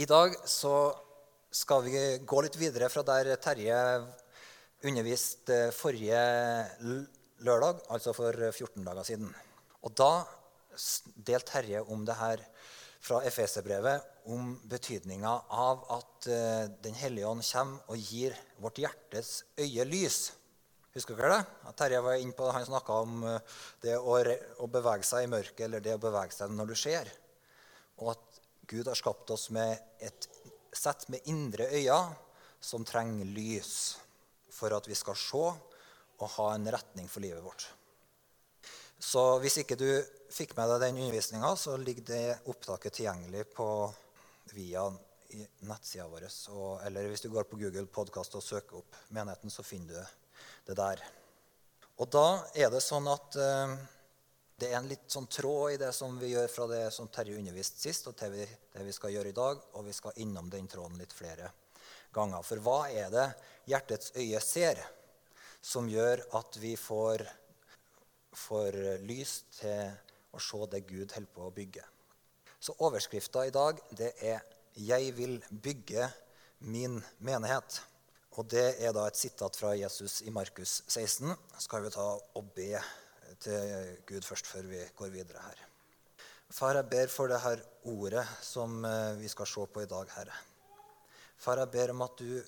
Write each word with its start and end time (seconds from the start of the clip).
I 0.00 0.06
dag 0.08 0.32
så 0.48 0.74
skal 1.52 1.82
vi 1.84 2.00
gå 2.24 2.40
litt 2.40 2.54
videre 2.56 2.86
fra 2.88 3.02
der 3.04 3.34
Terje 3.42 3.80
underviste 4.88 5.58
forrige 5.76 6.22
lørdag, 7.44 7.82
altså 7.92 8.14
for 8.16 8.32
14 8.32 8.86
dager 8.86 9.04
siden. 9.04 9.28
Og 9.84 9.92
da 10.00 10.22
delte 11.20 11.50
Terje 11.50 11.82
om 11.92 12.06
det 12.08 12.16
her 12.16 12.46
fra 13.04 13.20
Efeserbrevet, 13.28 14.06
om 14.32 14.54
betydninga 14.72 15.34
av 15.66 15.84
at 15.98 16.30
eh, 16.32 16.72
Den 16.80 16.96
hellige 16.96 17.28
ånd 17.28 17.44
kommer 17.44 17.92
og 17.92 18.00
gir 18.00 18.36
vårt 18.60 18.80
hjertes 18.80 19.34
øye 19.60 19.84
lys. 19.84 20.32
Husker 20.96 21.18
dere 21.18 21.42
det? 21.42 21.44
At 21.68 21.76
Terje 21.82 22.00
var 22.04 22.16
inne 22.16 22.36
på 22.36 22.48
det. 22.48 22.56
Han 22.56 22.68
snakka 22.72 23.02
om 23.04 23.20
eh, 23.34 23.60
det 23.84 24.00
å, 24.00 24.16
bevege 24.64 25.04
seg 25.04 25.28
i 25.28 25.32
mørket, 25.36 25.66
eller 25.68 25.84
det 25.84 25.98
å 25.98 26.04
bevege 26.08 26.36
seg 26.36 26.56
når 26.56 26.72
du 26.72 26.78
ser. 26.88 27.12
Og 28.00 28.14
at 28.14 28.29
Gud 28.70 28.86
har 28.86 28.98
skapt 28.98 29.30
oss 29.34 29.48
med 29.50 29.78
et 29.98 30.28
sett 30.72 31.08
med 31.10 31.26
indre 31.30 31.66
øyne 31.74 32.14
som 32.62 32.84
trenger 32.86 33.26
lys 33.26 33.74
for 34.54 34.72
at 34.76 34.86
vi 34.86 34.94
skal 34.98 35.18
se 35.18 35.42
og 36.20 36.32
ha 36.36 36.48
en 36.54 36.68
retning 36.70 37.08
for 37.08 37.24
livet 37.24 37.42
vårt. 37.42 37.66
Så 39.00 39.22
hvis 39.40 39.62
ikke 39.62 39.78
du 39.80 39.88
fikk 40.30 40.52
med 40.58 40.68
deg 40.74 40.82
den 40.84 41.00
undervisninga, 41.06 41.54
så 41.56 41.78
ligger 41.80 42.04
det 42.10 42.24
opptaket 42.52 42.98
tilgjengelig 42.98 43.46
på, 43.56 43.66
via 44.52 44.84
nettsida 45.64 46.08
vår. 46.10 46.26
eller 46.86 47.08
hvis 47.08 47.22
du 47.24 47.30
går 47.30 47.46
på 47.48 47.56
Google 47.56 47.86
Podkast 47.86 48.34
og 48.34 48.42
søker 48.42 48.82
opp 48.82 48.96
menigheten, 49.08 49.50
så 49.50 49.62
finner 49.62 49.94
du 49.94 50.70
det 50.70 50.76
der. 50.76 51.02
Og 51.96 52.10
da 52.10 52.42
er 52.54 52.70
det 52.72 52.82
sånn 52.82 53.08
at 53.08 53.36
uh, 53.38 53.74
det 54.60 54.68
er 54.68 54.76
en 54.76 54.88
litt 54.90 55.08
sånn 55.08 55.28
tråd 55.30 55.72
i 55.72 55.78
det 55.80 55.90
som 55.96 56.18
vi 56.20 56.34
gjør 56.34 56.48
fra 56.52 56.66
det 56.68 56.82
som 56.92 57.08
Terje 57.08 57.38
underviste 57.38 57.80
sist, 57.80 58.08
og 58.10 58.16
til 58.20 58.34
det 58.36 58.84
vi 58.84 58.92
skal 58.92 59.14
gjøre 59.14 59.32
i 59.32 59.36
dag. 59.36 59.62
Og 59.78 59.86
vi 59.86 59.94
skal 59.96 60.18
innom 60.20 60.50
den 60.52 60.68
tråden 60.68 61.00
litt 61.00 61.14
flere 61.16 61.48
ganger. 62.12 62.44
For 62.44 62.60
hva 62.64 62.80
er 62.92 63.08
det 63.14 63.26
hjertets 63.70 64.12
øye 64.20 64.40
ser, 64.44 64.82
som 65.64 65.88
gjør 65.88 66.24
at 66.36 66.60
vi 66.60 66.74
får, 66.76 67.24
får 68.36 68.78
lys 69.08 69.34
til 69.60 69.90
å 70.36 70.42
se 70.44 70.70
det 70.72 70.84
Gud 70.88 71.16
holder 71.16 71.34
på 71.36 71.48
å 71.48 71.54
bygge? 71.56 71.86
Så 72.60 72.76
overskrifta 72.84 73.46
i 73.48 73.54
dag 73.54 73.80
det 73.96 74.12
er 74.20 74.42
'Jeg 74.76 75.16
vil 75.16 75.42
bygge 75.50 76.12
min 76.60 77.02
menighet'. 77.20 77.80
Og 78.38 78.48
Det 78.48 78.76
er 78.78 78.92
da 78.92 79.06
et 79.06 79.16
sitat 79.16 79.56
fra 79.56 79.72
Jesus 79.74 80.22
i 80.22 80.30
Markus 80.30 80.82
16. 80.86 81.34
Skal 81.58 81.82
vi 81.82 81.90
ta 81.90 82.18
og 82.34 82.54
be 82.54 82.80
til 83.40 83.96
Gud 84.08 84.26
først, 84.26 84.46
før 84.46 84.68
vi 84.70 84.82
går 84.96 85.12
videre 85.14 85.42
her. 85.44 85.66
Far, 86.50 86.74
jeg 86.74 86.88
ber 86.90 87.12
for 87.12 87.30
det 87.30 87.38
her 87.40 87.62
ordet 87.92 88.24
som 88.42 88.84
eh, 88.84 89.20
vi 89.20 89.28
skal 89.30 89.46
se 89.46 89.66
på 89.70 89.84
i 89.84 89.90
dag, 89.90 90.08
Herre. 90.16 90.38
Far, 91.38 91.62
jeg 91.62 91.70
ber 91.70 91.92
om 91.94 92.02
at 92.04 92.18
du, 92.18 92.40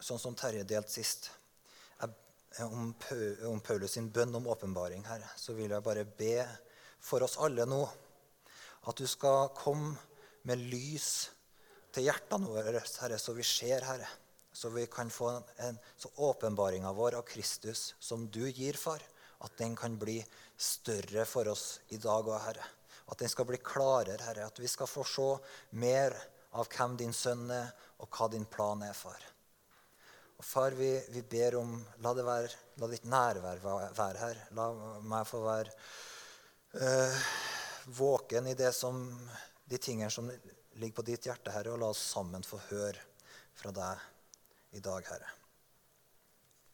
sånn 0.00 0.20
som 0.20 0.36
Terje 0.36 0.66
delte 0.68 0.92
sist, 0.92 1.30
om, 2.64 2.92
om 3.50 3.60
Paulus 3.60 3.96
sin 3.96 4.10
bønn 4.12 4.34
om 4.36 4.46
åpenbaring, 4.52 5.04
Herre, 5.08 5.28
så 5.36 5.56
vil 5.56 5.72
jeg 5.72 5.84
bare 5.84 6.04
be 6.18 6.40
for 7.02 7.24
oss 7.26 7.38
alle 7.42 7.66
nå 7.68 7.82
at 8.86 9.00
du 9.00 9.06
skal 9.08 9.50
komme 9.56 9.96
med 10.46 10.62
lys 10.70 11.10
til 11.94 12.06
hjertene 12.06 12.48
våre, 12.52 12.80
Herre, 13.00 13.18
så 13.18 13.34
vi 13.36 13.44
ser, 13.44 13.84
Herre. 13.88 14.08
Så 14.56 14.70
vi 14.72 14.86
kan 14.88 15.10
få 15.12 15.34
en, 15.64 15.76
så 16.00 16.08
åpenbaringa 16.28 16.92
vår 16.96 17.18
av 17.18 17.26
Kristus 17.28 17.90
som 18.00 18.24
du 18.32 18.46
gir, 18.48 18.78
far, 18.80 19.02
at 19.44 19.56
den 19.58 19.76
kan 19.76 19.98
bli 20.00 20.18
større 20.56 21.26
for 21.28 21.48
oss 21.52 21.80
i 21.92 22.00
dag 22.00 22.26
òg, 22.26 22.40
Herre. 22.46 22.66
At 23.06 23.20
den 23.22 23.30
skal 23.30 23.46
bli 23.48 23.60
klarere, 23.62 24.18
Herre. 24.24 24.48
At 24.48 24.58
vi 24.58 24.68
skal 24.70 24.88
få 24.90 25.04
se 25.06 25.28
mer 25.78 26.16
av 26.56 26.68
hvem 26.72 26.96
din 26.98 27.14
sønn 27.14 27.50
er, 27.52 27.72
og 28.00 28.08
hva 28.12 28.28
din 28.32 28.46
plan 28.48 28.82
er, 28.84 28.94
far. 28.96 29.22
Og 30.36 30.44
Far, 30.44 30.74
vi, 30.76 30.90
vi 31.14 31.22
ber 31.24 31.56
om 31.60 31.78
La 32.04 32.12
det 32.16 32.24
være, 32.26 32.50
la 32.80 32.88
ditt 32.92 33.06
nærvær 33.08 33.62
være 33.64 34.18
her. 34.20 34.40
La 34.56 34.66
meg 35.00 35.28
få 35.28 35.40
være 35.44 35.72
øh, 36.76 37.22
våken 37.96 38.50
i 38.52 38.56
som, 38.72 39.00
de 39.64 39.78
tingene 39.78 40.10
som 40.12 40.28
ligger 40.76 40.96
på 40.98 41.06
ditt 41.08 41.28
hjerte, 41.28 41.54
Herre, 41.54 41.72
og 41.72 41.80
la 41.80 41.92
oss 41.92 42.04
sammen 42.12 42.44
få 42.44 42.60
høre 42.68 43.00
fra 43.56 43.72
deg 43.72 44.76
i 44.76 44.84
dag, 44.84 45.08
Herre. 45.08 45.30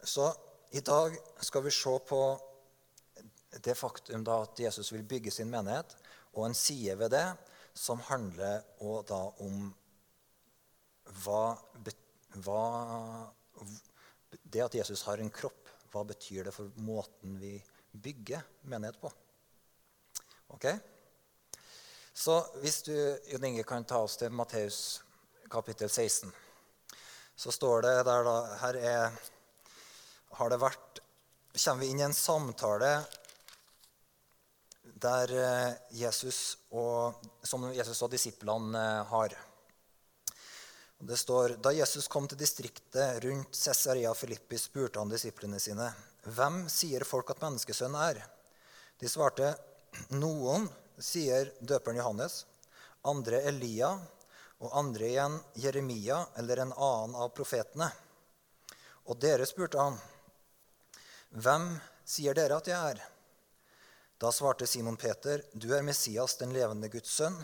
Så 0.03 0.26
i 0.75 0.81
dag 0.81 1.15
skal 1.44 1.62
vi 1.62 1.70
se 1.70 1.92
på 2.09 2.22
det 3.60 3.74
faktum 3.76 4.24
da 4.24 4.42
at 4.46 4.60
Jesus 4.60 4.92
vil 4.92 5.04
bygge 5.04 5.30
sin 5.30 5.50
menighet, 5.50 5.96
og 6.32 6.46
en 6.46 6.56
side 6.56 6.96
ved 6.98 7.12
det 7.12 7.26
som 7.74 8.00
handler 8.08 8.62
da 9.08 9.20
om 9.44 9.68
hva, 11.22 11.42
hva, 12.44 12.62
Det 14.42 14.62
at 14.64 14.74
Jesus 14.74 15.02
har 15.04 15.20
en 15.20 15.30
kropp, 15.32 15.68
hva 15.92 16.04
betyr 16.08 16.48
det 16.48 16.54
for 16.56 16.72
måten 16.80 17.36
vi 17.41 17.58
bygger 17.92 18.41
menighet 18.70 19.00
på? 19.00 19.10
Ok? 20.56 20.66
Så 22.14 22.38
hvis 22.62 22.82
du 22.86 22.94
Jon 23.32 23.44
Inge, 23.44 23.64
kan 23.64 23.84
ta 23.84 24.02
oss 24.04 24.16
til 24.20 24.32
Matteus 24.32 25.02
kapittel 25.52 25.91
16, 25.91 26.32
så 27.36 27.52
står 27.52 27.84
det 27.84 27.94
der 28.08 28.24
da 28.24 28.36
Her 28.60 28.76
er, 28.76 29.16
har 30.38 30.52
det 30.52 30.60
vært 30.60 31.00
Kommer 31.52 31.82
vi 31.82 31.91
inn 31.92 32.00
i 32.00 32.04
en 32.06 32.16
samtale 32.16 33.02
der 35.02 35.32
eh, 35.34 35.72
Jesus 35.98 36.58
og, 36.70 37.18
som 37.42 37.66
Jesus 37.74 38.02
og 38.04 38.12
disiplene 38.12 38.78
eh, 38.78 39.08
har. 39.10 39.34
Det 41.02 41.18
står 41.18 41.56
da 41.62 41.72
Jesus 41.74 42.06
kom 42.08 42.28
til 42.30 42.38
distriktet 42.38 43.24
rundt 43.24 43.56
Cesarea 43.58 44.12
Filippi, 44.14 44.58
spurte 44.58 45.02
han 45.02 45.10
disiplene 45.10 45.58
sine, 45.60 45.91
'Hvem 46.22 46.68
sier 46.70 47.02
folk 47.02 47.30
at 47.34 47.42
menneskesønnen 47.42 47.98
er?' 47.98 48.22
De 49.02 49.10
svarte, 49.10 49.56
'Noen 50.14 50.68
sier 50.98 51.50
døperen 51.58 51.98
Johannes, 51.98 52.44
andre 53.02 53.42
Elia, 53.50 53.91
og 54.62 54.76
andre 54.78 55.08
igjen 55.10 55.41
Jeremia 55.58 56.20
eller 56.38 56.62
en 56.62 56.72
annen 56.72 57.18
av 57.18 57.34
profetene.' 57.34 57.91
Og 59.10 59.18
dere 59.18 59.46
spurte 59.50 59.82
han, 59.82 59.98
'Hvem 61.34 61.80
sier 62.06 62.38
dere 62.38 62.62
at 62.62 62.70
jeg 62.70 62.94
er?' 62.94 63.11
Da 64.22 64.31
svarte 64.31 64.66
Simon 64.66 64.97
Peter, 64.97 65.43
'Du 65.53 65.72
er 65.75 65.83
Messias, 65.83 66.37
den 66.38 66.53
levende 66.55 66.88
Guds 66.88 67.10
sønn.' 67.10 67.41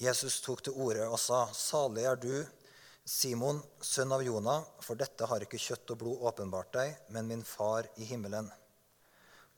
Jesus 0.00 0.38
tok 0.40 0.62
til 0.64 0.72
orde 0.72 1.04
og 1.04 1.18
sa, 1.20 1.40
'Salig 1.52 2.06
er 2.08 2.16
du, 2.16 2.46
Simon, 3.04 3.60
sønn 3.82 4.12
av 4.16 4.22
Jonah, 4.24 4.64
for 4.80 4.96
dette 4.96 5.28
har 5.28 5.44
ikke 5.44 5.60
kjøtt 5.60 5.92
og 5.92 5.98
blod 6.00 6.22
åpenbart 6.30 6.72
deg, 6.72 6.96
men 7.12 7.28
min 7.28 7.44
far 7.44 7.90
i 8.00 8.08
himmelen. 8.08 8.48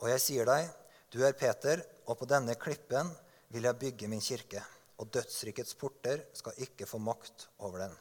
Og 0.02 0.08
jeg 0.10 0.24
sier 0.24 0.50
deg, 0.50 0.72
du 1.12 1.22
er 1.22 1.38
Peter, 1.38 1.84
og 2.08 2.18
på 2.18 2.26
denne 2.26 2.58
klippen 2.58 3.14
vil 3.54 3.70
jeg 3.70 3.80
bygge 3.84 4.08
min 4.10 4.24
kirke, 4.30 4.64
og 4.98 5.14
dødsrikets 5.14 5.78
porter 5.78 6.26
skal 6.34 6.58
ikke 6.66 6.90
få 6.90 6.98
makt 6.98 7.46
over 7.60 7.86
den. 7.86 7.94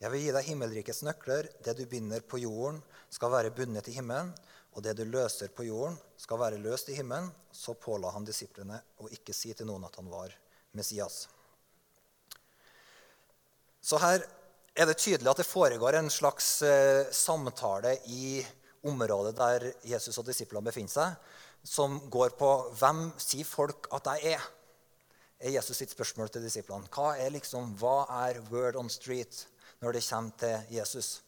Jeg 0.00 0.12
vil 0.12 0.22
gi 0.22 0.30
deg 0.32 0.46
himmelrikets 0.46 1.02
nøkler. 1.02 1.50
Det 1.60 1.74
du 1.76 1.82
binder 1.84 2.22
på 2.24 2.38
jorden, 2.40 2.78
skal 3.10 3.34
være 3.34 3.50
bundet 3.52 3.90
i 3.90 3.98
himmelen, 3.98 4.30
og 4.74 4.84
det 4.84 4.94
du 4.98 5.04
løser 5.08 5.50
på 5.54 5.66
jorden, 5.66 5.96
skal 6.20 6.40
være 6.40 6.60
løst 6.62 6.90
i 6.92 6.96
himmelen. 6.98 7.30
Så 7.52 7.74
påla 7.74 8.12
han 8.14 8.26
disiplene 8.26 8.78
å 9.02 9.08
ikke 9.10 9.34
si 9.34 9.52
til 9.56 9.66
noen 9.68 9.84
at 9.88 9.96
han 9.98 10.10
var 10.10 10.34
Messias. 10.78 11.24
Så 13.80 13.98
her 13.98 14.22
er 14.76 14.86
det 14.86 15.00
tydelig 15.00 15.30
at 15.32 15.40
det 15.42 15.48
foregår 15.48 15.98
en 15.98 16.10
slags 16.12 16.60
eh, 16.62 17.08
samtale 17.10 17.96
i 18.12 18.38
området 18.86 19.34
der 19.36 19.66
Jesus 19.84 20.18
og 20.20 20.28
disiplene 20.28 20.64
befinner 20.68 20.92
seg, 20.92 21.36
som 21.66 21.98
går 22.12 22.36
på 22.38 22.50
hvem 22.78 23.08
sier 23.20 23.48
folk 23.48 23.90
at 23.96 24.14
jeg 24.14 24.36
er? 24.36 24.48
er 25.40 25.54
Jesus 25.56 25.80
sitt 25.80 25.92
spørsmål 25.94 26.28
til 26.28 26.44
disiplene. 26.44 26.88
Hva 26.92 27.14
er, 27.16 27.32
liksom, 27.32 27.72
hva 27.80 28.04
er 28.26 28.40
word 28.50 28.76
on 28.76 28.90
street 28.92 29.46
når 29.80 29.96
det 29.96 30.04
kommer 30.04 30.36
til 30.40 30.76
Jesus? 30.76 31.20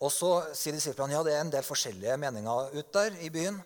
Og 0.00 0.12
så 0.12 0.30
sier 0.56 0.72
disiplene 0.72 1.12
ja, 1.12 1.24
det 1.24 1.34
er 1.36 1.42
en 1.44 1.52
del 1.52 1.66
forskjellige 1.66 2.16
meninger 2.20 2.72
ute 2.72 2.92
der 2.96 3.18
i 3.20 3.28
byen. 3.32 3.58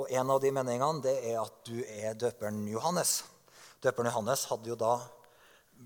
Og 0.00 0.08
en 0.08 0.30
av 0.32 0.40
de 0.40 0.52
meningene 0.56 1.04
det 1.04 1.18
er 1.28 1.40
at 1.42 1.58
du 1.68 1.82
er 1.84 2.16
døperen 2.16 2.62
Johannes. 2.70 3.18
Døperen 3.84 4.08
Johannes 4.08 4.46
hadde 4.48 4.72
jo 4.72 4.78
da 4.80 4.94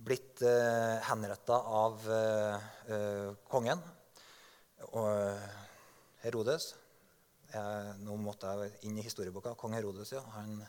blitt 0.06 0.43
eh, 0.44 0.97
henretta 1.08 1.56
av 1.56 2.05
eh, 2.12 2.67
eh, 2.93 3.31
kongen 3.50 3.81
og 4.93 5.08
eh, 5.08 5.49
Herodes. 6.23 6.75
Jeg, 7.50 7.97
nå 8.05 8.14
måtte 8.20 8.52
jeg 8.61 8.87
inn 8.87 9.00
i 9.00 9.06
historieboka. 9.06 9.56
Kong 9.59 9.75
Herodes 9.75 10.12
ja, 10.14 10.23
han 10.37 10.61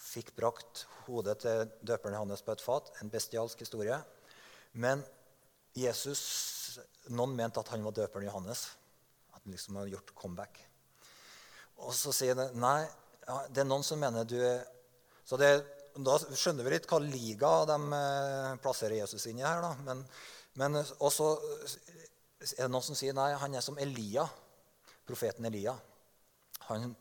fikk 0.00 0.32
brakt 0.36 0.86
hodet 1.06 1.38
til 1.44 1.66
døperen 1.86 2.18
Johannes 2.18 2.42
på 2.42 2.54
et 2.56 2.64
fat. 2.64 2.90
En 3.02 3.12
bestialsk 3.12 3.62
historie. 3.62 3.98
Men 4.72 5.04
Jesus 5.76 6.22
Noen 7.14 7.34
mente 7.38 7.62
at 7.62 7.70
han 7.72 7.84
var 7.84 7.94
døperen 7.96 8.28
Johannes. 8.28 8.68
At 9.34 9.42
han 9.42 9.54
liksom 9.54 9.78
hadde 9.78 9.94
gjort 9.94 10.14
comeback. 10.18 10.60
Og 11.84 11.92
så 11.94 12.14
sier 12.14 12.38
det 12.38 12.50
nei, 12.56 12.80
ja, 13.26 13.40
det 13.52 13.62
er 13.62 13.68
noen 13.68 13.84
som 13.84 14.00
mener 14.00 14.26
du 14.28 14.38
er 14.40 14.64
så 15.26 15.38
det 15.40 15.50
da 15.96 16.16
skjønner 16.20 16.66
vi 16.66 16.74
litt 16.74 16.86
hva 16.90 16.98
liga 17.00 17.50
de 17.68 17.76
eh, 17.96 18.56
plasserer 18.62 18.98
Jesus 18.98 19.26
inn 19.30 19.40
i 19.40 19.46
her. 19.46 19.62
da. 19.64 19.72
Men, 19.86 20.02
men 20.60 20.76
også 21.00 21.30
er 22.44 22.66
det 22.66 22.70
noen 22.70 22.84
som 22.84 22.98
sier 22.98 23.16
nei, 23.16 23.30
han 23.40 23.56
er 23.56 23.64
som 23.64 23.78
Elia, 23.80 24.26
profeten 25.08 25.48
Elia. 25.48 25.74
Han, 26.68 26.92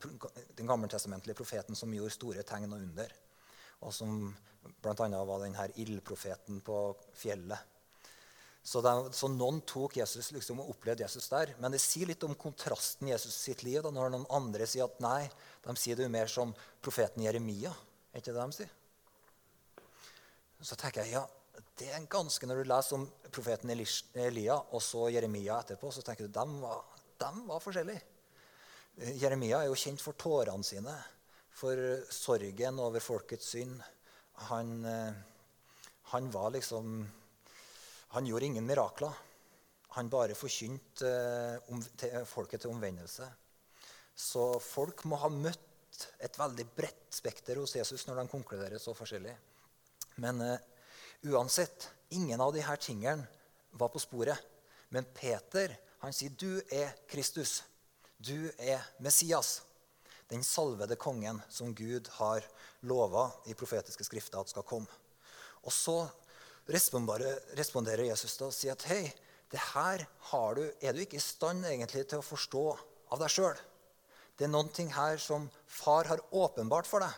den 0.55 0.69
gammeltestamentlige 0.69 1.37
profeten 1.37 1.77
som 1.77 1.93
gjorde 1.93 2.15
store 2.15 2.45
tegn 2.47 2.71
og 2.71 2.85
under. 2.87 3.13
Og 3.83 3.93
som 3.93 4.15
bl.a. 4.81 5.09
var 5.27 5.43
den 5.43 5.57
her 5.59 5.73
ildprofeten 5.81 6.61
på 6.65 6.79
fjellet. 7.17 7.74
Så, 8.65 8.81
det, 8.81 8.91
så, 9.13 9.27
noen 9.29 9.59
tok 9.69 9.99
Jesus 9.99 10.31
liksom 10.33 10.63
og 10.63 10.71
opplevde 10.73 11.03
Jesus 11.05 11.29
der. 11.29 11.51
Men 11.61 11.75
det 11.75 11.83
sier 11.83 12.09
litt 12.09 12.23
om 12.25 12.33
kontrasten 12.33 13.05
i 13.05 13.11
Jesus 13.11 13.35
sitt 13.37 13.61
liv 13.61 13.83
da, 13.85 13.91
når 13.93 14.09
noen 14.15 14.25
andre 14.33 14.65
sier 14.65 14.87
at 14.87 14.97
nei, 15.05 15.27
de 15.67 15.75
sier 15.77 15.99
det 15.99 16.07
jo 16.07 16.13
mer 16.15 16.31
som 16.31 16.53
profeten 16.81 17.21
Jeremia. 17.21 17.69
Er 18.09 18.23
ikke 18.23 18.33
det 18.33 18.41
de 18.41 18.57
sier? 18.57 18.71
Så 20.65 20.77
tenker 20.81 21.03
jeg 21.03 21.13
ja, 21.13 21.21
det 21.77 21.91
er 21.93 22.07
ganske 22.09 22.47
Når 22.47 22.61
du 22.61 22.69
leser 22.71 22.97
om 22.97 23.03
profeten 23.29 23.69
Elia 23.69 24.55
og 24.57 24.81
så 24.81 25.09
Jeremia 25.13 25.59
etterpå, 25.61 25.91
så 25.93 26.01
tenker 26.01 26.25
du 26.25 26.33
de 26.33 26.61
var, 26.63 26.81
de 27.21 27.31
var 27.45 27.61
forskjellige. 27.61 28.01
Jeremia 29.19 29.59
er 29.61 29.69
jo 29.69 29.77
kjent 29.77 30.01
for 30.01 30.17
tårene 30.17 30.65
sine, 30.65 30.93
for 31.53 31.77
sorgen 32.15 32.79
over 32.81 33.03
folkets 33.03 33.51
synd. 33.53 33.77
Han, 34.49 34.73
eh, 34.87 35.13
han 36.15 36.31
var 36.31 36.55
liksom 36.55 37.03
Han 38.15 38.25
gjorde 38.25 38.45
ingen 38.45 38.65
mirakler. 38.65 39.11
Han 39.97 40.09
bare 40.09 40.35
forkynte 40.39 41.09
eh, 41.67 41.87
til 41.99 42.23
folket 42.27 42.63
til 42.63 42.71
omvendelse. 42.71 43.27
Så 44.15 44.53
folk 44.63 45.03
må 45.11 45.19
ha 45.19 45.27
møtt 45.31 46.05
et 46.23 46.39
veldig 46.39 46.65
bredt 46.77 47.11
spekter 47.15 47.59
hos 47.59 47.75
Jesus 47.75 48.07
når 48.07 48.21
de 48.21 48.31
konkluderer 48.31 48.79
så 48.79 48.95
forskjellig. 48.95 49.35
Men 50.23 50.39
uh, 50.39 50.55
uansett, 51.27 51.89
ingen 52.15 52.39
av 52.39 52.53
disse 52.55 52.75
tingene 52.87 53.27
var 53.75 53.91
på 53.91 53.99
sporet. 53.99 54.39
Men 54.95 55.07
Peter 55.11 55.75
han 55.99 56.15
sier, 56.15 56.31
'Du 56.31 56.63
er 56.71 56.95
Kristus. 57.11 57.63
Du 58.15 58.51
er 58.55 58.79
Messias.' 59.03 59.61
Den 60.31 60.43
salvede 60.43 60.95
kongen 60.95 61.41
som 61.49 61.75
Gud 61.75 62.07
har 62.15 62.47
lova 62.81 63.27
i 63.45 63.53
profetiske 63.53 64.07
skrifter 64.07 64.39
at 64.39 64.49
skal 64.49 64.63
komme. 64.63 64.87
Og 65.67 65.73
så 65.73 66.05
responderer 66.67 68.07
Jesus 68.07 68.37
da 68.39 68.49
og 68.49 68.55
sier 68.55 68.73
at 68.73 68.87
hei, 68.89 69.03
det 69.51 69.61
her 69.73 70.01
du, 70.57 70.63
er 70.81 70.93
du 70.93 71.03
ikke 71.03 71.19
i 71.19 71.23
stand 71.23 71.65
egentlig 71.69 72.07
til 72.09 72.19
å 72.19 72.25
forstå 72.25 72.65
av 73.13 73.21
deg 73.21 73.31
sjøl. 73.31 73.59
Det 74.35 74.47
er 74.47 74.51
noen 74.51 74.71
ting 74.73 74.89
her 74.91 75.19
som 75.21 75.47
far 75.67 76.09
har 76.09 76.23
åpenbart 76.31 76.89
for 76.89 77.05
deg. 77.05 77.13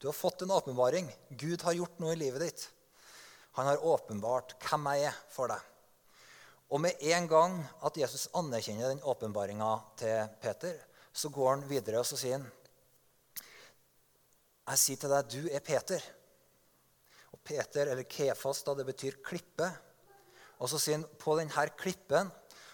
Du 0.00 0.08
har 0.08 0.16
fått 0.16 0.42
en 0.42 0.52
åpenbaring. 0.52 1.08
Gud 1.30 1.62
har 1.62 1.76
gjort 1.76 1.98
noe 2.02 2.14
i 2.16 2.20
livet 2.20 2.42
ditt. 2.44 2.66
Han 3.58 3.68
har 3.68 3.84
åpenbart 3.84 4.56
hvem 4.64 4.88
jeg 4.94 5.10
er 5.10 5.18
for 5.32 5.52
deg. 5.52 5.66
Og 6.70 6.80
med 6.82 7.02
en 7.12 7.26
gang 7.30 7.56
at 7.86 7.96
Jesus 7.98 8.28
anerkjenner 8.38 8.92
den 8.92 9.02
åpenbaringa 9.02 9.70
til 9.98 10.28
Peter, 10.42 10.76
så 11.12 11.30
går 11.32 11.50
han 11.50 11.68
videre 11.68 12.02
og 12.02 12.06
så 12.06 12.18
sier 12.18 12.38
han, 12.38 12.46
Jeg 14.70 14.78
sier 14.78 14.98
til 15.02 15.10
deg, 15.10 15.32
du 15.32 15.48
er 15.50 15.64
Peter. 15.66 16.04
Peter, 17.50 17.90
eller 17.90 18.06
Kefas, 18.06 18.62
da, 18.66 18.76
det 18.78 18.86
betyr 18.88 19.18
klippe. 19.26 19.68
Og 20.60 20.70
så 20.70 20.78
sier 20.78 21.00
han, 21.00 21.08
på 21.18 21.34
denne 21.38 21.66
klippen 21.80 22.30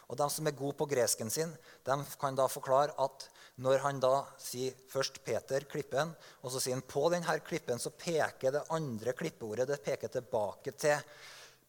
Og 0.07 0.19
de 0.19 0.27
som 0.31 0.47
er 0.47 0.55
gode 0.55 0.77
på 0.79 0.87
gresken 0.87 1.31
sin, 1.35 1.51
de 1.83 1.95
kan 2.21 2.37
da 2.39 2.45
forklare 2.47 2.95
at 3.03 3.25
når 3.59 3.81
han 3.83 3.99
da 3.99 4.21
sier 4.39 4.77
først 4.93 5.19
Peter, 5.27 5.65
klippen, 5.67 6.13
og 6.45 6.53
så 6.53 6.61
sier 6.63 6.77
han 6.77 6.85
på 6.87 7.09
denne 7.11 7.35
klippen, 7.43 7.81
så 7.83 7.91
peker 7.91 8.53
det 8.55 8.63
andre 8.71 9.17
klippeordet 9.19 9.67
det 9.67 9.81
peker 9.83 10.13
tilbake 10.13 10.77
til 10.79 11.01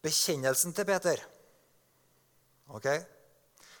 bekjennelsen 0.04 0.76
til 0.76 0.86
Peter. 0.86 1.24
Ok? 2.76 2.86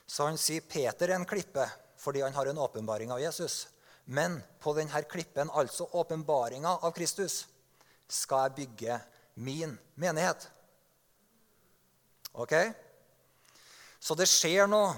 Så 0.08 0.26
han 0.26 0.40
sier 0.40 0.66
Peter 0.66 1.12
er 1.12 1.20
en 1.20 1.28
klippe 1.28 1.68
fordi 1.98 2.24
han 2.24 2.34
har 2.34 2.50
en 2.50 2.58
åpenbaring 2.62 3.12
av 3.14 3.20
Jesus. 3.22 3.66
Men 4.10 4.38
på 4.62 4.72
denne 4.74 5.02
klippen, 5.04 5.50
altså 5.52 5.86
åpenbaringa 6.00 6.78
av 6.82 6.94
Kristus, 6.96 7.42
skal 8.08 8.46
jeg 8.46 8.56
bygge 8.62 8.98
min 9.38 9.78
menighet. 9.94 10.48
Ok? 12.32 12.54
Så 13.98 14.14
det 14.18 14.28
skjer 14.30 14.66
noe 14.70 14.94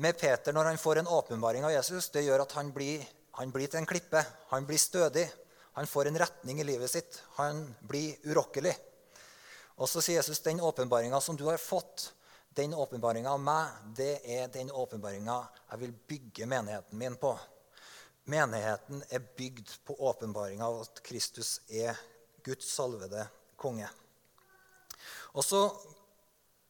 med 0.00 0.18
Peter 0.18 0.52
når 0.52 0.72
han 0.72 0.80
får 0.80 1.00
en 1.00 1.08
åpenbaring 1.08 1.64
av 1.64 1.72
Jesus, 1.72 2.10
det 2.10 2.24
gjør 2.26 2.44
at 2.44 2.52
han 2.58 2.72
blir, 2.74 3.04
han 3.38 3.52
blir, 3.54 3.70
til 3.70 3.82
en 3.82 3.88
klippe. 3.88 4.24
Han 4.50 4.66
blir 4.68 4.80
stødig. 4.80 5.26
Han 5.74 5.86
får 5.90 6.10
en 6.10 6.18
retning 6.18 6.60
i 6.60 6.66
livet 6.66 6.90
sitt. 6.90 7.20
Han 7.38 7.64
blir 7.88 8.16
urokkelig. 8.28 8.74
Og 9.76 9.90
så 9.90 10.02
sier 10.02 10.20
Jesus 10.20 10.42
den 10.44 10.60
åpenbaringa 10.62 11.20
som 11.20 11.36
du 11.36 11.46
har 11.48 11.58
fått, 11.58 12.12
den 12.54 12.74
åpenbaringa 12.78 13.32
av 13.34 13.40
meg, 13.42 13.70
det 13.98 14.20
er 14.30 14.50
den 14.54 14.70
åpenbaringa 14.70 15.40
jeg 15.72 15.80
vil 15.80 15.94
bygge 16.12 16.46
menigheten 16.46 16.98
min 16.98 17.16
på. 17.18 17.32
Menigheten 18.30 19.02
er 19.10 19.24
bygd 19.36 19.72
på 19.84 19.96
åpenbaringa 20.10 20.68
av 20.68 20.84
at 20.84 21.02
Kristus 21.04 21.58
er 21.66 21.98
Guds 22.46 22.70
salvede 22.70 23.26
konge. 23.58 23.88
Og 25.34 25.44
så 25.44 25.66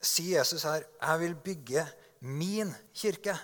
sier 0.05 0.39
Jesus 0.39 0.63
her, 0.63 0.85
'Jeg 1.01 1.21
vil 1.21 1.35
bygge 1.35 1.87
min 2.21 2.75
kirke. 2.95 3.37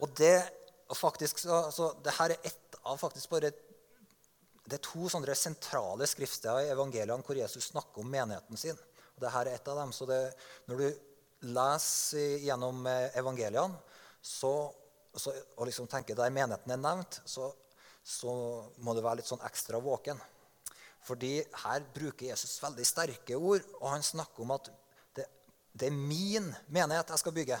Og 0.00 0.18
det, 0.18 0.42
og 0.88 0.96
faktisk, 0.96 1.38
så, 1.38 1.94
det 2.04 2.12
her 2.18 2.30
er 2.30 2.44
ett 2.44 2.76
av 2.84 2.98
faktisk 2.98 3.30
bare 3.30 3.52
det 4.66 4.80
er 4.80 4.82
to 4.82 5.06
sånne 5.10 5.34
sentrale 5.38 6.06
skriftsteder 6.10 6.66
i 6.66 6.72
evangeliene 6.74 7.22
hvor 7.22 7.38
Jesus 7.38 7.70
snakker 7.70 8.02
om 8.02 8.10
menigheten 8.10 8.58
sin. 8.58 8.78
Og 9.14 9.22
Dette 9.22 9.42
er 9.42 9.52
ett 9.54 9.68
av 9.68 9.78
dem. 9.78 9.92
Så 9.94 10.08
det, 10.10 10.18
når 10.66 10.82
du 10.82 10.86
leser 11.54 12.42
gjennom 12.42 12.86
eh, 12.90 13.14
evangeliene 13.20 13.78
så, 14.20 14.72
så, 15.14 15.34
og 15.54 15.68
liksom 15.68 15.86
tenker 15.86 16.18
der 16.18 16.34
menigheten 16.34 16.74
er 16.74 16.82
nevnt, 16.82 17.20
så, 17.24 17.52
så 18.02 18.32
må 18.82 18.94
du 18.94 19.04
være 19.04 19.20
litt 19.20 19.30
sånn 19.30 19.44
ekstra 19.46 19.78
våken. 19.82 20.18
Fordi 21.06 21.36
her 21.62 21.86
bruker 21.94 22.32
Jesus 22.32 22.58
veldig 22.62 22.86
sterke 22.86 23.38
ord, 23.38 23.62
og 23.80 23.92
han 23.92 24.02
snakker 24.02 24.42
om 24.42 24.56
at 24.56 24.72
det 25.76 25.90
er 25.90 25.96
min 25.96 26.48
menighet 26.72 27.12
jeg 27.12 27.20
skal 27.20 27.34
bygge. 27.36 27.58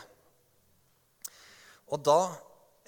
Og 1.92 2.02
da 2.02 2.20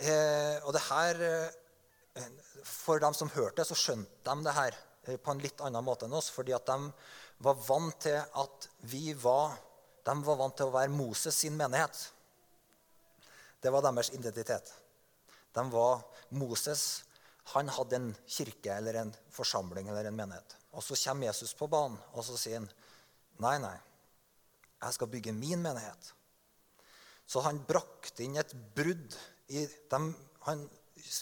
eh, 0.01 0.59
Og 0.65 0.73
det 0.75 0.83
her 0.89 1.21
eh, 1.23 2.29
For 2.65 2.99
dem 2.99 3.15
som 3.15 3.31
hørte, 3.31 3.65
så 3.65 3.77
skjønte 3.79 4.25
de 4.25 4.47
det 4.47 4.55
her 4.57 4.79
eh, 5.07 5.19
på 5.21 5.33
en 5.33 5.43
litt 5.43 5.61
annen 5.63 5.85
måte 5.85 6.09
enn 6.09 6.17
oss. 6.17 6.31
Fordi 6.35 6.55
at 6.57 6.67
de 6.67 6.91
var 7.45 7.61
vant 7.69 8.01
til 8.03 8.19
at 8.19 8.69
vi 8.91 9.13
var 9.15 9.59
De 10.07 10.15
var 10.25 10.41
vant 10.41 10.57
til 10.57 10.71
å 10.71 10.75
være 10.75 10.95
Moses 10.95 11.37
sin 11.37 11.57
menighet. 11.59 12.09
Det 13.61 13.71
var 13.75 13.85
deres 13.85 14.11
identitet. 14.17 14.73
De 15.53 15.65
var 15.71 16.01
Moses. 16.31 17.05
Han 17.55 17.71
hadde 17.73 17.97
en 17.97 18.09
kirke 18.29 18.75
eller 18.77 19.01
en 19.01 19.13
forsamling 19.33 19.89
eller 19.89 20.09
en 20.09 20.17
menighet. 20.17 20.57
Og 20.77 20.85
så 20.85 20.97
kommer 21.05 21.31
Jesus 21.31 21.55
på 21.57 21.69
banen, 21.71 21.97
og 22.13 22.25
så 22.27 22.37
sier 22.37 22.61
han 22.61 22.69
nei, 23.41 23.57
nei. 23.63 23.77
Jeg 24.79 24.95
skal 24.95 25.11
bygge 25.11 25.35
min 25.35 25.63
menighet. 25.63 26.13
Så 27.29 27.43
han 27.45 27.61
brakte 27.69 28.25
inn 28.25 28.39
et 28.41 28.53
brudd 28.77 29.17
dem. 29.49 30.13
Han 30.47 30.63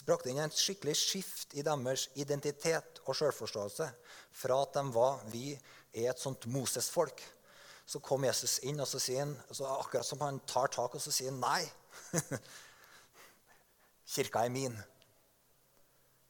brakte 0.07 0.31
inn 0.31 0.41
et 0.43 0.55
skikkelig 0.55 0.95
skift 0.99 1.55
i 1.57 1.65
deres 1.65 2.07
identitet 2.19 3.01
og 3.05 3.17
selvforståelse. 3.17 3.89
Fra 4.31 4.61
at 4.63 4.77
de 4.77 4.85
var 4.93 5.25
Vi 5.33 5.49
er 5.93 6.11
et 6.11 6.21
sånt 6.21 6.47
Moses-folk. 6.51 7.23
Så 7.87 7.99
kom 8.03 8.25
Jesus 8.27 8.59
inn, 8.67 8.79
og 8.83 8.87
så 8.87 8.99
sier 8.99 9.23
han, 9.23 9.33
så 9.51 9.67
akkurat 9.77 10.05
som 10.05 10.19
han 10.21 10.41
tar 10.47 10.67
tak, 10.75 10.95
og 10.95 11.01
så 11.01 11.11
sier 11.11 11.31
han 11.31 11.39
nei. 11.39 11.63
Kirka 14.13 14.43
er 14.43 14.51
min. 14.51 14.75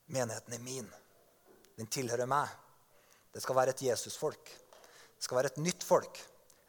Menigheten 0.07 0.55
er 0.55 0.63
min. 0.63 0.87
Den 1.77 1.89
tilhører 1.91 2.29
meg. 2.29 2.49
Det 3.33 3.43
skal 3.43 3.57
være 3.57 3.75
et 3.75 3.83
Jesus-folk. 3.85 4.51
Det 5.17 5.25
skal 5.25 5.39
være 5.39 5.51
et 5.53 5.61
nytt 5.61 5.83
folk 5.83 6.19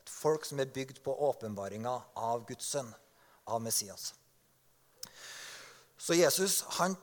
Et 0.02 0.10
folk 0.10 0.44
som 0.48 0.60
er 0.60 0.70
bygd 0.72 1.02
på 1.04 1.12
åpenbaringa 1.28 1.92
av 2.16 2.46
Guds 2.48 2.64
sønn, 2.72 2.88
av 3.46 3.60
Messias. 3.60 4.14
Så 5.98 6.14
Jesus 6.16 6.62
han, 6.78 6.96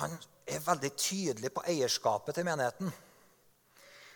han 0.00 0.16
er 0.46 0.62
veldig 0.64 0.90
tydelig 0.96 1.50
på 1.52 1.64
eierskapet 1.68 2.38
til 2.38 2.46
menigheten. 2.48 2.92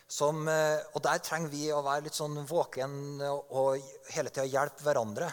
Som, 0.09 0.49
eh, 0.49 0.81
og 0.97 1.03
der 1.05 1.21
trenger 1.21 1.53
vi 1.53 1.67
å 1.69 1.83
være 1.85 2.07
litt 2.07 2.17
sånn 2.17 2.41
våken 2.49 3.21
og 3.29 3.77
hele 4.15 4.33
tida 4.33 4.49
hjelpe 4.49 4.87
hverandre. 4.87 5.29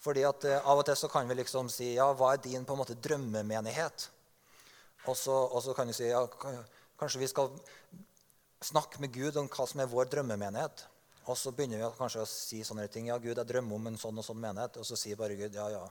Fordi 0.00 0.24
at 0.24 0.48
eh, 0.48 0.64
Av 0.64 0.80
og 0.80 0.86
til 0.88 0.96
så 0.96 1.10
kan 1.12 1.28
vi 1.28 1.36
liksom 1.42 1.68
si 1.72 1.92
ja, 1.98 2.08
hva 2.16 2.32
er 2.32 2.44
din 2.44 2.64
på 2.64 2.72
en 2.72 2.80
måte 2.80 2.96
drømmemenighet? 2.96 4.08
Og 5.06 5.16
så, 5.16 5.32
og 5.32 5.62
så 5.62 5.74
kan 5.76 5.88
du 5.88 5.94
si 5.94 6.08
ja, 6.08 6.22
kanskje 6.98 7.22
vi 7.22 7.30
skal 7.30 7.52
snakke 8.64 9.00
med 9.02 9.14
Gud 9.14 9.36
om 9.38 9.48
hva 9.52 9.66
som 9.68 9.82
er 9.82 9.90
vår 9.90 10.10
drømmemenighet. 10.12 10.86
Og 11.26 11.38
så 11.38 11.50
begynner 11.54 11.82
vi 11.82 11.88
kanskje 11.98 12.22
å 12.22 12.28
si 12.30 12.60
sånne 12.66 12.86
ting. 12.92 13.08
Ja, 13.10 13.18
Gud, 13.18 13.34
jeg 13.34 13.48
drømmer 13.48 13.78
om 13.78 13.88
en 13.90 13.98
sånn 13.98 14.18
og 14.18 14.26
sånn 14.26 14.38
menighet. 14.42 14.78
Og 14.78 14.86
så 14.86 14.98
sier 14.98 15.18
bare 15.18 15.38
Gud 15.38 15.54
ja, 15.58 15.66
ja, 15.74 15.82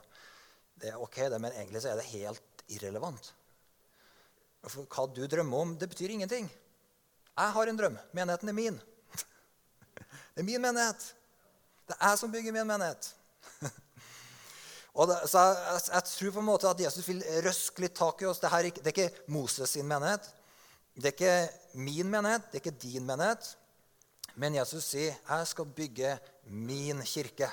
det 0.80 0.92
er 0.92 1.02
ok, 1.02 1.18
det, 1.32 1.40
men 1.40 1.52
egentlig 1.52 1.82
så 1.84 1.92
er 1.92 2.00
det 2.00 2.08
helt 2.08 2.64
irrelevant. 2.72 3.32
For 4.66 4.88
hva 4.90 5.04
du 5.12 5.22
drømmer 5.30 5.62
om, 5.62 5.74
det 5.78 5.88
betyr 5.92 6.14
ingenting. 6.14 6.48
Jeg 7.36 7.52
har 7.54 7.70
en 7.70 7.78
drøm. 7.78 7.98
Menigheten 8.16 8.50
er 8.50 8.56
min. 8.56 8.80
Det 10.34 10.42
er 10.42 10.48
min 10.48 10.60
menighet. 10.60 11.04
Det 11.86 11.94
er 11.96 12.10
jeg 12.10 12.20
som 12.20 12.32
bygger 12.32 12.56
min 12.56 12.68
menighet. 12.68 13.12
Det, 14.96 15.16
så 15.28 15.42
jeg, 15.44 15.80
jeg, 15.92 16.04
tror 16.08 16.32
på 16.32 16.40
en 16.40 16.48
måte 16.48 16.70
at 16.70 16.80
Jesus 16.80 17.04
vil 17.04 17.20
røske 17.44 17.82
litt 17.84 17.96
tak 17.98 18.22
i 18.22 18.28
oss. 18.30 18.40
Det, 18.40 18.48
her, 18.48 18.70
det 18.78 18.88
er 18.88 18.94
ikke 18.94 19.32
Moses 19.34 19.74
sin 19.76 19.88
menighet. 19.88 20.24
Det 20.96 21.10
er 21.10 21.12
ikke 21.12 21.80
min 21.84 22.08
menighet, 22.08 22.46
det 22.48 22.56
er 22.56 22.64
ikke 22.64 22.80
din 22.80 23.04
menighet. 23.04 23.50
Men 24.40 24.56
Jesus 24.56 24.84
sier, 24.84 25.16
'Jeg 25.28 25.46
skal 25.46 25.64
bygge 25.64 26.18
min 26.48 27.00
kirke'. 27.00 27.50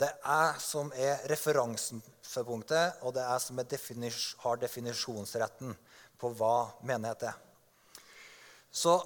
Det 0.00 0.08
er 0.08 0.52
jeg 0.52 0.60
som 0.60 0.92
er 0.96 1.20
referansen 1.30 2.02
for 2.22 2.42
punktet, 2.42 2.96
og 3.02 3.14
det 3.14 3.22
er 3.22 3.30
jeg 3.32 3.40
som 3.40 3.58
er 3.58 3.68
definis 3.68 4.34
har 4.42 4.56
definisjonsretten 4.56 5.76
på 6.18 6.30
hva 6.34 6.72
menighet 6.82 7.28
er. 7.30 7.36
Så 8.72 8.96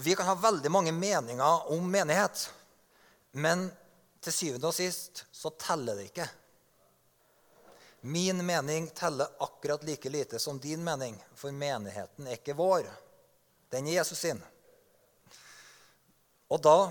vi 0.00 0.14
kan 0.16 0.26
ha 0.26 0.34
veldig 0.34 0.70
mange 0.72 0.92
meninger 0.92 1.70
om 1.74 1.84
menighet, 1.84 2.46
men 3.32 3.68
til 4.22 4.32
syvende 4.32 4.70
og 4.70 4.74
sist 4.74 5.26
så 5.32 5.52
teller 5.60 5.98
det 5.98 6.08
ikke. 6.08 6.28
Min 8.00 8.46
mening 8.46 8.88
teller 8.96 9.28
akkurat 9.38 9.82
like 9.84 10.10
lite 10.10 10.38
som 10.38 10.58
din 10.58 10.84
mening, 10.84 11.24
for 11.34 11.52
menigheten 11.52 12.26
er 12.26 12.38
ikke 12.38 12.56
vår. 12.56 12.88
Den 13.68 13.86
er 13.86 14.00
Jesus 14.00 14.18
sin. 14.18 14.40
Og 16.48 16.62
da 16.64 16.90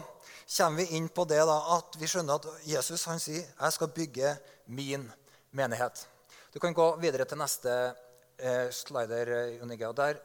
kommer 0.57 0.77
vi 0.77 0.97
inn 0.97 1.09
på 1.09 1.25
det 1.25 1.41
da, 1.49 1.57
at 1.77 1.97
vi 1.99 2.07
skjønner 2.07 2.37
at 2.37 2.67
Jesus 2.69 3.05
han 3.09 3.19
sier 3.19 3.43
'Jeg 3.43 3.73
skal 3.73 3.87
bygge 3.87 4.37
min 4.65 5.11
menighet'. 5.51 6.05
Du 6.53 6.59
kan 6.59 6.73
gå 6.73 6.95
videre 6.95 7.25
til 7.25 7.37
neste 7.37 7.95
eh, 8.37 8.69
slider. 8.71 9.61
Uniga. 9.61 9.89
Og 9.89 9.95
Der 9.95 10.21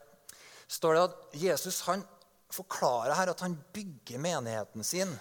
står 0.69 0.95
det 0.95 1.03
at 1.03 1.43
Jesus 1.43 1.81
han 1.81 2.05
forklarer 2.51 3.15
her 3.15 3.31
at 3.31 3.41
han 3.41 3.65
bygger 3.73 4.19
menigheten 4.19 4.85
sin. 4.85 5.19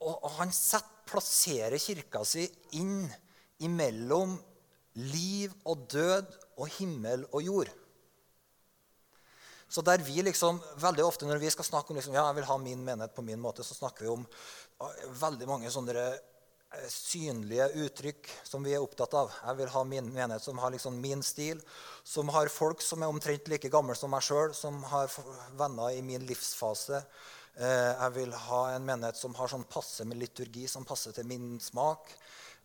Og 0.00 0.30
han 0.30 0.52
setter, 0.52 0.86
plasserer 1.10 1.78
kirka 1.78 2.20
si 2.24 2.44
inn 2.78 3.08
imellom 3.66 4.38
liv 4.98 5.52
og 5.64 5.86
død 5.92 6.32
og 6.58 6.66
himmel 6.78 7.24
og 7.30 7.44
jord. 7.44 7.70
Så 9.70 9.84
der 9.86 10.02
vi 10.02 10.18
liksom, 10.26 10.58
veldig 10.82 11.04
ofte 11.06 11.26
Når 11.26 11.38
vi 11.38 11.50
skal 11.50 11.64
snakke 11.64 11.92
om 11.92 11.98
liksom, 12.00 12.14
ja, 12.14 12.26
jeg 12.26 12.40
vil 12.40 12.48
ha 12.48 12.56
min 12.58 12.82
menighet 12.84 13.14
på 13.14 13.22
min 13.22 13.40
måte, 13.40 13.62
så 13.62 13.76
snakker 13.76 14.04
vi 14.04 14.10
om 14.10 14.24
veldig 15.20 15.46
mange 15.46 15.70
sånne 15.70 15.94
eh, 16.00 16.88
synlige 16.90 17.68
uttrykk 17.84 18.30
som 18.42 18.66
vi 18.66 18.74
er 18.74 18.82
opptatt 18.82 19.14
av. 19.14 19.30
Jeg 19.44 19.60
vil 19.60 19.70
ha 19.70 19.84
min 19.86 20.08
menighet 20.10 20.42
som 20.42 20.58
har 20.58 20.74
liksom 20.74 20.98
min 20.98 21.22
stil, 21.22 21.60
som 22.02 22.32
har 22.34 22.50
folk 22.50 22.82
som 22.82 23.04
er 23.04 23.12
omtrent 23.12 23.46
like 23.52 23.70
gamle 23.70 23.94
som 23.94 24.10
meg 24.10 24.26
sjøl, 24.26 24.56
som 24.58 24.82
har 24.90 25.12
venner 25.60 25.94
i 25.94 26.02
min 26.02 26.26
livsfase. 26.26 27.04
Eh, 27.54 27.92
jeg 27.94 28.16
vil 28.18 28.34
ha 28.48 28.62
en 28.74 28.90
menighet 28.90 29.22
som 29.22 29.38
har 29.38 29.54
sånn 29.54 29.68
passe 29.70 30.02
med 30.08 30.18
liturgi, 30.18 30.66
som 30.66 30.88
passer 30.88 31.14
til 31.14 31.30
min 31.30 31.60
smak 31.62 32.10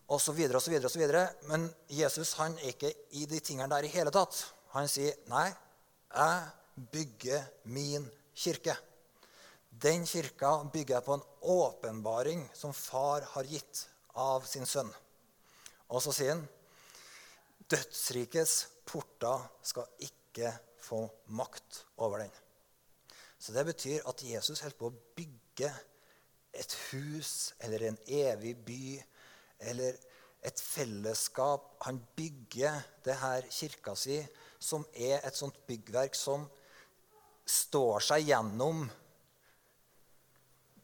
osv. 0.08 0.40
osv. 0.54 1.06
Men 1.50 1.68
Jesus 1.88 2.34
han 2.40 2.58
er 2.58 2.74
ikke 2.74 2.92
i 3.10 3.26
de 3.26 3.40
tingene 3.40 3.70
der 3.74 3.86
i 3.86 3.92
hele 3.92 4.12
tatt. 4.14 4.38
Han 4.76 4.88
sier, 4.88 5.14
'Nei, 5.26 5.48
jeg 6.14 6.50
bygger 6.92 7.42
min 7.64 8.10
kirke'. 8.34 8.76
Den 9.70 10.06
kirka 10.06 10.62
bygger 10.72 10.96
jeg 10.96 11.04
på 11.04 11.14
en 11.14 11.26
åpenbaring 11.42 12.50
som 12.54 12.72
far 12.72 13.20
har 13.20 13.44
gitt 13.44 13.86
av 14.14 14.44
sin 14.48 14.66
sønn. 14.66 14.92
Og 15.88 16.02
så 16.02 16.12
sier 16.12 16.34
han, 16.34 16.48
'Dødsrikets 17.68 18.68
porter 18.86 19.42
skal 19.62 19.86
ikke 19.98 20.52
få 20.80 21.08
makt 21.26 21.84
over 21.96 22.18
den'. 22.18 22.36
Så 23.38 23.52
det 23.52 23.66
betyr 23.66 24.08
at 24.08 24.22
Jesus 24.22 24.60
holder 24.60 24.78
på 24.78 24.86
å 24.86 24.98
bygge 25.16 25.70
et 26.52 26.72
hus 26.90 27.52
eller 27.60 27.82
en 27.82 27.98
evig 28.06 28.56
by 28.64 29.02
eller 29.60 29.96
et 30.46 30.60
fellesskap. 30.60 31.74
Han 31.86 32.00
bygger 32.16 32.80
det 33.04 33.16
her 33.20 33.48
kirka 33.50 33.94
si, 33.98 34.20
som 34.58 34.86
er 34.94 35.24
et 35.26 35.36
sånt 35.36 35.58
byggverk 35.66 36.14
som 36.18 36.46
står 37.46 38.02
seg 38.02 38.28
gjennom 38.30 38.86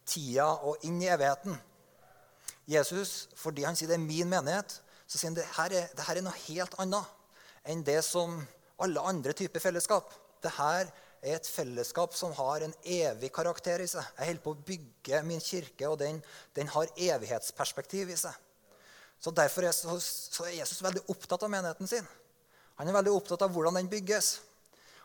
tida 0.06 0.48
og 0.66 0.82
inn 0.86 1.00
i 1.02 1.10
evigheten. 1.10 1.56
Jesus, 2.70 3.28
fordi 3.38 3.64
han 3.66 3.76
sier 3.78 3.90
det 3.90 3.98
er 3.98 4.04
min 4.04 4.30
menighet, 4.30 4.78
så 5.06 5.18
sier 5.18 5.30
han 5.30 5.38
det 5.38 5.46
her 6.06 6.18
er, 6.18 6.24
noe 6.24 6.44
helt 6.46 6.76
annet 6.82 7.18
enn 7.68 7.82
det 7.86 8.00
som 8.06 8.38
alle 8.82 9.02
andre 9.06 9.34
typer 9.36 9.62
fellesskap. 9.62 10.10
Det 10.42 10.50
her 10.56 10.88
er 11.22 11.36
et 11.36 11.46
fellesskap 11.46 12.14
som 12.18 12.32
har 12.34 12.64
en 12.64 12.74
evig 12.82 13.30
karakter 13.34 13.82
i 13.82 13.90
seg. 13.90 14.06
Jeg 14.18 14.32
holder 14.32 14.42
på 14.42 14.54
å 14.54 14.62
bygge 14.70 15.20
min 15.26 15.42
kirke, 15.42 15.90
og 15.90 16.00
den, 16.00 16.18
den 16.56 16.70
har 16.74 16.90
evighetsperspektiv 16.96 18.10
i 18.10 18.18
seg. 18.18 18.34
Så 19.22 19.30
Derfor 19.30 19.62
er, 19.68 19.76
Jesus 20.56 20.82
veldig 20.82 21.04
opptatt 21.12 21.44
av 21.46 21.50
menigheten 21.52 21.86
sin. 21.86 22.06
Han 22.80 22.88
er 22.88 22.96
veldig 22.96 23.12
opptatt 23.14 23.44
av 23.46 23.52
hvordan 23.54 23.78
den 23.78 23.90
bygges. 23.90 24.40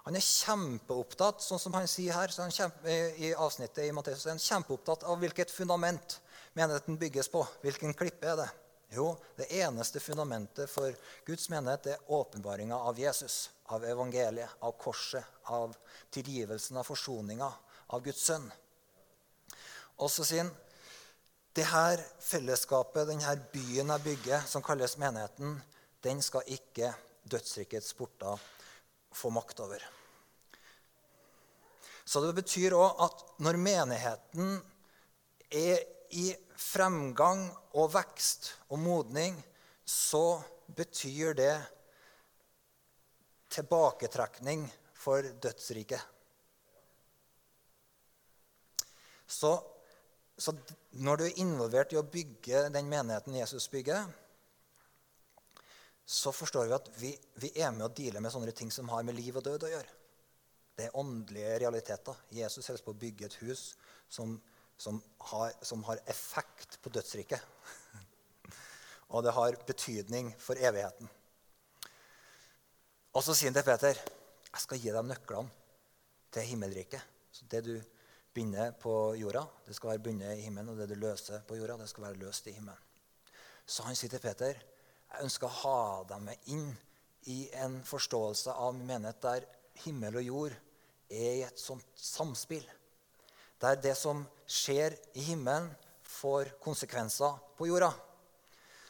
Han 0.08 0.16
er 0.16 0.24
kjempeopptatt 0.24 1.44
sånn 1.44 1.60
som 1.62 1.76
han 1.76 1.86
sier 1.92 2.16
her 2.16 2.32
han 2.40 2.54
kjempe, 2.54 2.94
i 3.20 3.34
avsnittet 3.36 3.84
i 3.86 3.92
Matteus, 3.94 4.26
er 4.26 4.40
kjempeopptatt 4.40 5.04
av 5.06 5.20
hvilket 5.22 5.52
fundament 5.54 6.18
menigheten 6.58 6.98
bygges 6.98 7.30
på. 7.30 7.44
Hvilken 7.62 7.94
klippe 7.98 8.32
er 8.32 8.40
det? 8.40 8.48
Jo, 8.96 9.12
det 9.36 9.50
eneste 9.60 10.00
fundamentet 10.00 10.72
for 10.72 10.96
Guds 11.28 11.50
menighet 11.52 11.92
er 11.92 12.14
åpenbaringa 12.18 12.78
av 12.90 12.98
Jesus, 13.00 13.50
av 13.76 13.84
evangeliet, 13.86 14.50
av 14.64 14.78
korset, 14.80 15.28
av 15.52 15.76
tilgivelsen, 16.16 16.80
av 16.80 16.88
forsoninga, 16.88 17.52
av 17.94 18.06
Guds 18.06 18.24
sønn. 18.32 18.48
Og 20.00 20.10
så 20.14 20.24
sier 20.24 20.48
han 20.48 20.56
det 21.58 21.66
her 21.66 22.02
fellesskapet, 22.22 23.08
denne 23.10 23.34
byen 23.50 23.90
jeg 23.96 24.04
bygger, 24.04 24.44
som 24.46 24.62
kalles 24.62 24.98
menigheten, 25.02 25.56
den 26.06 26.20
skal 26.22 26.46
ikke 26.54 26.92
dødsrikets 27.26 27.96
porter 27.98 28.38
få 29.18 29.32
makt 29.34 29.64
over. 29.66 29.82
Så 32.06 32.22
det 32.24 32.36
betyr 32.38 32.76
òg 32.78 33.02
at 33.08 33.24
når 33.44 33.58
menigheten 33.60 34.60
er 35.50 35.82
i 36.14 36.30
fremgang 36.62 37.50
og 37.74 37.90
vekst 37.96 38.52
og 38.70 38.80
modning, 38.80 39.36
så 39.84 40.38
betyr 40.78 41.34
det 41.36 41.56
tilbaketrekning 43.58 44.68
for 44.94 45.26
dødsriket. 45.42 46.06
Så 49.28 49.58
så 50.38 50.54
når 51.02 51.18
du 51.18 51.24
er 51.26 51.40
involvert 51.42 51.94
i 51.94 51.98
å 51.98 52.06
bygge 52.06 52.68
den 52.74 52.90
menigheten 52.90 53.36
Jesus 53.40 53.66
bygger, 53.74 54.06
så 56.08 56.32
forstår 56.32 56.70
vi 56.70 56.76
at 56.78 56.92
vi, 57.02 57.10
vi 57.42 57.50
er 57.60 57.74
med 57.76 57.88
å 57.88 57.94
deale 57.94 58.22
med 58.24 58.32
sånne 58.32 58.54
ting 58.56 58.70
som 58.72 58.88
har 58.94 59.04
med 59.04 59.18
liv 59.18 59.36
og 59.36 59.44
død 59.44 59.66
å 59.68 59.72
gjøre. 59.74 59.96
Det 60.78 60.86
er 60.86 60.96
åndelige 61.02 61.58
realiteter. 61.66 62.22
Jesus 62.38 62.70
helst 62.70 62.86
på 62.86 62.94
å 62.94 63.02
bygge 63.02 63.28
et 63.28 63.40
hus 63.42 63.72
som, 64.14 64.38
som, 64.78 65.02
har, 65.32 65.58
som 65.66 65.82
har, 65.90 66.00
effekt 66.06 66.78
på 66.84 66.94
dødsriket. 66.94 67.42
og 69.12 69.26
det 69.26 69.34
har 69.36 69.58
betydning 69.68 70.30
for 70.40 70.62
evigheten. 70.62 71.10
Og 73.18 73.26
så 73.26 73.34
sier 73.34 73.50
han 73.50 73.58
til 73.58 73.66
Peter, 73.66 73.98
'Jeg 73.98 74.64
skal 74.64 74.80
gi 74.80 74.94
deg 74.94 75.06
nøklene 75.06 75.50
til 76.32 76.46
himmelriket.' 76.54 77.14
Så 77.34 77.46
det 77.50 77.66
du 77.66 77.76
binder 78.38 78.74
på 78.78 78.94
jorda, 79.18 79.44
det 79.66 79.76
skal 79.76 79.96
være 79.96 80.04
bundet 80.06 80.38
i 80.38 80.46
himmelen. 80.46 80.70
Og 80.72 80.80
det 80.80 80.92
du 80.92 81.00
løser 81.02 81.42
på 81.48 81.58
jorda, 81.58 81.80
det 81.82 81.90
skal 81.90 82.08
være 82.08 82.22
løst 82.22 82.48
i 82.48 82.56
himmelen. 82.56 82.84
Så 83.68 83.84
han 83.84 83.98
sier 83.98 84.14
til 84.14 84.24
Peter 84.24 84.56
jeg 85.08 85.24
ønsker 85.24 85.48
å 85.48 85.58
ha 85.64 85.80
deg 86.08 86.24
med 86.24 86.50
inn 86.54 86.68
i 87.32 87.38
en 87.64 87.80
forståelse 87.88 88.54
av 88.54 88.76
min 88.76 88.88
menighet 88.90 89.22
der 89.24 89.46
himmel 89.84 90.20
og 90.20 90.26
jord 90.28 90.56
er 91.08 91.32
i 91.32 91.46
et 91.48 91.60
sånt 91.60 91.86
samspill. 92.00 92.66
Der 93.62 93.80
det 93.82 93.96
som 93.98 94.26
skjer 94.48 94.96
i 95.18 95.24
himmelen, 95.32 95.72
får 96.18 96.54
konsekvenser 96.64 97.36
på 97.58 97.68
jorda. 97.68 97.92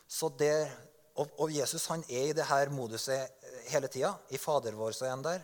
Så 0.08 0.30
det, 0.40 0.70
og, 1.18 1.32
og 1.42 1.52
Jesus 1.52 1.88
han 1.92 2.04
er 2.08 2.30
i 2.30 2.36
det 2.38 2.46
her 2.48 2.70
moduset 2.72 3.34
hele 3.72 3.90
tida. 3.92 4.14
I 4.32 4.40
Fader 4.40 4.78
vår 4.78 4.96
så 4.96 5.08
er 5.08 5.16
han 5.16 5.26
der. 5.26 5.44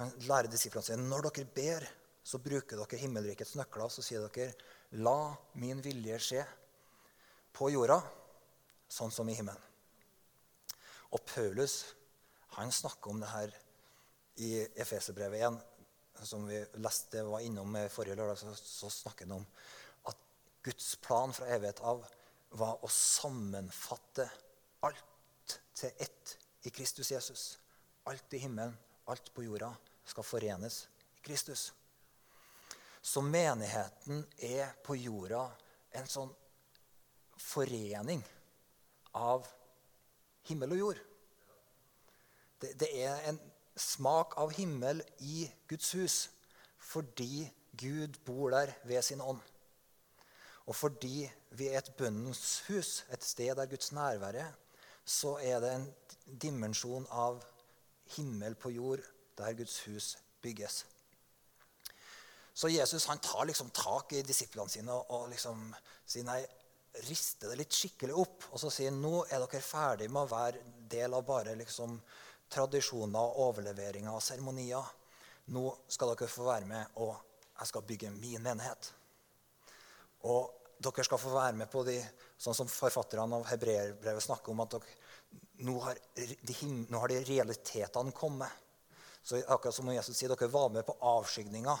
Han 0.00 0.10
lærer 0.26 0.50
disiplene 0.50 0.86
sine 0.86 1.04
når 1.06 1.28
dere 1.28 1.50
ber, 1.54 1.86
så 2.22 2.38
bruker 2.38 2.78
dere 2.78 3.00
himmelrikets 3.00 3.56
nøkler 3.58 3.90
så 3.90 4.04
sier 4.04 4.28
dere, 4.28 4.54
'La 4.92 5.34
min 5.54 5.80
vilje 5.82 6.18
skje 6.20 6.44
på 7.52 7.70
jorda, 7.72 7.98
sånn 8.88 9.10
som 9.10 9.28
i 9.28 9.34
himmelen'. 9.34 9.68
Og 11.12 11.20
Paulus 11.26 11.94
han 12.56 12.72
snakker 12.72 13.10
om 13.10 13.20
det 13.20 13.28
her 13.28 13.52
i 14.44 14.50
Efeserbrevet 14.76 15.40
1, 15.48 15.60
som 16.28 16.44
vi 16.46 16.60
leste 16.84 17.24
var 17.24 17.40
innom 17.40 17.76
forrige 17.92 18.16
lørdag. 18.16 18.38
Så, 18.38 18.54
så 18.54 18.90
snakker 18.90 19.26
han 19.26 19.38
om 19.40 19.46
at 20.10 20.16
Guds 20.62 20.94
plan 20.96 21.32
fra 21.32 21.48
evighet 21.54 21.80
av 21.80 22.04
var 22.60 22.84
å 22.84 22.88
sammenfatte 22.92 24.28
alt 24.84 25.58
til 25.74 25.90
ett 25.98 26.36
i 26.68 26.70
Kristus 26.70 27.10
Jesus. 27.12 27.44
Alt 28.08 28.34
i 28.36 28.42
himmelen 28.42 28.76
alt 29.10 29.32
på 29.34 29.44
jorda 29.46 29.72
skal 30.06 30.26
forenes 30.26 30.84
i 31.16 31.24
Kristus. 31.24 31.70
Så 33.02 33.20
menigheten 33.20 34.22
er 34.38 34.76
på 34.84 34.94
jorda 34.94 35.48
en 35.98 36.06
sånn 36.08 36.30
forening 37.42 38.22
av 39.18 39.48
himmel 40.48 40.76
og 40.76 40.82
jord. 40.82 41.00
Det, 42.62 42.76
det, 42.78 42.90
er 43.02 43.26
en 43.26 43.40
smak 43.76 44.36
av 44.38 44.54
himmel 44.54 45.02
i 45.26 45.48
Guds 45.70 45.90
hus 45.98 46.18
fordi 46.82 47.46
Gud 47.78 48.20
bor 48.26 48.52
der 48.54 48.72
ved 48.86 49.02
sin 49.02 49.22
ånd. 49.22 49.40
Og 50.66 50.76
fordi 50.76 51.26
vi 51.58 51.68
er 51.70 51.80
et 51.80 51.94
bønnens 51.98 52.62
hus, 52.68 53.02
et 53.10 53.24
sted 53.24 53.56
der 53.58 53.70
Guds 53.70 53.90
nærvær 53.92 54.38
er, 54.38 54.52
så 55.04 55.36
er 55.42 55.58
det 55.62 55.72
en 55.74 55.86
dimensjon 56.42 57.06
av 57.10 57.42
himmel 58.14 58.54
på 58.54 58.70
jord 58.70 59.02
der 59.38 59.56
Guds 59.58 59.80
hus 59.86 60.14
bygges. 60.42 60.84
Så 62.54 62.68
Jesus 62.68 63.06
han 63.06 63.18
tar 63.18 63.46
liksom 63.48 63.70
tak 63.70 64.12
i 64.12 64.22
disiplene 64.22 64.68
sine 64.68 64.92
og, 64.92 65.28
liksom 65.32 65.70
sier 66.04 66.26
nei, 66.26 66.40
rister 67.08 67.48
det 67.48 67.62
litt 67.62 67.76
skikkelig 67.76 68.16
opp. 68.20 68.48
Og 68.52 68.60
så 68.60 68.70
sier 68.70 68.92
han 68.92 69.00
nå 69.00 69.22
er 69.24 69.40
dere 69.40 69.64
ferdig 69.64 70.10
med 70.12 70.26
å 70.26 70.32
være 70.32 70.64
del 70.92 71.16
av 71.16 71.24
bare 71.26 71.56
liksom 71.56 71.96
tradisjoner, 72.52 73.38
overleveringer 73.46 74.12
og 74.12 74.24
seremonier. 74.24 74.90
Nå 75.56 75.68
skal 75.88 76.12
dere 76.12 76.28
få 76.30 76.44
være 76.46 76.68
med, 76.68 76.98
og 77.00 77.14
jeg 77.58 77.70
skal 77.70 77.86
bygge 77.88 78.10
min 78.14 78.44
menighet. 78.44 78.90
Og 80.28 80.52
dere 80.82 81.06
skal 81.06 81.20
få 81.20 81.32
være 81.32 81.56
med 81.62 81.70
på 81.72 81.84
de, 81.86 81.96
sånn 82.36 82.56
som 82.58 82.68
forfatterne 82.70 83.38
av 83.38 83.48
hebreerbrevet 83.48 84.26
snakker 84.26 84.52
om, 84.52 84.60
at 84.64 84.76
dere, 84.76 84.98
nå, 85.64 85.78
har 85.86 85.98
de, 86.18 86.58
nå 86.90 87.00
har 87.00 87.14
de 87.14 87.22
realitetene 87.24 88.12
kommet. 88.12 88.60
Så 89.22 89.38
akkurat 89.40 89.74
som 89.74 89.88
Jesus 89.94 90.18
sier, 90.18 90.34
dere 90.34 90.50
var 90.52 90.68
med 90.74 90.84
på 90.84 90.98
avskygninga 91.08 91.78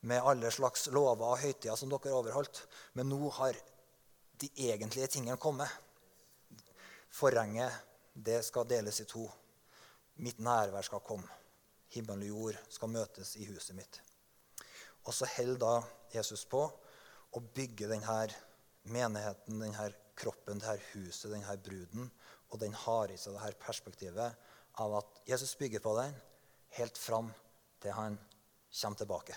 med 0.00 0.22
alle 0.22 0.50
slags 0.54 0.86
lover 0.94 1.32
og 1.32 1.40
høytider 1.42 1.76
som 1.76 1.90
dere 1.90 2.14
overholdt. 2.14 2.62
Men 2.94 3.10
nå 3.10 3.30
har 3.40 3.56
de 4.38 4.50
egentlige 4.68 5.10
tingene 5.16 5.38
kommet. 5.40 5.70
Forhenget, 7.10 7.72
det 8.14 8.42
skal 8.46 8.68
deles 8.68 9.00
i 9.00 9.08
to. 9.08 9.24
Mitt 10.22 10.38
nærvær 10.42 10.86
skal 10.86 11.02
komme. 11.06 11.28
Himmel 11.94 12.26
og 12.26 12.28
jord 12.28 12.60
skal 12.70 12.92
møtes 12.92 13.36
i 13.40 13.46
huset 13.48 13.76
mitt. 13.78 14.00
Og 15.06 15.14
så 15.14 15.28
holder 15.36 15.62
da 15.62 15.74
Jesus 16.12 16.44
på 16.44 16.60
å 16.68 17.40
bygge 17.54 17.88
denne 17.88 18.18
menigheten, 18.92 19.60
denne 19.62 19.88
kroppen, 20.18 20.60
dette 20.60 20.92
huset, 20.92 21.30
denne 21.32 21.56
bruden. 21.64 22.10
Og 22.52 22.60
den 22.60 22.76
har 22.84 23.10
i 23.12 23.18
seg 23.20 23.36
dette 23.36 23.62
perspektivet 23.62 24.54
av 24.78 24.98
at 25.00 25.22
Jesus 25.28 25.56
bygger 25.58 25.82
på 25.84 25.96
den 25.98 26.14
helt 26.78 26.98
fram 27.00 27.32
til 27.82 27.96
han 27.96 28.18
kommer 28.68 29.00
tilbake. 29.00 29.36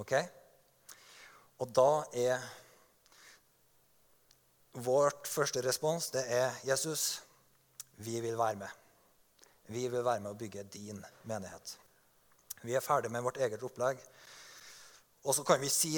Ok? 0.00 0.14
Og 1.60 1.72
da 1.76 1.90
er 2.16 2.42
vårt 4.72 5.28
første 5.28 5.60
respons 5.64 6.08
det 6.14 6.24
er 6.32 6.54
Jesus, 6.64 7.20
vi 8.00 8.20
vil 8.24 8.38
være 8.38 8.56
med. 8.62 8.78
Vi 9.68 9.86
vil 9.88 10.04
være 10.04 10.20
med 10.24 10.32
å 10.32 10.38
bygge 10.38 10.64
din 10.72 11.00
menighet. 11.28 11.76
Vi 12.62 12.74
er 12.76 12.84
ferdig 12.84 13.10
med 13.12 13.24
vårt 13.24 13.40
eget 13.42 13.62
opplegg. 13.62 14.00
Og 15.22 15.36
så 15.36 15.44
kan 15.46 15.60
vi 15.62 15.68
si, 15.70 15.92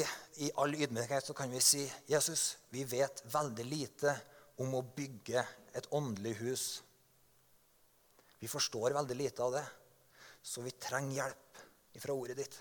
i 0.44 0.50
all 0.60 0.74
ydmykhet 0.74 1.24
så 1.24 1.36
kan 1.36 1.52
vi 1.52 1.62
si 1.64 1.84
Jesus, 2.10 2.58
vi 2.74 2.84
vet 2.84 3.22
veldig 3.32 3.64
lite 3.64 4.12
om 4.60 4.74
å 4.76 4.84
bygge 4.96 5.40
et 5.74 5.88
åndelig 5.96 6.34
hus. 6.42 6.66
Vi 8.42 8.50
forstår 8.50 8.92
veldig 8.98 9.16
lite 9.16 9.42
av 9.46 9.54
det, 9.56 9.64
så 10.44 10.60
vi 10.60 10.74
trenger 10.76 11.22
hjelp 11.22 11.64
fra 12.02 12.16
ordet 12.20 12.36
ditt. 12.42 12.58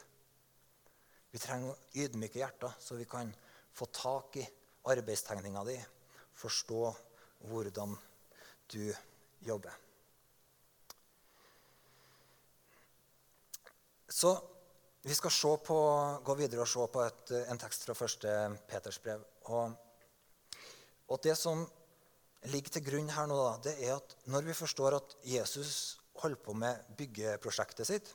Vi 1.34 1.42
trenger 1.42 1.80
ydmyke 1.98 2.38
hjerter, 2.38 2.75
så 2.80 2.96
vi 2.96 3.08
kan 3.10 3.32
få 3.74 3.88
tak 3.90 4.38
i 4.38 4.46
arbeidstegninga 4.94 5.63
di, 5.66 5.78
forstå 6.38 6.82
hvordan 7.50 7.96
du 8.74 8.93
jobber. 9.41 9.74
Så 14.13 14.36
vi 15.04 15.15
skal 15.17 15.58
på, 15.65 15.78
gå 16.24 16.36
videre 16.38 16.62
og 16.63 16.69
se 16.69 16.86
på 16.93 17.02
et, 17.04 17.32
en 17.50 17.60
tekst 17.60 17.88
fra 17.88 17.96
første 17.98 18.34
Peters 18.69 19.00
brev. 19.04 19.24
Og, 19.52 19.74
og, 21.10 21.17
det 21.24 21.34
som 21.36 21.65
ligger 22.54 22.78
til 22.78 22.86
grunn 22.86 23.10
her 23.12 23.28
nå, 23.28 23.39
da, 23.41 23.58
det 23.65 23.74
er 23.84 23.98
at 23.98 24.15
når 24.32 24.46
vi 24.48 24.56
forstår 24.56 25.00
at 25.00 25.15
Jesus 25.26 26.00
holder 26.22 26.39
på 26.46 26.54
med 26.54 26.96
byggeprosjektet 26.96 27.89
sitt, 27.89 28.13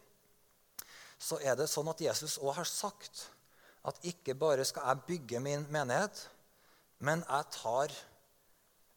så 1.19 1.39
er 1.43 1.57
det 1.59 1.67
sånn 1.71 1.89
at 1.91 2.01
Jesus 2.03 2.39
òg 2.39 2.55
har 2.61 2.69
sagt 2.69 3.27
at 3.89 3.99
ikke 4.07 4.35
bare 4.39 4.65
skal 4.67 4.87
jeg 4.91 5.07
bygge 5.09 5.41
min 5.43 5.67
menighet, 5.73 6.29
men 7.03 7.23
jeg 7.27 7.45
tar, 7.55 7.95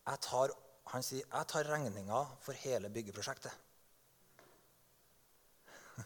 jeg 0.08 0.18
tar 0.26 0.54
han 0.92 1.04
sier 1.06 1.24
jeg 1.24 1.48
tar 1.48 1.68
regninga 1.70 2.20
for 2.44 2.58
hele 2.66 2.90
byggeprosjektet. 2.92 3.54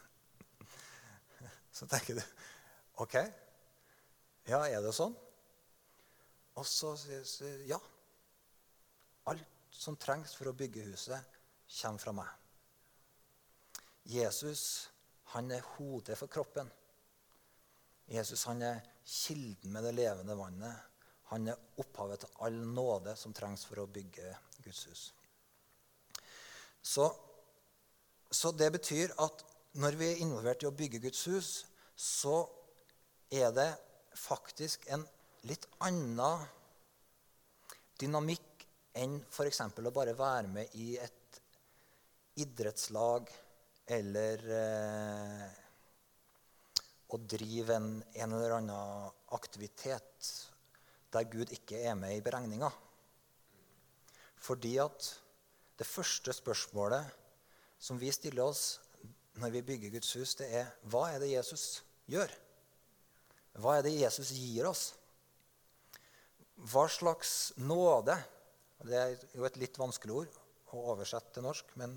Så 1.78 1.88
tenker 1.90 2.20
du 2.20 2.24
OK, 3.02 3.16
ja, 4.48 4.62
er 4.70 4.82
det 4.84 4.94
sånn? 4.96 5.16
Og 6.56 6.64
så 6.70 6.94
sier 6.96 7.66
ja. 7.68 7.80
Alt 9.28 9.44
som 9.76 9.98
trengs 10.00 10.36
for 10.38 10.48
å 10.48 10.56
bygge 10.56 10.86
huset, 10.86 11.20
kommer 11.82 12.00
fra 12.00 12.14
meg. 12.16 12.30
Jesus, 14.08 14.88
han 15.36 15.52
er 15.52 15.64
hodet 15.76 16.16
for 16.18 16.32
kroppen. 16.32 16.70
Jesus 18.08 18.46
han 18.48 18.62
er 18.64 18.84
kilden 19.06 19.74
med 19.74 19.84
det 19.84 19.96
levende 19.98 20.38
vannet. 20.38 20.76
Han 21.32 21.50
er 21.50 21.82
opphavet 21.82 22.22
til 22.24 22.42
all 22.46 22.60
nåde 22.76 23.16
som 23.20 23.34
trengs 23.36 23.66
for 23.68 23.82
å 23.82 23.90
bygge 23.92 24.32
Guds 24.64 24.86
hus. 24.90 25.04
Så, 26.86 27.10
så 28.30 28.52
det 28.54 28.70
betyr 28.78 29.16
at 29.26 29.42
når 29.82 29.98
vi 30.00 30.12
er 30.12 30.22
involvert 30.24 30.64
i 30.64 30.70
å 30.70 30.76
bygge 30.76 31.02
Guds 31.04 31.26
hus, 31.28 31.50
så 31.96 32.46
er 33.34 33.50
det 33.56 33.72
faktisk 34.16 34.86
en 34.94 35.04
litt 35.50 35.66
annen 35.84 36.46
dynamikk 38.00 38.68
enn 38.96 39.18
f.eks. 39.28 39.62
å 39.66 39.96
bare 39.96 40.16
være 40.16 40.52
med 40.52 40.78
i 40.80 40.94
et 41.02 41.42
idrettslag 42.40 43.28
eller 43.86 44.42
eh, 44.58 45.50
å 47.14 47.20
drive 47.22 47.76
en, 47.78 47.90
en, 48.02 48.34
eller 48.34 48.58
annen 48.58 49.12
aktivitet 49.38 50.32
der 51.14 51.28
Gud 51.32 51.54
ikke 51.54 51.84
er 51.86 51.96
med 52.00 52.16
i 52.16 52.24
beregninga. 52.26 52.72
Fordi 54.42 54.76
at 54.82 55.12
det 55.80 55.88
første 55.88 56.34
spørsmålet 56.34 57.14
som 57.82 58.00
vi 58.02 58.12
stiller 58.14 58.48
oss 58.48 58.66
når 59.42 59.52
vi 59.52 59.66
bygger 59.68 59.94
Guds 59.98 60.14
hus, 60.16 60.36
det 60.40 60.48
er 60.62 60.70
hva 60.90 61.10
er 61.12 61.20
det 61.22 61.34
Jesus 61.34 61.84
gjør? 62.12 62.32
Hva 63.60 63.78
er 63.78 63.86
det 63.86 63.96
Jesus 63.98 64.32
gir 64.36 64.68
oss? 64.70 64.94
Hva 66.56 66.86
slags 66.88 67.52
nåde 67.60 68.16
Det 68.86 68.96
er 68.96 69.14
jo 69.36 69.46
et 69.48 69.58
litt 69.60 69.78
vanskelig 69.80 70.14
ord 70.14 70.34
å 70.76 70.82
oversette 70.92 71.32
til 71.34 71.46
norsk, 71.46 71.70
men 71.80 71.96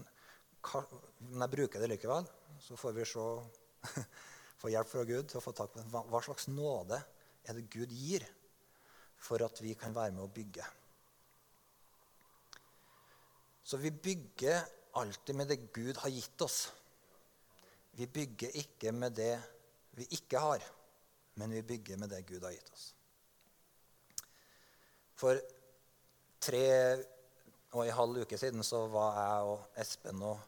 når 0.63 1.45
jeg 1.45 1.53
bruker 1.55 1.83
det 1.83 1.91
likevel, 1.93 2.27
så 2.63 2.77
får 2.79 2.97
vi 2.97 3.07
se, 3.09 3.27
få 4.61 4.73
hjelp 4.73 4.91
fra 4.91 5.05
Gud 5.09 5.31
til 5.31 5.41
å 5.41 5.45
få 5.45 5.55
tak 5.57 5.73
på 5.73 5.81
det. 5.81 6.03
Hva 6.11 6.23
slags 6.25 6.49
nåde 6.51 6.99
er 7.47 7.57
det 7.57 7.69
Gud 7.73 7.93
gir 7.95 8.27
for 9.19 9.43
at 9.45 9.63
vi 9.63 9.75
kan 9.79 9.95
være 9.97 10.15
med 10.17 10.27
å 10.27 10.33
bygge? 10.33 10.67
Så 13.69 13.77
vi 13.77 13.93
bygger 13.93 14.63
alltid 14.99 15.37
med 15.37 15.51
det 15.51 15.61
Gud 15.77 15.99
har 16.01 16.11
gitt 16.11 16.41
oss. 16.43 16.61
Vi 17.99 18.07
bygger 18.07 18.55
ikke 18.57 18.93
med 18.97 19.17
det 19.19 19.35
vi 19.99 20.07
ikke 20.17 20.41
har, 20.41 20.63
men 21.37 21.53
vi 21.53 21.63
bygger 21.67 21.99
med 22.01 22.11
det 22.11 22.23
Gud 22.27 22.47
har 22.47 22.55
gitt 22.55 22.73
oss. 22.73 22.87
For 25.19 25.41
tre 26.41 26.67
og 27.75 27.85
en 27.85 27.97
halv 27.97 28.23
uke 28.25 28.39
siden 28.41 28.65
så 28.65 28.87
var 28.93 29.19
jeg 29.19 29.49
og 29.53 29.81
Espen 29.83 30.23
og 30.25 30.39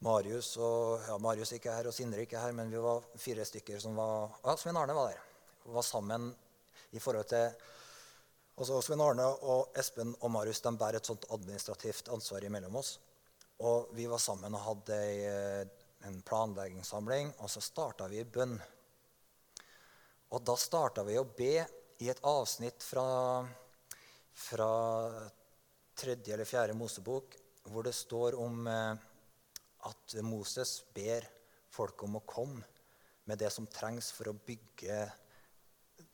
Marius 0.00 0.54
og 0.56 1.02
ja, 1.04 1.18
Marius 1.20 1.52
ikke 1.52 1.74
her, 1.74 1.90
og 1.90 1.94
Sindre 1.94 2.22
ikke 2.24 2.40
her, 2.40 2.54
men 2.56 2.70
vi 2.72 2.80
var 2.80 3.04
fire 3.20 3.44
stykker 3.44 3.82
som 3.82 3.98
var 3.98 4.30
Ja, 4.46 4.56
Svein 4.56 4.78
Arne 4.80 4.96
var 4.96 5.10
der. 5.10 5.20
Vi 5.66 5.74
var 5.74 5.84
sammen 5.84 6.30
i 6.96 6.98
forhold 6.98 7.28
til 7.28 7.50
altså 8.56 8.80
Svein 8.80 9.04
Arne 9.04 9.26
og 9.26 9.76
Espen 9.76 10.14
og 10.20 10.32
Marius 10.32 10.62
de 10.64 10.72
bærer 10.80 11.00
et 11.00 11.12
sånt 11.12 11.28
administrativt 11.30 12.08
ansvar 12.08 12.44
imellom 12.48 12.80
oss. 12.80 12.98
Og 13.60 13.92
vi 13.92 14.08
var 14.08 14.18
sammen 14.18 14.56
og 14.56 14.64
hadde 14.64 14.96
ei 15.04 15.68
en 16.08 16.22
planleggingssamling, 16.24 17.34
og 17.44 17.50
så 17.50 17.60
starta 17.60 18.06
vi 18.08 18.22
i 18.22 18.24
bønn. 18.24 18.54
Og 20.32 20.44
da 20.46 20.54
starta 20.56 21.04
vi 21.04 21.18
å 21.20 21.26
be 21.26 21.66
i 22.00 22.08
et 22.08 22.22
avsnitt 22.24 22.80
fra, 22.80 23.04
fra 24.32 24.70
tredje 25.96 26.34
eller 26.34 26.48
fjerde 26.48 26.76
Mosebok 26.78 27.36
hvor 27.70 27.84
det 27.86 27.94
står 27.96 28.36
om 28.40 28.66
eh, 28.66 29.06
at 29.88 30.14
Moses 30.26 30.80
ber 30.94 31.26
folk 31.70 32.04
om 32.04 32.18
å 32.18 32.26
komme 32.26 32.64
med 33.30 33.38
det 33.38 33.50
som 33.54 33.68
trengs 33.70 34.10
for 34.12 34.30
å 34.30 34.38
bygge 34.46 35.00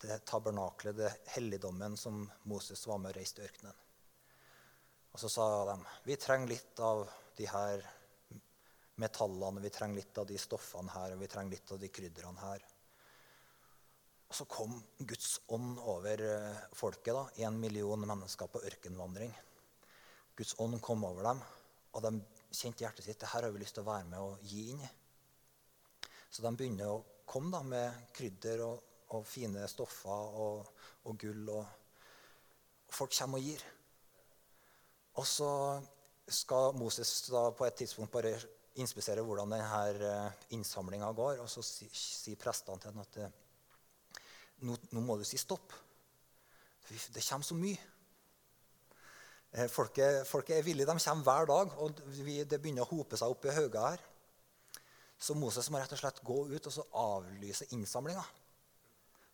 det 0.03 0.19
tabernaklet, 0.29 0.97
det 0.99 1.13
helligdommen 1.37 1.97
som 1.97 2.25
Moses 2.51 2.83
var 2.87 2.99
med 3.01 3.15
og 3.15 3.21
reiste 3.21 3.43
i 3.43 3.47
ørkenen. 3.47 3.85
Og 5.15 5.23
så 5.23 5.31
sa 5.33 5.47
de 5.71 5.77
vi 6.05 6.19
trenger 6.21 6.51
litt 6.51 6.81
av 6.85 7.07
de 7.39 7.47
her 7.49 7.85
metallene, 9.01 9.63
vi 9.65 9.73
trenger 9.73 10.03
litt 10.03 10.19
av 10.21 10.27
de 10.29 10.37
stoffene 10.41 10.93
her, 10.93 11.15
og 11.15 11.23
vi 11.23 11.29
trenger 11.33 11.57
litt 11.57 11.73
av 11.73 11.81
de 11.81 11.89
krydderne 11.93 12.43
her. 12.43 12.67
Og 14.27 14.35
så 14.35 14.45
kom 14.51 14.75
Guds 14.99 15.39
ånd 15.55 15.79
over 15.79 16.23
eh, 16.27 16.63
folket. 16.75 17.15
da, 17.15 17.47
En 17.47 17.61
million 17.61 18.01
mennesker 18.09 18.51
på 18.51 18.63
ørkenvandring. 18.67 19.33
Guds 20.37 20.57
ånd 20.61 20.81
kom 20.85 21.05
over 21.09 21.25
dem, 21.31 21.41
og 21.97 22.03
de 22.05 22.13
kjente 22.53 22.85
hjertet 22.85 23.07
sitt 23.07 23.21
det 23.21 23.31
her 23.33 23.47
har 23.47 23.55
vi 23.55 23.63
lyst 23.63 23.77
til 23.79 23.85
å 23.85 23.91
være 23.91 24.09
med 24.11 24.21
og 24.21 24.43
gi 24.45 24.67
inn. 24.75 24.83
Så 26.31 26.45
de 26.45 26.53
begynner 26.53 26.93
å 26.93 27.05
komme 27.29 27.53
da, 27.55 27.63
med 27.65 28.13
krydder 28.17 28.63
og, 28.67 28.83
og 29.17 29.25
fine 29.29 29.65
stoffer 29.71 30.37
og, 30.43 30.69
og 31.09 31.19
gull. 31.21 31.49
Og, 31.55 31.65
og, 32.85 32.93
folk 32.99 33.15
kommer 33.17 33.41
og 33.41 33.49
gir. 33.49 33.65
Og 35.17 35.27
så 35.29 35.51
skal 36.27 36.77
Moses 36.77 37.15
da 37.31 37.49
på 37.57 37.65
et 37.67 37.79
tidspunkt 37.81 38.13
bare 38.13 38.35
inspisere 38.83 39.25
hvordan 39.25 39.55
denne 39.55 40.07
eh, 40.11 40.47
innsamlinga 40.57 41.09
går. 41.17 41.41
Og 41.41 41.51
så 41.51 41.65
sier 41.65 41.93
si 41.97 42.37
prestene 42.37 42.83
til 42.83 42.93
ham 42.93 43.05
at 43.07 43.21
eh, 43.25 43.37
nå, 44.67 44.77
nå, 44.93 45.01
må 45.01 45.17
du 45.17 45.25
si 45.25 45.41
stopp. 45.41 45.73
Det 46.87 47.25
kommer 47.25 47.47
så 47.47 47.57
mye. 47.59 47.96
Eh, 49.57 49.69
folket, 49.73 50.27
folket, 50.29 50.59
er 50.59 50.65
villige. 50.67 50.87
De 50.87 51.01
kommer 51.01 51.25
hver 51.25 51.47
dag, 51.49 51.71
og 51.81 52.01
vi, 52.13 52.43
det 52.45 52.59
begynner 52.61 52.85
å 52.85 52.91
hope 52.91 53.17
seg 53.17 53.33
opp 53.33 53.47
i 53.49 53.55
hauger 53.57 53.87
her. 53.89 54.03
Så 55.17 55.33
Moses 55.33 55.71
må 55.73 55.81
rett 55.81 55.95
og 55.97 56.01
slett 56.03 56.21
gå 56.29 56.43
ut 56.51 56.67
og 56.69 56.75
så 56.75 56.83
avlyse 57.01 57.65
innsamlinga. 57.73 58.25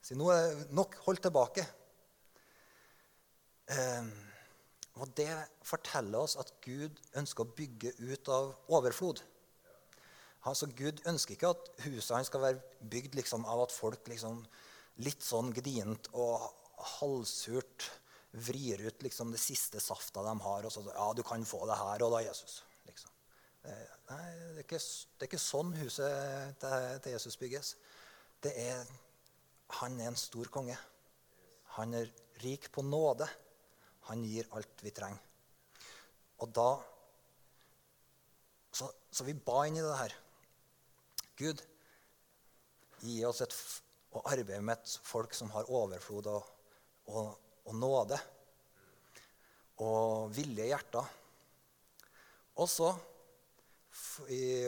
Si 0.02 0.14
nå 0.14 0.28
er 0.30 0.44
det 0.60 0.76
nok. 0.78 0.94
Hold 1.08 1.18
tilbake. 1.24 1.64
Eh, 3.74 4.12
og 5.02 5.10
Det 5.18 5.26
forteller 5.66 6.22
oss 6.22 6.36
at 6.38 6.52
Gud 6.62 7.00
ønsker 7.18 7.42
å 7.42 7.54
bygge 7.58 7.96
ut 7.98 8.30
av 8.30 8.52
overflod. 8.70 9.24
Altså, 10.46 10.68
Gud 10.70 11.02
ønsker 11.06 11.34
ikke 11.34 11.50
at 11.50 11.72
huset 11.88 12.14
hans 12.14 12.30
skal 12.30 12.44
være 12.44 12.86
bygd 12.94 13.18
liksom, 13.18 13.42
av 13.46 13.64
at 13.64 13.74
folk 13.74 14.06
liksom, 14.10 14.44
litt 15.02 15.26
sånn 15.26 15.50
gdient 15.56 16.12
og 16.14 16.46
halvsurt 17.00 17.90
vrir 18.32 18.80
ut 18.86 19.02
liksom, 19.04 19.32
det 19.32 19.40
siste 19.40 19.80
safta 19.80 20.22
de 20.24 20.34
har. 20.40 20.66
Og 20.66 20.72
så 20.72 20.84
ja, 20.88 21.08
du 21.16 21.22
kan 21.26 21.44
få 21.48 21.64
det 21.68 21.78
her 21.80 22.04
og 22.06 22.14
da, 22.16 22.22
Jesus. 22.24 22.62
Liksom. 22.88 23.10
Nei, 23.62 24.22
det 24.56 24.62
er, 24.62 24.62
ikke, 24.64 24.80
det 24.80 25.26
er 25.26 25.30
ikke 25.30 25.42
sånn 25.42 25.74
huset 25.78 26.62
til, 26.62 27.12
Jesus 27.14 27.38
bygges. 27.40 27.74
Det 28.42 28.54
er, 28.58 28.88
han 29.80 30.00
er 30.00 30.10
en 30.10 30.18
stor 30.18 30.50
konge. 30.52 30.78
Han 31.76 31.94
er 31.96 32.10
rik 32.42 32.70
på 32.72 32.84
nåde. 32.84 33.28
Han 34.08 34.24
gir 34.26 34.48
alt 34.56 34.82
vi 34.84 34.94
trenger. 34.94 35.20
Og 36.42 36.50
da 36.50 36.70
Så, 38.72 38.86
så 39.12 39.24
vi 39.26 39.34
ba 39.36 39.66
inn 39.68 39.76
i 39.76 39.82
det 39.84 39.96
her. 39.98 40.12
Gud, 41.36 41.58
gi 43.04 43.18
oss 43.28 43.42
et, 43.44 43.52
å 44.16 44.22
arbeide 44.30 44.62
med 44.64 44.78
et 44.80 44.94
folk 45.04 45.34
som 45.36 45.50
har 45.52 45.68
overflod 45.68 46.30
og, 46.32 46.46
og, 47.12 47.34
og 47.68 47.78
nåde. 47.78 48.18
Og 49.82 50.30
villige 50.34 50.68
hjerter. 50.70 51.08
Og 52.60 52.68
så, 52.68 52.90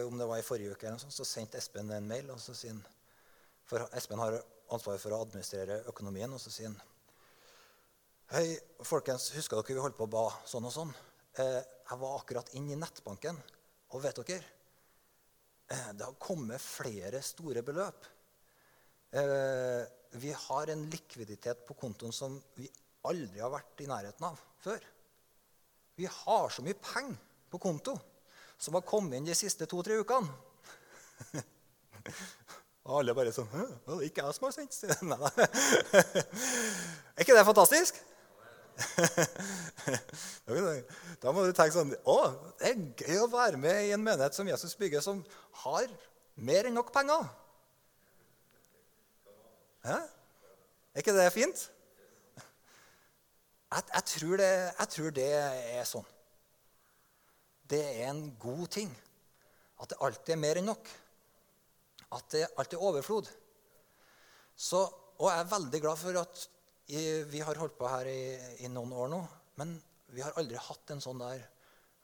om 0.07 0.19
det 0.19 0.29
var 0.29 0.41
i 0.41 0.47
forrige 0.47 0.73
uke, 0.73 0.89
eller 0.89 1.03
sånt, 1.03 1.15
så 1.17 1.27
sendte 1.29 1.61
Espen 1.61 1.93
en 1.93 2.09
mail. 2.09 2.31
og 2.33 2.41
så 2.41 2.57
sier 2.57 2.75
han, 2.75 2.83
For 3.69 3.85
Espen 3.97 4.21
har 4.21 4.41
ansvaret 4.73 5.03
for 5.03 5.15
å 5.15 5.23
administrere 5.25 5.83
økonomien. 5.91 6.33
Og 6.33 6.41
så 6.41 6.53
sier 6.53 6.73
han 6.73 6.81
Hei, 8.33 8.57
folkens, 8.81 9.29
husker 9.37 9.61
dere 9.61 9.77
vi 9.77 9.83
holdt 9.85 9.99
på 9.99 10.07
å 10.09 10.11
ba 10.11 10.25
sånn 10.49 10.65
og 10.65 10.73
sånn? 10.73 10.93
Eh, 11.39 11.61
jeg 11.61 11.99
var 12.01 12.15
akkurat 12.17 12.49
inn 12.57 12.71
i 12.73 12.79
nettbanken, 12.79 13.37
og 13.93 14.01
vet 14.01 14.17
dere 14.23 14.39
eh, 15.69 15.91
Det 15.93 16.07
har 16.07 16.17
kommet 16.23 16.63
flere 16.63 17.21
store 17.23 17.61
beløp. 17.67 18.07
Eh, 19.15 19.83
vi 20.17 20.33
har 20.33 20.73
en 20.73 20.87
likviditet 20.91 21.67
på 21.69 21.77
kontoen 21.79 22.17
som 22.17 22.39
vi 22.57 22.71
aldri 23.11 23.43
har 23.43 23.53
vært 23.53 23.85
i 23.85 23.91
nærheten 23.91 24.29
av 24.29 24.41
før. 24.65 24.83
Vi 25.95 26.07
har 26.11 26.51
så 26.51 26.65
mye 26.65 26.79
penger 26.81 27.19
på 27.53 27.61
konto 27.63 27.95
som 28.59 28.75
har 28.79 28.87
kommet 28.87 29.19
inn 29.19 29.29
de 29.29 29.35
siste 29.37 29.67
to-tre 29.71 29.99
ukene. 30.01 30.31
Og 32.85 32.99
alle 32.99 33.15
bare 33.17 33.33
sånn 33.33 33.49
Det 33.49 33.95
er 33.95 34.03
ikke 34.05 34.25
jeg 34.27 34.35
som 34.37 34.45
har 34.45 34.53
sendt. 34.53 34.75
Er 37.15 37.25
ikke 37.25 37.37
det 37.37 37.47
fantastisk? 37.47 38.01
da 41.23 41.31
må 41.31 41.45
du 41.47 41.53
tenke 41.55 41.71
sånn 41.71 41.93
Å, 42.11 42.17
det 42.59 42.73
er 42.73 42.81
gøy 43.05 43.21
å 43.23 43.29
være 43.31 43.61
med 43.61 43.85
i 43.87 43.93
en 43.95 44.03
menighet 44.03 44.35
som 44.35 44.49
Jesus 44.49 44.75
bygger, 44.79 45.01
som 45.05 45.21
har 45.63 45.87
mer 46.35 46.67
enn 46.67 46.75
nok 46.75 46.91
penger. 46.95 47.29
Hæ? 49.87 49.99
Er 50.95 51.05
ikke 51.05 51.15
det 51.15 51.33
fint? 51.35 51.71
Jeg, 53.75 53.87
jeg, 53.91 54.05
tror 54.07 54.39
det, 54.39 54.51
jeg, 54.79 54.89
tror 54.95 55.15
det, 55.17 55.31
er 55.75 55.87
sånn. 55.89 56.11
Det 57.67 57.81
er 57.83 58.11
en 58.13 58.27
god 58.39 58.69
ting. 58.77 58.93
At 59.83 59.91
det 59.91 59.99
alltid 60.07 60.35
er 60.37 60.43
mer 60.45 60.61
enn 60.61 60.69
nok. 60.71 60.91
At 62.15 62.29
det 62.37 62.45
alltid 62.55 62.79
er 62.79 62.85
overflod. 62.91 63.31
Så, 64.55 64.85
og 65.19 65.27
jeg 65.27 65.41
er 65.43 65.51
veldig 65.51 65.81
glad 65.83 65.99
for 65.99 66.21
at 66.21 66.45
vi 66.87 67.41
har 67.43 67.59
holdt 67.59 67.75
på 67.81 67.89
her 67.89 68.07
i, 68.13 68.23
i, 68.63 68.71
noen 68.71 68.93
år 68.93 69.11
nå, 69.11 69.19
men 69.59 69.73
vi 70.15 70.23
har 70.23 70.37
aldri 70.39 70.61
hatt 70.61 70.95
en 70.95 71.03
sånn 71.03 71.23
der 71.23 71.51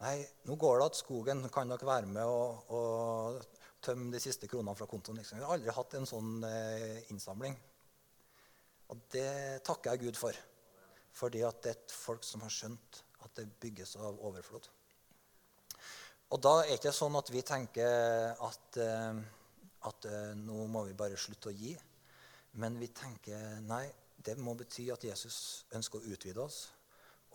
Nei, 0.00 0.14
nå 0.48 0.54
går 0.56 0.78
det 0.80 0.84
at 0.88 0.96
skogen 0.96 1.42
kan 1.52 1.68
dere 1.68 1.84
være 1.84 2.08
med 2.08 2.24
og, 2.24 2.70
og 2.72 3.58
tømme 3.84 4.08
de 4.14 4.20
siste 4.24 4.48
kronene 4.48 4.72
fra 4.72 4.86
kontoen. 4.88 5.18
Liksom. 5.20 5.36
Vi 5.36 5.44
har 5.44 5.52
aldri 5.52 5.74
hatt 5.76 5.96
en 5.98 6.08
sånn 6.08 6.46
eh, 6.48 7.02
innsamling. 7.12 7.52
Og 8.88 9.02
det 9.12 9.60
takker 9.68 9.92
jeg 9.92 10.06
Gud 10.06 10.16
for. 10.16 10.38
Fordi 11.16 11.42
at 11.46 11.62
det 11.62 11.72
er 11.72 11.78
et 11.78 11.94
folk 11.94 12.24
som 12.24 12.44
har 12.44 12.52
skjønt 12.54 13.02
at 13.24 13.34
det 13.36 13.48
bygges 13.60 13.96
av 14.00 14.20
overflod. 14.28 14.68
Og 16.30 16.38
da 16.42 16.60
er 16.60 16.68
det 16.68 16.78
ikke 16.78 16.94
sånn 16.94 17.18
at 17.18 17.30
vi 17.34 17.42
tenker 17.42 18.36
at, 18.46 18.78
eh, 18.78 19.20
at 19.90 20.06
eh, 20.06 20.34
nå 20.38 20.66
må 20.70 20.84
vi 20.86 20.96
bare 20.98 21.18
slutte 21.18 21.50
å 21.50 21.56
gi. 21.56 21.74
Men 22.62 22.78
vi 22.78 22.88
tenker 22.94 23.58
nei, 23.66 23.84
det 24.24 24.36
må 24.38 24.54
bety 24.58 24.88
at 24.94 25.04
Jesus 25.06 25.66
ønsker 25.74 26.00
å 26.00 26.14
utvide 26.14 26.42
oss, 26.42 26.64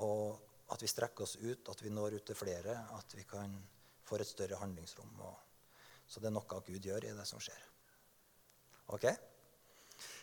og 0.03 0.35
at 0.73 0.81
vi 0.81 0.89
strekker 0.89 1.25
oss 1.25 1.37
ut, 1.39 1.69
at 1.71 1.81
vi 1.83 1.91
når 1.93 2.19
ut 2.19 2.25
til 2.27 2.37
flere, 2.37 2.75
at 2.97 3.15
vi 3.15 3.23
kan 3.27 3.53
få 4.05 4.19
et 4.19 4.27
større 4.27 4.59
handlingsrom. 4.59 5.11
så 6.07 6.19
det 6.19 6.27
er 6.27 6.35
noe 6.35 6.61
Gud 6.65 6.85
gjør 6.85 7.05
i 7.05 7.15
det 7.17 7.25
som 7.25 7.39
skjer. 7.39 7.61
Ok? 8.87 9.07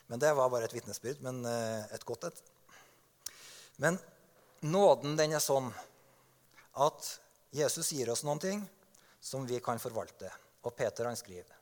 Men 0.07 0.21
Det 0.21 0.33
var 0.35 0.51
bare 0.51 0.65
et 0.65 0.75
vitnesbyrd, 0.75 1.21
men 1.21 1.45
eh, 1.47 1.95
et 1.95 2.05
godt 2.05 2.25
et. 2.25 2.43
Men 3.83 3.99
nåden 4.61 5.17
den 5.19 5.35
er 5.35 5.43
sånn 5.43 5.73
at 6.85 7.09
Jesus 7.51 7.91
gir 7.93 8.13
oss 8.13 8.23
noen 8.23 8.41
ting 8.43 8.61
som 9.19 9.47
vi 9.49 9.59
kan 9.61 9.81
forvalte. 9.83 10.31
Og 10.63 10.75
Peter 10.79 11.09
han 11.09 11.19
skriver.: 11.19 11.57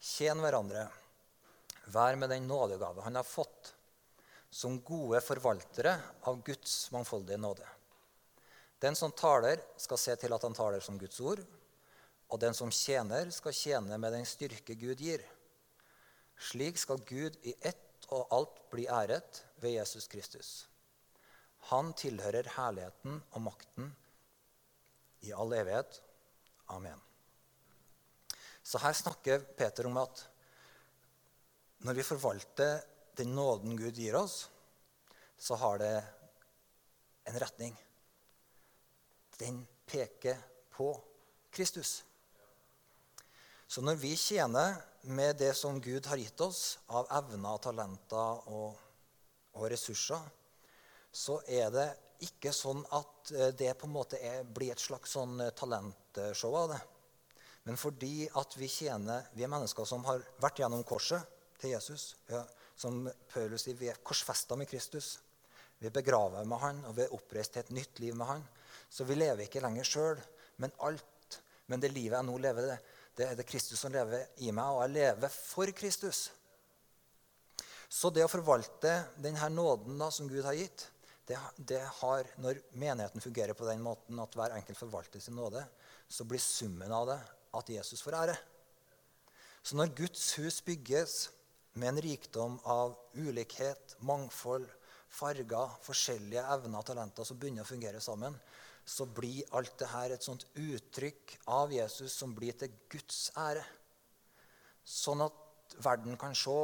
Tjen 0.00 0.40
hverandre, 0.40 0.86
vær 1.92 2.16
med 2.16 2.32
den 2.32 2.46
nådegave 2.48 3.04
han 3.04 3.18
har 3.20 3.28
fått 3.28 3.74
som 4.50 4.78
gode 4.80 5.20
forvaltere 5.20 5.92
av 6.30 6.40
Guds 6.42 6.90
mangfoldige 6.94 7.36
nåde. 7.36 7.66
Den 8.80 8.96
som 8.96 9.12
taler, 9.12 9.60
skal 9.76 10.00
se 10.00 10.14
til 10.16 10.32
at 10.32 10.42
han 10.42 10.56
taler 10.56 10.80
som 10.80 10.98
Guds 11.00 11.20
ord, 11.20 11.42
og 12.28 12.40
den 12.40 12.56
som 12.56 12.72
tjener, 12.72 13.28
skal 13.30 13.52
tjene 13.52 13.98
med 14.00 14.16
den 14.16 14.24
styrke 14.28 14.74
Gud 14.80 15.00
gir. 15.00 15.20
Slik 16.36 16.80
skal 16.80 17.04
Gud 17.04 17.36
i 17.44 17.52
ett 17.60 18.08
og 18.08 18.32
alt 18.32 18.64
bli 18.72 18.86
æret 18.88 19.42
ved 19.60 19.76
Jesus 19.76 20.08
Kristus. 20.08 20.66
Han 21.70 21.92
tilhører 21.98 22.46
herligheten 22.56 23.18
og 23.34 23.42
makten 23.42 23.90
i 25.26 25.32
all 25.34 25.54
evighet. 25.56 26.00
Amen. 26.70 27.00
Så 28.62 28.78
her 28.82 28.94
snakker 28.94 29.42
Peter 29.58 29.86
om 29.86 29.98
at 30.02 30.22
når 31.86 31.98
vi 31.98 32.06
forvalter 32.06 32.80
den 33.18 33.34
nåden 33.34 33.76
Gud 33.78 33.98
gir 33.98 34.16
oss, 34.18 34.48
så 35.38 35.58
har 35.60 35.78
det 35.78 35.94
en 37.30 37.38
retning. 37.40 37.76
Den 39.38 39.60
peker 39.86 40.38
på 40.74 40.90
Kristus. 41.50 42.04
Så 43.66 43.82
når 43.82 43.98
vi 44.00 44.14
tjener 44.16 44.78
med 45.02 45.36
det 45.38 45.52
som 45.58 45.80
Gud 45.82 46.06
har 46.06 46.18
gitt 46.20 46.40
oss 46.40 46.78
av 46.86 47.08
evner, 47.18 47.58
talenter 47.62 48.50
og, 48.50 48.78
og 49.54 49.70
ressurser, 49.70 50.22
så 51.16 51.38
er 51.48 51.70
det 51.72 51.86
ikke 52.26 52.52
sånn 52.54 52.82
at 52.96 53.32
eh, 53.32 53.52
det 53.56 53.72
på 53.80 53.88
en 53.88 53.94
måte 53.94 54.20
er, 54.20 54.44
blir 54.44 54.74
et 54.74 54.82
slags 54.82 55.16
sånn 55.16 55.40
eh, 55.40 55.52
talentshow 55.56 56.56
av 56.60 56.74
det. 56.74 56.80
men 57.64 57.76
fordi 57.76 58.28
at 58.40 58.56
vi 58.56 58.68
tjener 58.68 59.30
Vi 59.34 59.42
er 59.44 59.50
mennesker 59.50 59.84
som 59.84 60.04
har 60.04 60.22
vært 60.40 60.60
gjennom 60.60 60.84
korset 60.84 61.22
til 61.60 61.72
Jesus. 61.72 62.14
Ja, 62.28 62.44
som 62.76 63.08
Paulus 63.32 63.64
sier, 63.64 63.76
vi 63.76 63.88
er 63.88 64.02
korsfesta 64.04 64.56
med 64.56 64.68
Kristus. 64.68 65.18
Vi 65.78 65.88
er 65.88 65.92
begravet 65.92 66.46
med 66.48 66.60
han, 66.60 66.84
og 66.88 66.96
vi 66.96 67.04
er 67.04 67.14
oppreist 67.16 67.54
til 67.54 67.64
et 67.64 67.72
nytt 67.78 68.00
liv 68.00 68.16
med 68.16 68.28
han. 68.28 68.44
Så 68.90 69.04
vi 69.08 69.16
lever 69.16 69.46
ikke 69.46 69.64
lenger 69.64 69.88
sjøl, 69.88 70.20
men 70.60 70.72
alt. 70.84 71.40
Men 71.66 71.80
det 71.80 71.90
livet 71.94 72.18
jeg 72.18 72.28
nå 72.28 72.36
lever, 72.38 72.68
det, 72.68 72.76
det 73.16 73.26
er 73.26 73.38
det 73.40 73.48
Kristus 73.48 73.80
som 73.80 73.92
lever 73.92 74.28
i 74.44 74.52
meg, 74.52 74.68
og 74.68 74.84
jeg 74.84 74.94
lever 74.98 75.32
for 75.32 75.72
Kristus. 75.76 76.26
Så 77.88 78.12
det 78.12 78.24
å 78.24 78.30
forvalte 78.30 78.92
denne 79.22 79.48
nåden 79.52 79.98
da, 80.00 80.10
som 80.12 80.28
Gud 80.28 80.44
har 80.44 80.56
gitt, 80.58 80.86
det, 81.26 81.38
det, 81.56 81.82
har, 82.00 82.26
Når 82.38 82.60
menigheten 82.72 83.20
fungerer 83.20 83.54
på 83.58 83.66
den 83.66 83.82
måten 83.82 84.18
at 84.22 84.34
hver 84.34 84.54
enkelt 84.54 84.78
forvalter 84.78 85.20
sin 85.20 85.36
nåde, 85.38 85.64
så 86.08 86.24
blir 86.24 86.42
summen 86.42 86.92
av 86.92 87.08
det 87.10 87.18
at 87.58 87.72
Jesus 87.72 88.02
får 88.04 88.18
ære. 88.20 88.36
Så 89.62 89.76
når 89.76 89.94
Guds 89.98 90.28
hus 90.38 90.60
bygges 90.62 91.30
med 91.74 91.88
en 91.88 92.02
rikdom 92.04 92.60
av 92.62 92.94
ulikhet, 93.18 93.96
mangfold, 94.06 94.68
farger, 95.10 95.74
forskjellige 95.82 96.44
evner 96.54 96.78
og 96.78 96.86
talenter 96.86 97.26
som 97.26 97.38
begynner 97.40 97.66
å 97.66 97.68
fungere 97.68 98.00
sammen, 98.04 98.36
så 98.86 99.06
blir 99.10 99.48
alt 99.58 99.74
det 99.80 99.90
her 99.90 100.14
et 100.14 100.22
sånt 100.22 100.46
uttrykk 100.54 101.34
av 101.50 101.74
Jesus 101.74 102.14
som 102.14 102.34
blir 102.36 102.54
til 102.54 102.70
Guds 102.92 103.32
ære. 103.34 103.64
Sånn 104.86 105.24
at 105.26 105.74
verden 105.82 106.14
kan 106.20 106.36
se 106.38 106.54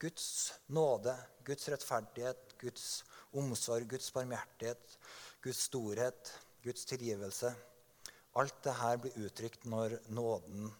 Guds 0.00 0.28
nåde, 0.72 1.12
Guds 1.44 1.68
rettferdighet, 1.68 2.56
Guds 2.60 3.04
omsorg, 3.38 3.88
Guds 3.90 4.12
barmhjertighet, 4.14 4.98
Guds 5.44 5.66
storhet, 5.68 6.32
Guds 6.64 6.84
tilgivelse. 6.88 7.52
Alt 8.36 8.62
det 8.64 8.76
her 8.80 8.96
blir 9.00 9.18
uttrykt 9.26 9.64
når, 9.70 9.98
nåden, 10.12 10.70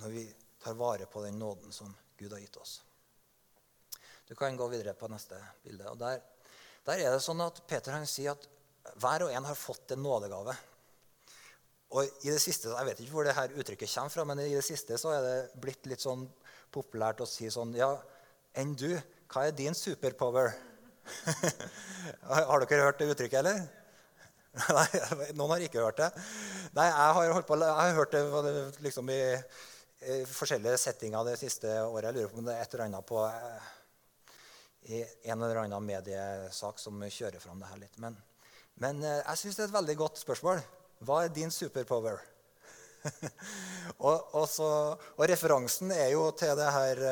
når 0.00 0.16
vi 0.16 0.24
tar 0.62 0.76
vare 0.78 1.06
på 1.06 1.22
den 1.24 1.38
nåden 1.38 1.72
som 1.72 1.92
Gud 2.18 2.32
har 2.32 2.42
gitt 2.42 2.56
oss. 2.56 2.80
Du 4.28 4.34
kan 4.38 4.56
gå 4.56 4.68
videre 4.72 4.94
på 4.94 5.08
neste 5.12 5.38
bilde. 5.64 5.88
og 5.90 5.98
Der, 5.98 6.20
der 6.86 7.00
er 7.00 7.14
det 7.14 7.22
sånn 7.24 7.40
at 7.44 7.62
Peter 7.68 7.96
han 7.96 8.06
sier 8.08 8.36
at 8.36 8.46
hver 8.98 9.26
og 9.26 9.32
en 9.32 9.46
har 9.46 9.58
fått 9.58 9.94
en 9.94 10.02
nådegave. 10.02 10.54
Og 11.92 12.24
i 12.24 12.30
det 12.30 12.40
siste, 12.40 12.70
Jeg 12.72 12.86
vet 12.86 13.00
ikke 13.00 13.12
hvor 13.12 13.24
det 13.24 13.36
her 13.36 13.52
uttrykket 13.52 13.90
kommer 13.94 14.10
fra, 14.10 14.24
men 14.24 14.40
i 14.40 14.54
det 14.54 14.64
siste 14.64 14.96
så 14.98 15.12
er 15.12 15.22
det 15.26 15.60
blitt 15.60 15.86
litt 15.86 16.00
sånn 16.00 16.24
populært 16.72 17.20
å 17.20 17.28
si 17.28 17.50
sånn 17.50 17.74
Ja, 17.76 17.92
enn 18.56 18.74
du, 18.74 18.96
hva 19.28 19.46
er 19.46 19.56
din 19.56 19.76
superpower? 19.76 20.54
har 22.30 22.64
dere 22.66 22.86
hørt 22.86 23.02
det 23.02 23.10
uttrykket, 23.12 23.38
eller? 23.42 23.62
Nei, 24.78 24.88
noen 25.38 25.54
har 25.54 25.66
ikke 25.66 25.84
hørt 25.84 26.00
det. 26.00 26.10
Nei, 26.76 26.88
jeg 26.88 27.14
har, 27.18 27.44
på, 27.48 27.60
jeg 27.60 27.78
har 27.78 27.94
hørt 27.98 28.16
det 28.16 28.24
liksom 28.84 29.12
i, 29.12 29.20
i, 30.02 30.18
forskjellige 30.28 30.80
settinger 30.80 31.30
det 31.30 31.38
siste 31.40 31.78
året. 31.84 32.10
Jeg 32.10 32.18
lurer 32.18 32.34
på 32.34 32.42
om 32.42 32.50
det 32.50 32.58
er 32.58 32.66
et 32.66 32.76
eller 32.76 32.88
annet 32.88 33.08
på 33.08 33.22
eh, 33.28 33.70
i 34.92 35.00
en 35.30 35.38
eller 35.38 35.64
annen 35.64 35.88
mediesak 35.88 36.82
som 36.82 37.00
kjører 37.06 37.40
fram 37.42 37.62
det 37.62 37.70
her 37.72 37.82
litt. 37.86 37.98
Men 38.02 38.18
men 38.80 39.02
eh, 39.04 39.20
jeg 39.20 39.40
syns 39.40 39.58
det 39.58 39.64
er 39.66 39.70
et 39.70 39.78
veldig 39.78 39.96
godt 40.00 40.20
spørsmål. 40.22 40.62
Hva 41.06 41.24
er 41.24 41.34
din 41.34 41.52
superpower? 41.52 42.20
og, 44.06 44.34
og, 44.38 44.46
så, 44.48 44.68
og, 45.16 45.24
referansen 45.28 45.90
er 45.94 46.12
jo 46.14 46.28
til 46.38 46.54
det 46.58 46.70
her, 46.70 47.02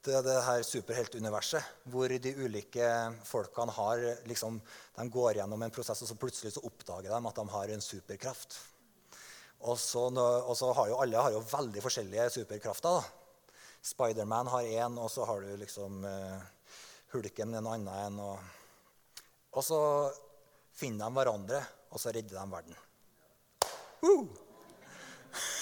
eh, 0.00 0.06
til 0.06 0.24
det 0.24 0.36
her 0.46 0.62
superheltuniverset, 0.64 1.62
hvor 1.92 2.08
de 2.08 2.34
ulike 2.36 2.88
folkene 3.24 3.72
har, 3.72 4.02
liksom, 4.26 4.60
de 4.96 5.08
går 5.10 5.40
gjennom 5.40 5.62
en 5.62 5.70
prosess, 5.70 6.02
og 6.02 6.08
så 6.08 6.16
plutselig 6.18 6.54
så 6.54 6.64
oppdager 6.64 7.10
de 7.10 7.28
at 7.28 7.40
de 7.40 7.48
har 7.54 7.68
en 7.68 7.84
superkraft. 7.84 8.58
Og 9.60 9.76
så, 9.78 10.06
og 10.08 10.56
så 10.56 10.72
har 10.72 10.88
jo 10.88 11.00
alle 11.02 11.20
har 11.20 11.34
jo 11.34 11.44
veldig 11.44 11.82
forskjellige 11.84 12.30
superkrafter. 12.30 13.04
Spiderman 13.84 14.48
har 14.48 14.62
én, 14.62 14.96
og 15.00 15.10
så 15.12 15.24
har 15.28 15.40
du 15.40 15.52
liksom 15.60 16.04
uh, 16.04 16.40
Hulken 17.12 17.54
en 17.54 17.66
annen 17.66 17.88
en. 17.92 18.20
Og, 18.24 18.38
og 19.52 19.64
så 19.64 19.80
finner 20.76 21.08
de 21.08 21.16
hverandre, 21.16 21.60
og 21.90 22.00
så 22.00 22.12
redder 22.14 22.38
de 22.40 22.52
verden. 22.54 22.78
Uh! 24.00 24.49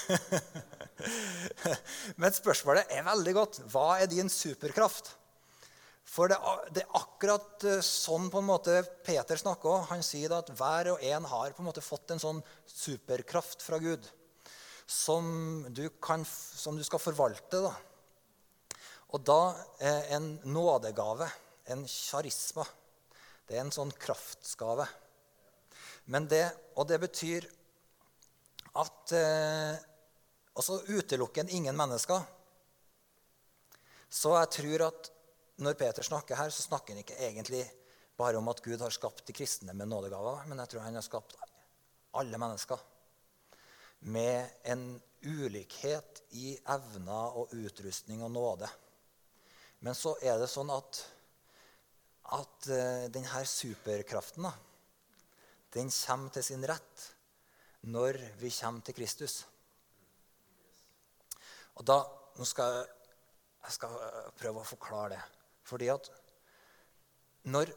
Men 2.21 2.35
spørsmålet 2.35 2.91
er 2.95 3.07
veldig 3.07 3.35
godt. 3.37 3.61
Hva 3.73 3.89
er 4.03 4.11
din 4.11 4.31
superkraft? 4.33 5.15
For 6.09 6.31
det, 6.31 6.39
er 6.81 6.95
akkurat 6.97 7.65
eh, 7.69 7.83
sånn 7.85 8.31
på 8.33 8.41
en 8.41 8.49
måte 8.49 8.81
Peter 9.05 9.41
snakker. 9.41 9.89
Han 9.91 10.05
sier 10.05 10.33
at 10.39 10.53
hver 10.57 10.95
og 10.95 11.03
en 11.05 11.27
har 11.29 11.53
på 11.53 11.63
en 11.63 11.69
måte 11.69 11.85
fått 11.85 12.15
en 12.15 12.23
sånn 12.23 12.41
superkraft 12.71 13.65
fra 13.65 13.81
Gud 13.83 14.07
som 14.89 15.67
du, 15.69 15.85
kan, 16.01 16.25
som 16.25 16.79
du 16.79 16.85
skal 16.87 17.03
forvalte. 17.03 17.61
Da. 17.61 17.75
Og 19.13 19.21
da 19.25 19.43
er 19.85 20.09
en 20.17 20.31
nådegave, 20.49 21.29
en 21.69 21.85
charisma, 21.89 22.65
det 23.49 23.59
er 23.59 23.67
en 23.67 23.75
sånn 23.75 23.93
kraftsgave. 24.01 24.89
Men 26.09 26.25
det, 26.29 26.47
og 26.81 26.89
det 26.89 27.03
betyr 27.05 27.45
at 28.81 29.13
eh, 29.17 29.77
Altså 30.59 30.81
utelukker 30.91 31.45
en 31.45 31.55
ingen 31.61 31.77
mennesker. 31.79 32.25
Så 34.09 34.35
jeg 34.35 34.51
tror 34.57 34.87
at 34.89 35.11
når 35.63 35.77
Peter 35.79 36.07
snakker 36.07 36.39
her, 36.39 36.51
så 36.51 36.65
snakker 36.67 36.95
han 36.95 37.03
ikke 37.03 37.19
egentlig 37.19 37.63
bare 38.19 38.39
om 38.39 38.49
at 38.51 38.63
Gud 38.65 38.81
har 38.83 38.95
skapt 38.95 39.27
de 39.27 39.35
kristne 39.37 39.75
med 39.75 39.91
nådegaver, 39.91 40.47
men 40.51 40.59
jeg 40.59 40.73
tror 40.73 40.87
han 40.87 40.99
har 40.99 41.07
skapt 41.07 41.37
alle 42.19 42.39
mennesker 42.41 42.81
med 44.11 44.49
en 44.71 44.85
ulikhet 45.27 46.23
i 46.39 46.55
evner 46.71 47.39
og 47.39 47.55
utrustning 47.55 48.23
og 48.23 48.33
nåde. 48.35 48.71
Men 49.83 49.95
så 49.95 50.15
er 50.23 50.39
det 50.41 50.51
sånn 50.51 50.71
at, 50.75 51.03
at 52.35 52.71
uh, 52.71 53.07
denne 53.15 53.45
superkraften 53.47 54.47
da, 54.49 54.55
den 55.75 55.91
kommer 55.93 56.35
til 56.35 56.47
sin 56.47 56.67
rett 56.67 57.07
når 57.87 58.19
vi 58.41 58.51
kommer 58.55 58.83
til 58.87 58.97
Kristus. 58.97 59.43
Og 61.79 61.85
da, 61.87 61.99
nå 62.39 62.47
skal 62.49 62.75
jeg, 62.75 62.87
jeg 63.67 63.77
skal 63.77 63.99
prøve 64.39 64.63
å 64.63 64.69
forklare 64.69 65.15
det. 65.15 65.21
Fordi 65.69 65.91
at 65.93 66.09
når, 67.49 67.71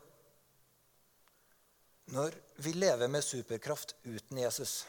når 2.15 2.37
vi 2.65 2.73
lever 2.75 3.11
med 3.11 3.25
superkraft 3.25 3.95
uten 4.07 4.41
Jesus 4.41 4.81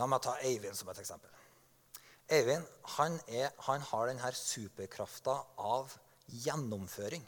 La 0.00 0.06
meg 0.08 0.22
ta 0.24 0.32
Eivind 0.40 0.72
som 0.72 0.88
et 0.88 0.98
eksempel. 1.02 1.28
Eivind 2.32 2.64
han, 2.94 3.18
er, 3.28 3.50
han 3.66 3.82
har 3.90 4.08
denne 4.08 4.30
superkrafta 4.32 5.34
av 5.60 5.92
gjennomføring. 6.46 7.24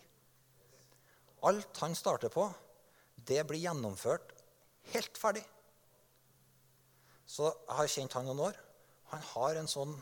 Alt 1.45 1.83
han 1.85 1.97
starter 1.99 2.33
på, 2.33 2.47
det 3.29 3.43
blir 3.49 3.61
gjennomført 3.67 4.33
helt 4.95 5.21
ferdig. 5.21 5.45
Så 7.29 7.51
jeg 7.53 7.77
har 7.77 7.93
kjent 7.99 8.17
han 8.17 8.31
noen 8.31 8.47
år. 8.49 8.64
Han 9.15 9.31
har 9.31 9.61
en 9.61 9.71
sånn 9.71 9.95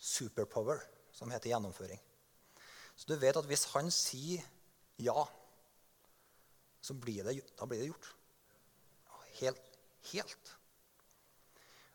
superpower 0.00 0.80
som 1.12 1.32
heter 1.34 1.50
gjennomføring. 1.52 2.00
Så 2.96 3.10
du 3.10 3.16
vet 3.20 3.36
at 3.36 3.48
hvis 3.48 3.66
han 3.74 3.90
sier 3.94 4.44
ja, 5.00 5.24
så 6.80 6.96
blir 6.96 7.24
det, 7.26 7.40
da 7.58 7.68
blir 7.68 7.82
det 7.82 7.90
gjort. 7.90 8.08
Helt. 9.40 9.62
helt. 10.12 10.50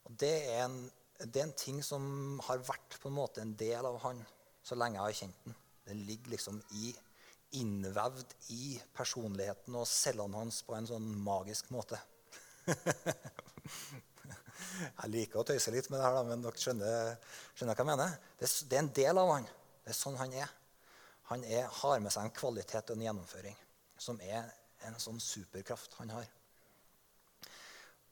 Og 0.06 0.16
det 0.22 0.34
er, 0.50 0.64
en, 0.66 0.80
det 1.22 1.42
er 1.42 1.48
en 1.48 1.58
ting 1.58 1.82
som 1.86 2.40
har 2.48 2.64
vært 2.66 2.98
på 3.02 3.10
en 3.10 3.18
måte 3.18 3.44
en 3.44 3.54
del 3.58 3.86
av 3.86 4.00
han 4.06 4.22
så 4.66 4.78
lenge 4.78 4.98
jeg 4.98 5.06
har 5.06 5.20
kjent 5.20 5.46
den. 5.46 5.58
Den 5.86 6.02
ligger 6.08 6.34
liksom 6.34 6.62
i 6.82 6.94
innvevd 7.56 8.34
i 8.56 8.76
personligheten 8.98 9.78
og 9.78 9.88
cellene 9.88 10.42
hans 10.42 10.64
på 10.66 10.76
en 10.78 10.90
sånn 10.90 11.06
magisk 11.24 11.70
måte. 11.74 12.02
jeg 15.02 15.12
liker 15.14 15.42
å 15.42 15.46
tøyse 15.48 15.74
litt 15.74 15.90
med 15.92 16.00
det 16.02 16.08
her, 16.08 16.22
men 16.28 16.44
dere 16.44 16.62
skjønner, 16.62 17.16
skjønner 17.56 17.78
hva 17.78 17.84
jeg 17.84 17.92
mener. 17.92 18.16
Det, 18.40 18.50
det, 18.70 18.78
er 18.78 18.84
en 18.84 18.94
del 19.00 19.22
av 19.22 19.34
han. 19.34 19.48
Det 19.84 19.94
er 19.94 19.98
sånn 19.98 20.20
han 20.20 20.36
er. 20.36 20.54
Han 21.32 21.46
er, 21.48 21.68
har 21.82 22.02
med 22.04 22.14
seg 22.14 22.28
en 22.28 22.36
kvalitet 22.36 22.92
og 22.92 22.98
en 22.98 23.06
gjennomføring 23.08 23.62
som 23.98 24.20
er 24.22 24.50
en 24.86 24.98
sånn 25.02 25.22
superkraft 25.24 25.96
han 26.02 26.12
har. 26.14 26.28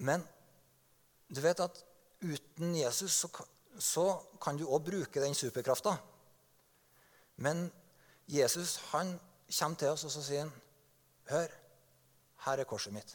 Men 0.03 0.23
du 1.29 1.41
vet 1.43 1.59
at 1.61 1.81
uten 2.23 2.73
Jesus 2.77 3.19
så, 3.23 3.29
så 3.77 4.05
kan 4.41 4.57
du 4.57 4.65
òg 4.65 4.87
bruke 4.87 5.21
den 5.21 5.35
superkrafta. 5.37 5.95
Men 7.43 7.67
Jesus 8.31 8.77
han 8.91 9.15
kommer 9.53 9.79
til 9.79 9.93
oss 9.93 10.05
og 10.07 10.13
så 10.13 10.23
sier 10.23 10.45
han, 10.45 10.53
'Hør, 11.29 11.51
her 12.45 12.59
er 12.59 12.67
korset 12.67 12.93
mitt. 12.93 13.11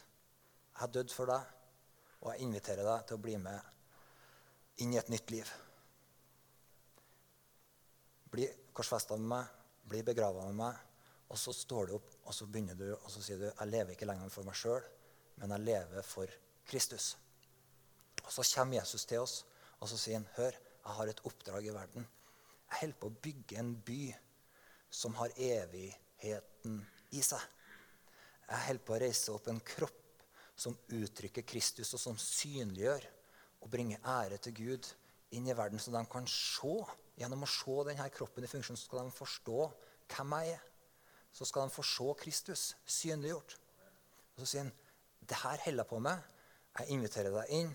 Jeg 0.73 0.81
har 0.81 0.87
dødd 0.95 1.13
for 1.13 1.27
deg, 1.27 1.43
og 2.21 2.33
jeg 2.33 2.47
inviterer 2.47 2.87
deg 2.87 3.07
til 3.07 3.19
å 3.19 3.23
bli 3.23 3.37
med 3.43 4.83
inn 4.85 4.95
i 4.95 5.01
et 5.01 5.11
nytt 5.13 5.33
liv.' 5.35 5.55
Bli 8.29 8.45
korsfesta 8.77 9.17
med 9.17 9.31
meg, 9.31 9.47
bli 9.89 10.03
begrava 10.05 10.45
med 10.51 10.59
meg, 10.59 10.81
og 11.29 11.39
så 11.41 11.53
står 11.57 11.89
du 11.89 11.95
opp 11.97 12.11
og 12.25 12.35
så 12.37 12.47
begynner 12.47 12.77
du, 12.77 12.91
og 12.93 13.09
så 13.11 13.23
sier 13.23 13.39
du, 13.39 13.49
'Jeg 13.49 13.69
lever 13.73 13.95
ikke 13.95 14.09
lenger 14.11 14.29
for 14.29 14.45
meg 14.45 14.55
sjøl, 14.55 14.85
men 15.37 15.51
jeg 15.51 15.67
lever 15.71 16.03
for 16.03 16.27
Kristus.' 16.67 17.17
Og 18.25 18.33
så 18.33 18.45
kommer 18.55 18.81
Jesus 18.81 19.07
til 19.09 19.25
oss 19.25 19.45
og 19.81 19.89
så 19.91 19.99
sier 19.99 20.19
han, 20.19 20.27
hør, 20.37 20.57
jeg 20.89 20.97
har 20.97 21.11
et 21.11 21.21
oppdrag 21.29 21.69
i 21.69 21.75
verden. 21.75 22.07
Jeg 22.69 22.81
holder 22.81 22.99
på 23.01 23.11
å 23.11 23.21
bygge 23.25 23.59
en 23.61 23.75
by 23.87 24.03
som 24.91 25.15
har 25.21 25.35
evigheten 25.37 26.81
i 27.17 27.23
seg. 27.25 27.43
Jeg 28.49 28.65
holder 28.67 28.85
på 28.85 28.97
å 28.97 29.01
reise 29.03 29.35
opp 29.35 29.49
en 29.53 29.61
kropp 29.61 30.08
som 30.59 30.75
uttrykker 30.91 31.47
Kristus, 31.47 31.93
og 31.95 32.03
som 32.03 32.19
synliggjør 32.19 33.05
og 33.63 33.71
bringer 33.71 34.03
ære 34.07 34.41
til 34.43 34.57
Gud 34.59 34.89
inn 35.37 35.47
i 35.47 35.57
verden, 35.57 35.79
så 35.79 35.93
de 35.95 36.03
kan 36.11 36.27
se. 36.31 36.75
Gjennom 37.19 37.43
å 37.43 37.51
se 37.51 37.77
denne 37.89 38.09
kroppen 38.15 38.47
i 38.47 38.51
funksjon 38.51 38.79
så 38.79 38.87
skal 38.87 39.09
de 39.09 39.15
forstå 39.15 39.63
hvem 40.15 40.35
jeg 40.39 40.57
er. 40.57 40.67
Så 41.35 41.47
skal 41.49 41.67
de 41.67 41.75
få 41.75 41.85
se 41.87 42.07
Kristus 42.23 42.63
synliggjort. 42.87 43.57
Og 44.35 44.43
så 44.43 44.51
sier 44.53 44.65
han, 44.65 44.75
det 45.29 45.41
her 45.43 45.65
holder 45.65 45.83
jeg 45.83 45.91
på 45.91 45.99
med. 46.03 46.29
Jeg 46.79 46.95
inviterer 46.95 47.35
deg 47.35 47.55
inn. 47.59 47.73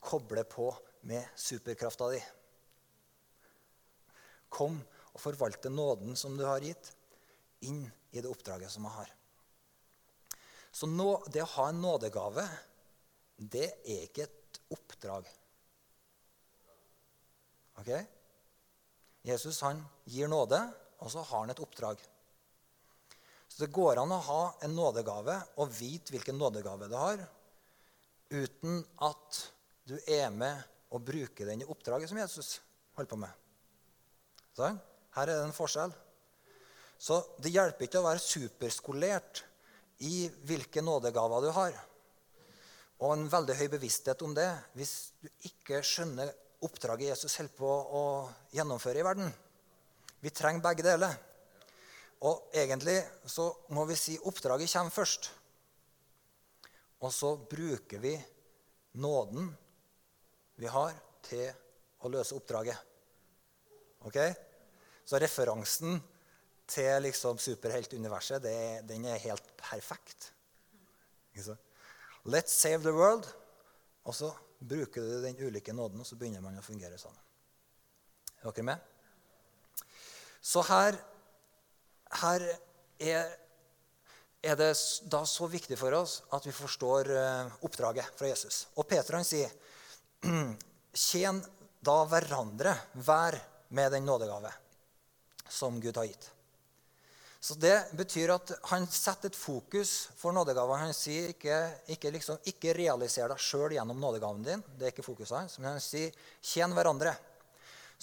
Koble 0.00 0.44
på 0.48 0.70
med 1.08 1.28
superkrafta 1.38 2.08
di. 2.14 2.22
Kom 4.52 4.80
og 5.12 5.20
forvalte 5.20 5.72
nåden 5.72 6.16
som 6.16 6.36
du 6.36 6.44
har 6.44 6.64
gitt, 6.64 6.90
inn 7.64 7.84
i 8.12 8.20
det 8.20 8.28
oppdraget 8.28 8.72
som 8.72 8.84
jeg 8.88 8.96
har. 8.96 9.15
Så 10.76 10.88
nå, 10.90 11.08
det 11.32 11.40
å 11.40 11.52
ha 11.54 11.70
en 11.70 11.78
nådegave, 11.80 12.44
det 13.36 13.68
er 13.86 14.02
ikke 14.04 14.26
et 14.26 14.58
oppdrag. 14.76 15.28
Ok? 17.80 17.88
Jesus 19.24 19.62
han 19.64 19.80
gir 20.04 20.28
nåde, 20.28 20.58
og 21.00 21.12
så 21.12 21.24
har 21.24 21.46
han 21.46 21.54
et 21.54 21.64
oppdrag. 21.64 22.02
Så 23.48 23.64
det 23.64 23.72
går 23.72 24.02
an 24.02 24.12
å 24.12 24.20
ha 24.28 24.42
en 24.66 24.76
nådegave 24.76 25.38
og 25.62 25.72
vite 25.72 26.12
hvilken 26.12 26.36
nådegave 26.36 26.90
du 26.92 26.96
har, 27.00 27.24
uten 28.28 28.82
at 29.06 29.42
du 29.88 29.96
er 30.02 30.28
med 30.34 30.60
og 30.92 31.04
bruker 31.08 31.48
den 31.48 31.64
i 31.64 31.70
oppdraget 31.72 32.10
som 32.10 32.20
Jesus 32.20 32.58
holder 32.98 33.12
på 33.14 33.22
med. 33.24 33.32
Så, 34.52 34.74
Her 35.16 35.24
er 35.24 35.38
det 35.38 35.42
en 35.46 35.56
forskjell. 35.56 35.92
Så 37.00 37.22
det 37.40 37.54
hjelper 37.54 37.88
ikke 37.88 38.02
å 38.02 38.08
være 38.10 38.20
superskolert 38.20 39.46
i 40.04 40.26
hvilke 40.48 40.82
nådegaver 40.84 41.44
du 41.46 41.50
har. 41.56 41.76
Og 43.04 43.12
en 43.12 43.28
veldig 43.28 43.56
høy 43.58 43.68
bevissthet 43.76 44.22
om 44.24 44.34
det 44.36 44.48
hvis 44.76 44.94
du 45.20 45.28
ikke 45.48 45.82
skjønner 45.84 46.32
oppdraget 46.64 47.12
Jesus 47.12 47.36
holder 47.38 47.56
på 47.58 47.68
å 47.68 48.04
gjennomføre 48.56 49.02
i 49.02 49.06
verden. 49.06 49.32
Vi 50.20 50.32
trenger 50.32 50.64
begge 50.64 50.86
deler. 50.86 51.16
Og 52.24 52.48
egentlig 52.56 52.96
så 53.28 53.50
må 53.76 53.84
vi 53.88 53.98
si 54.00 54.16
oppdraget 54.24 54.72
kommer 54.72 54.94
først. 54.94 55.28
Og 57.04 57.12
så 57.12 57.34
bruker 57.36 58.00
vi 58.00 58.14
nåden 58.96 59.50
vi 60.56 60.68
har, 60.72 60.94
til 61.26 61.50
å 62.06 62.08
løse 62.08 62.36
oppdraget. 62.36 62.78
Ok? 64.08 64.16
Så 65.04 65.18
referansen 65.20 65.98
til 66.66 67.02
liksom 67.02 67.38
superheltuniverset, 67.38 68.42
den 68.88 69.04
er 69.06 69.22
helt 69.22 69.52
perfekt. 69.60 70.32
Let's 72.26 72.54
save 72.54 72.82
the 72.82 72.94
world. 72.94 73.26
Og 74.04 74.14
så 74.14 74.30
bruker 74.58 75.02
du 75.02 75.22
den 75.22 75.38
ulike 75.46 75.72
nåden, 75.72 76.00
og 76.00 76.06
så 76.06 76.16
begynner 76.18 76.42
man 76.42 76.58
å 76.58 76.64
fungere 76.64 76.98
sammen. 76.98 77.18
Er 78.42 78.50
dere 78.50 78.66
med? 78.66 78.92
Så 80.42 80.62
her, 80.68 80.98
her 82.20 82.44
er, 83.02 83.32
er, 84.42 84.54
det 84.58 84.70
da 85.10 85.24
så 85.26 85.48
viktig 85.50 85.78
for 85.78 85.96
oss 85.98 86.20
at 86.36 86.46
vi 86.46 86.54
forstår 86.54 87.10
uh, 87.10 87.56
oppdraget 87.66 88.14
fra 88.18 88.30
Jesus. 88.30 88.66
Og 88.78 88.86
Peter 88.88 89.18
han 89.18 89.26
sier, 89.26 89.50
tjen 91.06 91.42
da 91.82 91.98
hverandre 92.10 92.76
hver 92.94 93.40
med 93.74 93.92
den 93.92 94.06
nådegave 94.06 94.52
som 95.50 95.80
Gud 95.82 95.98
har 95.98 96.06
gitt. 96.06 96.30
Så 97.46 97.54
Det 97.54 97.92
betyr 97.94 98.32
at 98.34 98.50
han 98.72 98.88
setter 98.90 99.30
et 99.30 99.36
fokus 99.38 100.08
for 100.18 100.34
nådegaven. 100.34 100.80
Han 100.82 100.94
sier 100.96 101.28
ikke, 101.30 101.54
ikke, 101.94 102.10
liksom, 102.16 102.40
ikke 102.50 102.72
realiser 102.74 103.30
deg 103.30 103.38
sjøl 103.38 103.76
gjennom 103.76 104.00
nådegaven 104.02 104.42
din. 104.42 104.64
Det 104.74 104.88
er 104.88 104.94
ikke 104.94 105.04
fokuset 105.06 105.36
hans. 105.36 105.54
Men 105.60 105.76
han 105.76 105.84
sier 105.84 106.10
tjen 106.42 106.74
hverandre. 106.74 107.12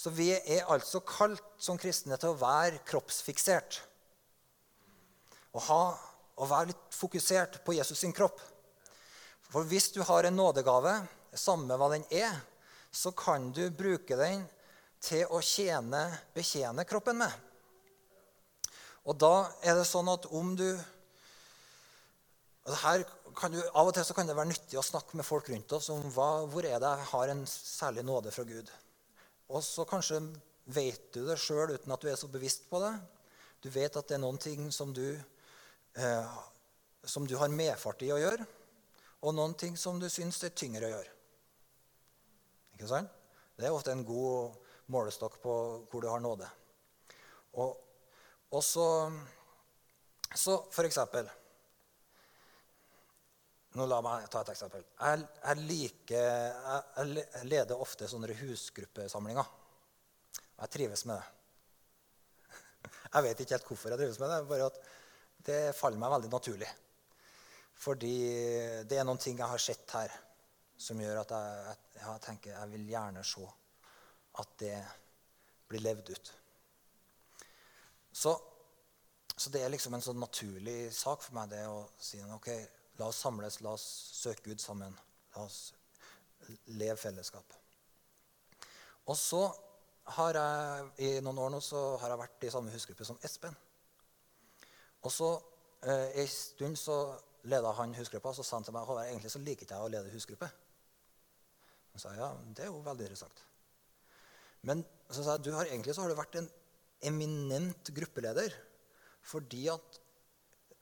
Så 0.00 0.14
vi 0.16 0.30
er 0.32 0.64
altså 0.72 1.04
kalt 1.04 1.44
som 1.60 1.76
kristne 1.76 2.16
til 2.16 2.32
å 2.32 2.40
være 2.40 2.80
kroppsfiksert. 2.88 3.82
Å, 5.52 5.60
ha, 5.68 5.82
å 6.40 6.48
være 6.48 6.72
litt 6.72 6.96
fokusert 6.96 7.60
på 7.68 7.76
Jesus 7.76 8.00
sin 8.00 8.16
kropp. 8.16 8.40
For 9.52 9.68
hvis 9.68 9.92
du 9.92 10.00
har 10.08 10.24
en 10.24 10.40
nådegave, 10.40 11.02
samme 11.36 11.76
hva 11.76 11.92
den 11.92 12.08
er, 12.08 12.32
så 12.88 13.12
kan 13.12 13.52
du 13.52 13.66
bruke 13.68 14.16
den 14.16 14.48
til 15.04 15.28
å 15.28 15.44
tjene, 15.44 16.06
betjene 16.32 16.88
kroppen 16.88 17.26
med. 17.26 17.44
Og 19.04 19.18
da 19.20 19.34
er 19.64 19.76
det 19.76 19.86
sånn 19.88 20.08
at 20.08 20.26
om 20.32 20.54
du, 20.56 20.68
du 22.64 23.60
Av 23.74 23.84
og 23.84 23.92
til 23.92 24.06
så 24.06 24.16
kan 24.16 24.28
det 24.28 24.36
være 24.36 24.52
nyttig 24.52 24.78
å 24.80 24.86
snakke 24.86 25.18
med 25.18 25.26
folk 25.28 25.50
rundt 25.52 25.74
oss 25.76 25.90
om 25.92 26.00
hva, 26.14 26.46
hvor 26.48 26.64
er 26.64 26.80
det 26.80 26.92
jeg 26.94 27.10
har 27.10 27.32
en 27.32 27.44
særlig 27.50 28.04
nåde 28.06 28.32
fra 28.32 28.46
Gud. 28.48 28.70
Og 29.52 29.60
så 29.64 29.84
kanskje 29.88 30.22
vet 30.64 31.10
du 31.12 31.24
det 31.26 31.36
sjøl 31.40 31.74
uten 31.74 31.92
at 31.92 32.00
du 32.00 32.08
er 32.08 32.16
så 32.16 32.30
bevisst 32.32 32.64
på 32.70 32.80
det. 32.80 32.94
Du 33.60 33.68
vet 33.72 33.96
at 33.96 34.08
det 34.08 34.16
er 34.16 34.24
noen 34.24 34.40
ting 34.40 34.70
som 34.72 34.92
du, 34.96 35.04
eh, 35.96 36.36
som 37.04 37.28
du 37.28 37.36
har 37.40 37.52
medfart 37.52 38.02
i 38.06 38.12
å 38.14 38.20
gjøre, 38.20 38.46
og 39.24 39.36
noen 39.36 39.54
ting 39.60 39.76
som 39.80 40.00
du 40.00 40.08
syns 40.12 40.40
er 40.44 40.56
tyngre 40.56 40.88
å 40.88 40.94
gjøre. 40.94 41.12
Ikke 42.76 42.90
sant? 42.90 43.12
Det 43.56 43.68
er 43.68 43.76
ofte 43.76 43.92
en 43.92 44.04
god 44.04 44.56
målestokk 44.92 45.38
på 45.42 45.54
hvor 45.90 46.02
du 46.02 46.08
har 46.10 46.20
nåde. 46.20 46.48
Og 47.60 47.83
og 48.54 48.62
så, 48.62 48.86
så 50.34 50.58
for 50.72 50.86
eksempel 50.86 51.30
nå 53.74 53.86
La 53.90 53.96
meg 54.06 54.28
ta 54.30 54.44
et 54.44 54.52
eksempel. 54.52 54.84
Jeg, 54.86 55.22
jeg, 55.40 55.62
liker, 55.66 56.26
jeg, 56.94 57.24
leder 57.50 57.80
ofte 57.82 58.06
sånne 58.06 58.36
husgruppesamlinger. 58.38 59.48
Jeg 60.60 60.70
trives 60.76 61.02
med 61.10 61.18
det. 61.18 62.52
Jeg 63.16 63.24
vet 63.26 63.42
ikke 63.42 63.56
helt 63.56 63.66
hvorfor 63.66 63.90
jeg 63.90 63.98
trives 63.98 64.20
med 64.22 64.30
det. 64.30 64.38
bare 64.46 64.68
at 64.70 64.78
Det 65.48 65.58
faller 65.74 65.98
meg 65.98 66.14
veldig 66.14 66.30
naturlig. 66.30 66.70
Fordi 67.82 68.14
det 68.86 69.00
er 69.00 69.06
noen 69.08 69.18
ting 69.18 69.42
jeg 69.42 69.50
har 69.50 69.62
sett 69.62 69.90
her, 69.98 70.14
som 70.78 71.00
gjør 71.02 71.24
at 71.24 71.34
jeg, 71.34 71.74
jeg 71.98 72.22
tenker 72.22 72.54
jeg 72.54 72.70
vil 72.76 72.86
gjerne 72.92 73.26
se 73.26 73.48
at 74.38 74.54
det 74.62 74.78
blir 75.70 75.82
levd 75.82 76.14
ut. 76.14 76.32
Så, 78.14 78.34
så, 79.34 79.50
det 79.50 79.64
er 79.64 79.72
liksom 79.74 79.96
en 79.96 80.04
sånn 80.04 80.20
naturlig 80.22 80.92
sak 80.94 81.24
for 81.24 81.34
meg 81.34 81.50
det 81.50 81.64
å 81.66 81.82
si 81.98 82.20
ok, 82.22 82.50
la 83.00 83.10
oss 83.10 83.22
samles, 83.24 83.58
la 83.64 83.74
oss 83.74 83.86
søke 84.20 84.46
Gud 84.50 84.62
sammen. 84.62 84.94
La 85.34 85.46
oss 85.48 85.72
leve 86.78 86.96
fellesskap. 87.00 87.56
Og 89.10 89.16
så 89.18 89.42
har 90.16 90.38
jeg 90.38 90.88
i 91.04 91.10
noen 91.24 91.40
år 91.40 91.54
nå 91.54 91.60
så 91.64 91.80
har 92.02 92.12
jeg 92.12 92.20
vært 92.20 92.46
i 92.46 92.52
samme 92.52 92.72
husgruppe 92.72 93.06
som 93.08 93.18
Espen. 93.24 93.56
Og 95.04 95.12
så 95.12 95.30
eh, 95.82 96.20
En 96.20 96.28
stund 96.28 96.78
så 96.80 96.98
leda 97.44 97.72
han 97.76 97.94
husgruppa, 97.96 98.30
og 98.30 98.36
så 98.38 98.44
sa 98.44 98.56
han 98.56 98.64
til 98.64 98.76
meg 98.76 98.88
at 98.88 99.08
egentlig 99.08 99.32
så 99.32 99.40
liker 99.42 99.66
ikke 99.66 99.76
jeg 99.76 99.88
å 99.88 99.92
lede 99.92 100.12
husgruppe. 100.12 100.48
Så 101.92 102.04
sa 102.04 102.14
ja, 102.16 102.30
det 102.56 102.64
er 102.64 102.70
jo 102.70 102.80
veldig 102.84 103.08
interessant. 103.08 103.42
Men 104.64 104.84
så 105.10 105.24
sa 105.24 105.34
jeg, 105.34 105.44
du 105.44 105.52
har 105.52 105.68
egentlig 105.68 105.94
så 105.94 106.04
har 106.04 106.12
du 106.12 106.16
vært 106.16 106.38
en 106.40 106.48
eminent 107.06 107.90
gruppeleder 107.96 108.54
fordi 109.24 109.66
at 109.72 110.00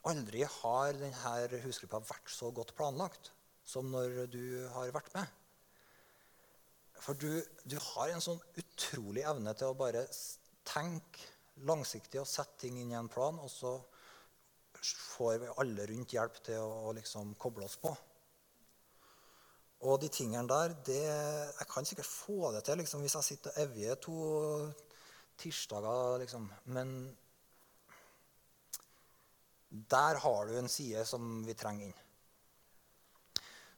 aldri 0.09 0.43
har 0.59 0.97
denne 0.99 1.61
husgruppa 1.63 2.01
vært 2.03 2.31
så 2.31 2.51
godt 2.55 2.73
planlagt 2.75 3.31
som 3.63 3.87
når 3.91 4.25
du 4.33 4.43
har 4.73 4.91
vært 4.91 5.13
med. 5.15 5.29
For 7.03 7.15
du, 7.19 7.39
du 7.63 7.77
har 7.79 8.11
en 8.11 8.23
sånn 8.23 8.41
utrolig 8.59 9.23
evne 9.27 9.53
til 9.55 9.71
å 9.71 9.77
bare 9.79 10.03
tenke 10.67 11.31
langsiktig 11.67 12.21
og 12.21 12.29
sette 12.29 12.65
ting 12.65 12.79
inn 12.81 12.91
i 12.91 12.97
en 12.99 13.11
plan, 13.11 13.37
og 13.39 13.51
så 13.51 13.77
får 14.83 15.37
vi 15.43 15.51
alle 15.63 15.85
rundt 15.89 16.15
hjelp 16.15 16.39
til 16.43 16.59
å, 16.59 16.89
å 16.89 16.95
liksom 16.97 17.35
koble 17.39 17.67
oss 17.67 17.77
på. 17.79 17.91
Og 19.83 19.99
de 19.99 20.07
tingene 20.11 20.47
der 20.47 20.73
det, 20.87 21.01
Jeg 21.59 21.67
kan 21.71 21.85
sikkert 21.85 22.07
få 22.07 22.51
det 22.55 22.63
til 22.63 22.79
liksom, 22.79 23.03
hvis 23.03 23.17
jeg 23.19 23.27
sitter 23.27 23.51
og 23.51 23.63
evjer 23.65 23.99
to 24.05 24.17
tirsdager, 25.39 26.19
liksom. 26.23 26.47
Men 26.75 26.93
der 29.69 30.19
har 30.21 30.45
du 30.45 30.57
en 30.57 30.69
side 30.69 31.05
som 31.09 31.41
vi 31.47 31.55
trenger 31.57 31.89
inn. 31.89 31.99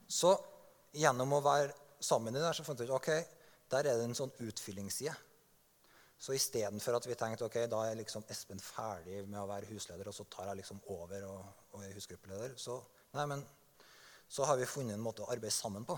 Så 0.07 0.35
gjennom 0.95 1.37
å 1.37 1.43
være 1.43 1.73
sammen 2.03 2.35
i 2.35 2.41
det, 2.41 2.51
så 2.53 2.65
fant 2.65 2.79
vi 2.79 2.87
ut 2.89 2.97
ok, 2.97 3.11
der 3.71 3.87
er 3.87 3.97
det 3.97 4.05
en 4.05 4.17
sånn 4.17 4.33
utfyllingsside. 4.45 5.15
Så 6.19 6.35
istedenfor 6.35 6.95
at 6.97 7.07
vi 7.09 7.15
tenkte 7.19 7.47
ok, 7.47 7.57
da 7.71 7.81
er 7.89 7.97
liksom 7.99 8.23
Espen 8.31 8.61
ferdig 8.63 9.23
med 9.27 9.41
å 9.41 9.49
være 9.49 9.69
husleder, 9.71 10.07
og 10.07 10.15
så 10.15 10.27
tar 10.31 10.51
jeg 10.51 10.61
liksom 10.61 10.79
over 10.93 11.25
og, 11.27 11.63
og 11.75 11.83
er 11.83 11.95
husgruppeleder, 11.97 12.55
så, 12.59 12.77
nei, 13.17 13.25
men, 13.31 13.43
så 14.31 14.47
har 14.47 14.59
vi 14.59 14.69
funnet 14.69 14.95
en 14.95 15.03
måte 15.03 15.25
å 15.25 15.31
arbeide 15.31 15.53
sammen 15.53 15.87
på. 15.87 15.97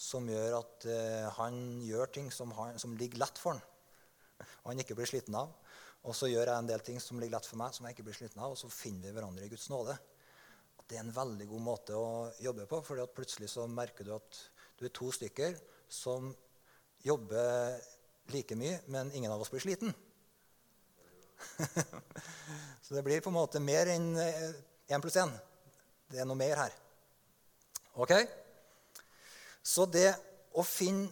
som 0.00 0.28
gjør 0.28 0.54
at 0.56 0.84
uh, 0.88 1.26
han 1.36 1.56
gjør 1.84 2.06
ting 2.08 2.30
som, 2.32 2.52
han, 2.56 2.78
som, 2.80 2.94
ligger 2.96 3.20
lett 3.20 3.38
for 3.38 3.52
han, 3.52 3.60
og 4.40 4.72
han 4.72 4.82
ikke 4.82 4.96
blir 4.98 5.08
sliten 5.10 5.36
av. 5.38 5.52
Og 6.08 6.16
så 6.16 6.30
gjør 6.30 6.48
jeg 6.48 6.56
en 6.56 6.70
del 6.70 6.82
ting 6.84 7.00
som 7.02 7.20
ligger 7.20 7.36
lett 7.36 7.48
for 7.48 7.60
meg, 7.60 7.74
som 7.76 7.86
jeg 7.86 7.96
ikke 7.96 8.06
blir 8.08 8.16
sliten 8.16 8.40
av, 8.40 8.54
og 8.54 8.60
så 8.60 8.70
finner 8.72 9.10
vi 9.10 9.16
hverandre 9.16 9.46
i 9.46 9.52
Guds 9.52 9.68
nåde. 9.72 9.96
Det 10.88 10.96
er 10.96 11.04
en 11.04 11.14
veldig 11.14 11.46
god 11.50 11.62
måte 11.62 11.96
å 11.96 12.30
jobbe 12.42 12.66
på, 12.70 12.80
for 12.86 13.02
plutselig 13.14 13.50
så 13.52 13.66
merker 13.70 14.08
du 14.08 14.14
at 14.16 14.40
du 14.80 14.86
er 14.88 14.94
to 14.96 15.10
stykker 15.12 15.58
som 15.92 16.30
jobber 17.04 17.76
like 18.32 18.56
mye, 18.56 18.80
men 18.90 19.12
ingen 19.14 19.32
av 19.32 19.42
oss 19.42 19.52
blir 19.52 19.62
sliten. 19.62 19.92
så 22.84 22.96
det 22.96 23.04
blir 23.04 23.22
på 23.22 23.30
en 23.30 23.38
måte 23.38 23.62
mer 23.62 23.92
enn 23.92 24.12
én 24.18 24.96
eh, 24.96 25.00
pluss 25.02 25.18
én. 25.20 25.32
Det 26.10 26.20
er 26.20 26.28
noe 26.28 26.38
mer 26.38 26.58
her. 26.64 26.74
Ok? 28.02 28.14
Så 29.62 29.86
det 29.86 30.10
å 30.56 30.64
finne, 30.66 31.10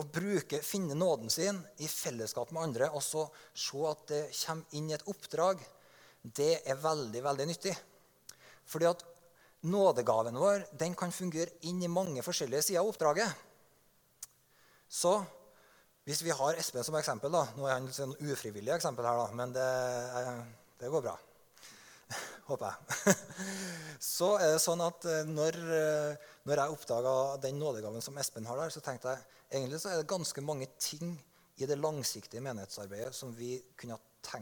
å 0.00 0.04
bruke, 0.12 0.60
finne 0.64 0.96
nåden 0.98 1.30
sin 1.32 1.58
i 1.82 1.88
fellesskap 1.88 2.52
med 2.54 2.68
andre 2.68 2.90
og 2.92 3.02
så 3.04 3.26
se 3.56 3.82
at 3.88 4.06
det 4.10 4.22
kommer 4.42 4.78
inn 4.78 4.90
i 4.90 4.96
et 4.96 5.06
oppdrag, 5.10 5.62
det 6.22 6.62
er 6.66 6.80
veldig, 6.82 7.22
veldig 7.24 7.46
nyttig. 7.48 7.74
Fordi 8.66 8.88
at 8.90 9.04
nådegaven 9.66 10.38
vår 10.38 10.66
den 10.78 10.94
kan 10.98 11.14
fungere 11.14 11.54
inn 11.68 11.82
i 11.82 11.90
mange 11.90 12.24
forskjellige 12.26 12.68
sider 12.68 12.82
av 12.82 12.90
oppdraget. 12.90 13.44
Så 14.88 15.18
hvis 16.06 16.22
vi 16.22 16.34
har 16.34 16.58
Espen 16.58 16.84
som 16.86 16.94
eksempel 16.94 17.32
da, 17.34 17.42
Nå 17.56 17.66
er 17.66 17.80
han 17.80 17.88
et 17.88 17.96
sånn 17.96 18.14
ufrivillig 18.30 18.76
eksempel 18.76 19.06
her, 19.08 19.18
da, 19.18 19.30
men 19.34 19.54
det, 19.54 19.70
det 20.78 20.90
går 20.92 21.02
bra. 21.08 21.16
Håper 22.50 22.68
jeg. 22.70 23.16
Så 24.14 24.36
er 24.38 24.52
det 24.54 24.62
sånn 24.62 24.84
at 24.84 25.06
eh, 25.10 25.24
når, 25.26 25.58
eh, 25.74 26.28
når 26.46 26.62
jeg 26.62 26.76
oppdaga 26.76 27.14
den 27.42 27.58
nådegaven 27.58 28.04
som 28.04 28.18
Espen 28.22 28.46
har 28.46 28.60
der, 28.60 28.70
så 28.70 28.82
tenkte 28.84 29.16
jeg 29.16 29.35
egentlig 29.50 29.80
så 29.82 29.92
er 29.92 30.00
det 30.00 30.10
ganske 30.10 30.44
mange 30.44 30.68
ting 30.80 31.14
i 31.56 31.68
det 31.68 31.78
langsiktige 31.80 32.44
menighetsarbeidet 32.44 33.14
som 33.16 33.32
vi 33.36 33.56
kunne 33.78 33.96
ha 33.96 34.32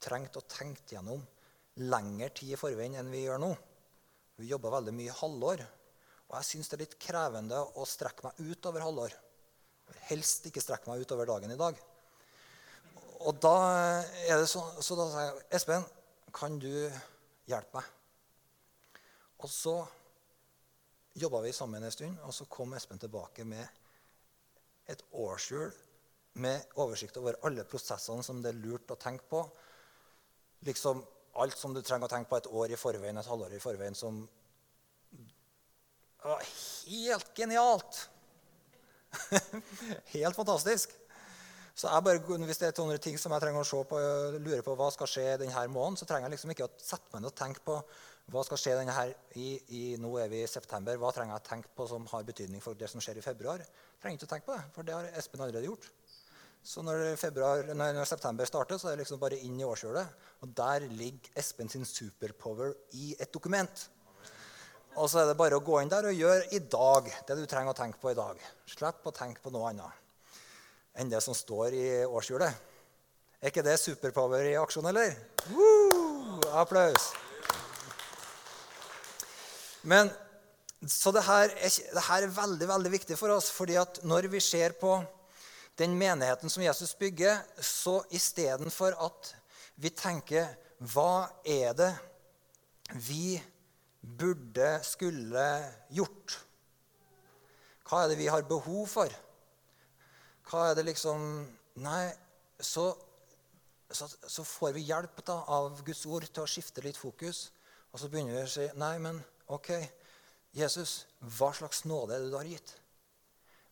trengt 0.00 0.38
og 0.38 0.48
tenkt 0.50 0.94
gjennom 0.94 1.22
lengre 1.86 2.30
tid 2.34 2.54
i 2.54 2.60
forveien 2.60 2.96
enn 2.98 3.12
vi 3.12 3.26
gjør 3.26 3.42
nå. 3.42 3.52
Vi 4.40 4.50
jobber 4.50 4.74
veldig 4.78 4.94
mye 4.96 5.14
halvår. 5.20 5.62
Og 6.26 6.34
jeg 6.40 6.48
syns 6.48 6.68
det 6.70 6.78
er 6.78 6.84
litt 6.86 6.98
krevende 7.00 7.60
å 7.78 7.84
strekke 7.88 8.26
meg 8.26 8.40
ut 8.42 8.68
over 8.70 8.84
halvår 8.84 9.16
helst 10.08 10.46
ikke 10.48 10.62
strekke 10.62 10.90
meg 10.90 11.04
utover 11.04 11.28
dagen 11.28 11.52
i 11.52 11.58
dag. 11.58 11.78
Og 13.26 13.38
da 13.42 13.54
er 14.26 14.40
det 14.40 14.48
så, 14.50 14.62
så 14.82 14.96
da 14.98 15.06
sier 15.12 15.28
jeg 15.30 15.44
Espen, 15.58 15.86
kan 16.36 16.58
du 16.60 16.70
hjelpe 17.48 17.78
meg? 17.78 17.92
Og 19.44 19.50
så 19.52 19.76
jobba 21.16 21.42
vi 21.44 21.54
sammen 21.56 21.84
en 21.84 21.92
stund, 21.92 22.18
og 22.26 22.34
så 22.34 22.46
kom 22.50 22.74
Espen 22.76 23.00
tilbake 23.00 23.46
med 23.48 23.64
et 24.92 25.02
årshjul 25.12 25.72
med 26.42 26.76
oversikt 26.82 27.16
over 27.20 27.38
alle 27.48 27.64
prosessene 27.68 28.24
som 28.24 28.42
det 28.42 28.52
er 28.52 28.60
lurt 28.60 28.92
å 28.92 28.98
tenke 29.00 29.24
på. 29.30 29.42
Liksom 30.66 31.02
alt 31.40 31.56
som 31.58 31.74
du 31.74 31.82
trenger 31.82 32.08
å 32.08 32.12
tenke 32.12 32.30
på 32.30 32.40
et 32.40 32.50
år 32.50 32.72
i 32.72 32.80
forveien, 32.80 33.16
et 33.18 33.30
halvår 33.30 33.56
i 33.56 33.62
forveien, 33.62 33.96
som 33.96 34.22
var 36.24 36.44
helt 36.44 37.32
genialt. 37.36 38.06
Helt 40.12 40.36
fantastisk. 40.36 40.90
Så 41.76 41.88
jeg 41.88 42.04
bare, 42.04 42.38
Hvis 42.44 42.58
det 42.58 42.68
er 42.68 42.74
200 42.76 42.98
ting 43.04 43.18
som 43.20 43.32
jeg 43.32 43.40
trenger 43.40 43.62
å 43.62 43.68
se 43.68 43.78
på, 43.88 44.00
lure 44.40 44.62
på 44.64 44.74
hva 44.76 44.88
skal 44.92 45.08
skje 45.08 45.24
denne 45.42 45.66
måneden, 45.68 45.98
så 46.00 46.08
trenger 46.08 46.26
jeg 46.26 46.36
liksom 46.36 46.52
ikke 46.52 46.66
å 46.66 46.72
sette 46.80 47.12
meg 47.12 47.22
ned 47.22 47.30
og 47.30 47.38
tenke 47.38 47.62
på 47.64 47.76
hva 48.32 48.42
skal 48.42 48.58
skje 48.58 48.74
denne 48.74 48.94
her 48.94 49.12
i, 49.38 49.48
i, 49.70 49.82
Nå 50.02 50.10
er 50.18 50.30
vi 50.32 50.40
i 50.42 50.50
september. 50.50 50.98
Hva 50.98 51.12
trenger 51.14 51.36
jeg 51.36 51.44
å 51.44 51.48
tenke 51.48 51.70
på 51.78 51.86
som 51.86 52.06
har 52.10 52.26
betydning 52.26 52.62
for 52.62 52.78
det 52.78 52.88
som 52.90 53.02
skjer 53.02 53.20
i 53.20 53.24
februar? 53.24 53.62
Trenger 54.02 54.18
ikke 54.18 54.26
å 54.26 54.32
tenke 54.32 54.48
på 54.48 54.56
det, 54.56 54.64
for 54.74 54.86
det 54.86 54.96
har 54.96 55.10
Espen 55.20 55.44
allerede 55.44 55.68
gjort. 55.68 55.86
Så 56.66 56.82
når, 56.82 57.12
februar, 57.20 57.68
når, 57.78 58.00
september 58.10 58.48
starter, 58.48 58.80
så 58.82 58.88
er 58.90 58.96
det 58.96 59.04
liksom 59.04 59.20
bare 59.22 59.38
inn 59.46 59.60
i 59.60 59.66
årshjulet. 59.66 60.24
Og 60.42 60.54
der 60.58 60.88
ligger 60.90 61.38
Espen 61.38 61.70
sin 61.70 61.86
superpower 61.86 62.74
i 62.98 63.12
et 63.14 63.30
dokument. 63.30 63.84
Og 64.96 65.06
så 65.12 65.20
er 65.20 65.30
det 65.30 65.36
bare 65.38 65.60
å 65.60 65.62
gå 65.62 65.78
inn 65.78 65.92
der 65.92 66.08
og 66.08 66.18
gjøre 66.18 66.48
i 66.56 66.60
dag 66.72 67.12
det 67.28 67.36
du 67.38 67.44
trenger 67.46 67.70
å 67.70 67.78
tenke 67.78 68.00
på 68.02 68.10
i 68.10 68.18
dag. 68.18 68.40
Slipp 68.66 69.06
å 69.06 69.14
tenke 69.14 69.44
på 69.44 69.52
noe 69.54 69.70
annet 69.70 70.02
enn 70.96 71.12
det 71.12 71.20
som 71.20 71.36
står 71.36 71.76
i 71.76 71.86
årshjulet. 72.08 72.64
Er 73.36 73.52
ikke 73.52 73.62
det 73.62 73.76
superpower 73.78 74.48
i 74.48 74.56
aksjon, 74.56 74.88
eller? 74.88 75.12
Woo! 75.52 76.40
Applaus. 76.56 77.12
Men, 79.86 80.10
så 80.82 81.12
det 81.14 81.22
her, 81.26 81.52
er, 81.54 81.74
det 81.94 82.04
her, 82.08 82.24
er, 82.26 82.34
veldig 82.34 82.68
veldig 82.68 82.90
viktig 82.90 83.18
for 83.18 83.34
oss. 83.36 83.50
fordi 83.54 83.78
at 83.78 84.00
når 84.02 84.26
vi 84.32 84.40
ser 84.42 84.74
på 84.80 84.98
den 85.78 85.94
menigheten 85.94 86.50
som 86.50 86.64
Jesus 86.64 86.94
bygger, 86.94 87.38
så 87.60 88.00
istedenfor 88.10 88.96
at 89.06 89.34
vi 89.76 89.90
tenker 89.90 90.48
Hva 90.76 91.28
er 91.44 91.72
det 91.72 91.92
vi 93.06 93.38
burde, 94.02 94.78
skulle 94.82 95.46
gjort. 95.90 96.34
Hva 97.86 98.02
er 98.02 98.12
det 98.12 98.18
vi 98.18 98.28
har 98.30 98.44
behov 98.46 98.86
for? 98.90 99.14
Hva 100.50 100.70
er 100.70 100.76
det 100.78 100.88
liksom 100.90 101.46
Nei, 101.76 102.08
så, 102.56 102.86
så, 103.92 104.06
så 104.08 104.44
får 104.48 104.72
vi 104.72 104.86
hjelp 104.88 105.18
da, 105.28 105.42
av 105.52 105.82
Guds 105.84 106.06
ord 106.08 106.24
til 106.24 106.40
å 106.46 106.48
skifte 106.48 106.80
litt 106.80 106.96
fokus. 106.96 107.50
Og 107.92 108.00
så 108.00 108.08
begynner 108.08 108.38
vi 108.38 108.44
å 108.46 108.52
si 108.54 108.68
Nei, 108.80 108.94
men 109.04 109.20
OK, 109.54 109.70
Jesus, 110.56 111.04
hva 111.36 111.52
slags 111.54 111.84
nåde 111.86 112.16
er 112.16 112.24
det 112.24 112.32
du 112.32 112.38
har 112.38 112.48
gitt? 112.48 112.72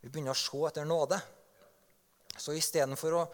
Vi 0.05 0.11
begynner 0.13 0.35
å 0.35 0.39
se 0.39 0.61
etter 0.69 0.87
nåde. 0.87 1.19
Så 2.37 2.55
istedenfor 2.55 3.17
å 3.17 3.25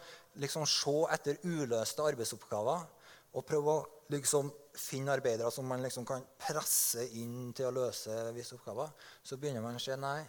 liksom 0.41 0.65
se 0.69 0.93
etter 1.13 1.41
uløste 1.43 2.05
arbeidsoppgaver 2.05 2.85
og 3.31 3.45
prøve 3.47 3.73
å 3.73 3.85
liksom 4.11 4.49
finne 4.77 5.13
arbeidere 5.13 5.51
som 5.53 5.67
man 5.67 5.83
liksom 5.83 6.05
kan 6.07 6.23
presse 6.39 7.05
inn 7.19 7.51
til 7.55 7.69
å 7.69 7.75
løse 7.75 8.15
visse 8.35 8.55
oppgaver, 8.57 8.91
så 9.23 9.37
begynner 9.39 9.63
man 9.63 9.77
å 9.77 9.83
se 9.83 9.97
nei, 9.99 10.21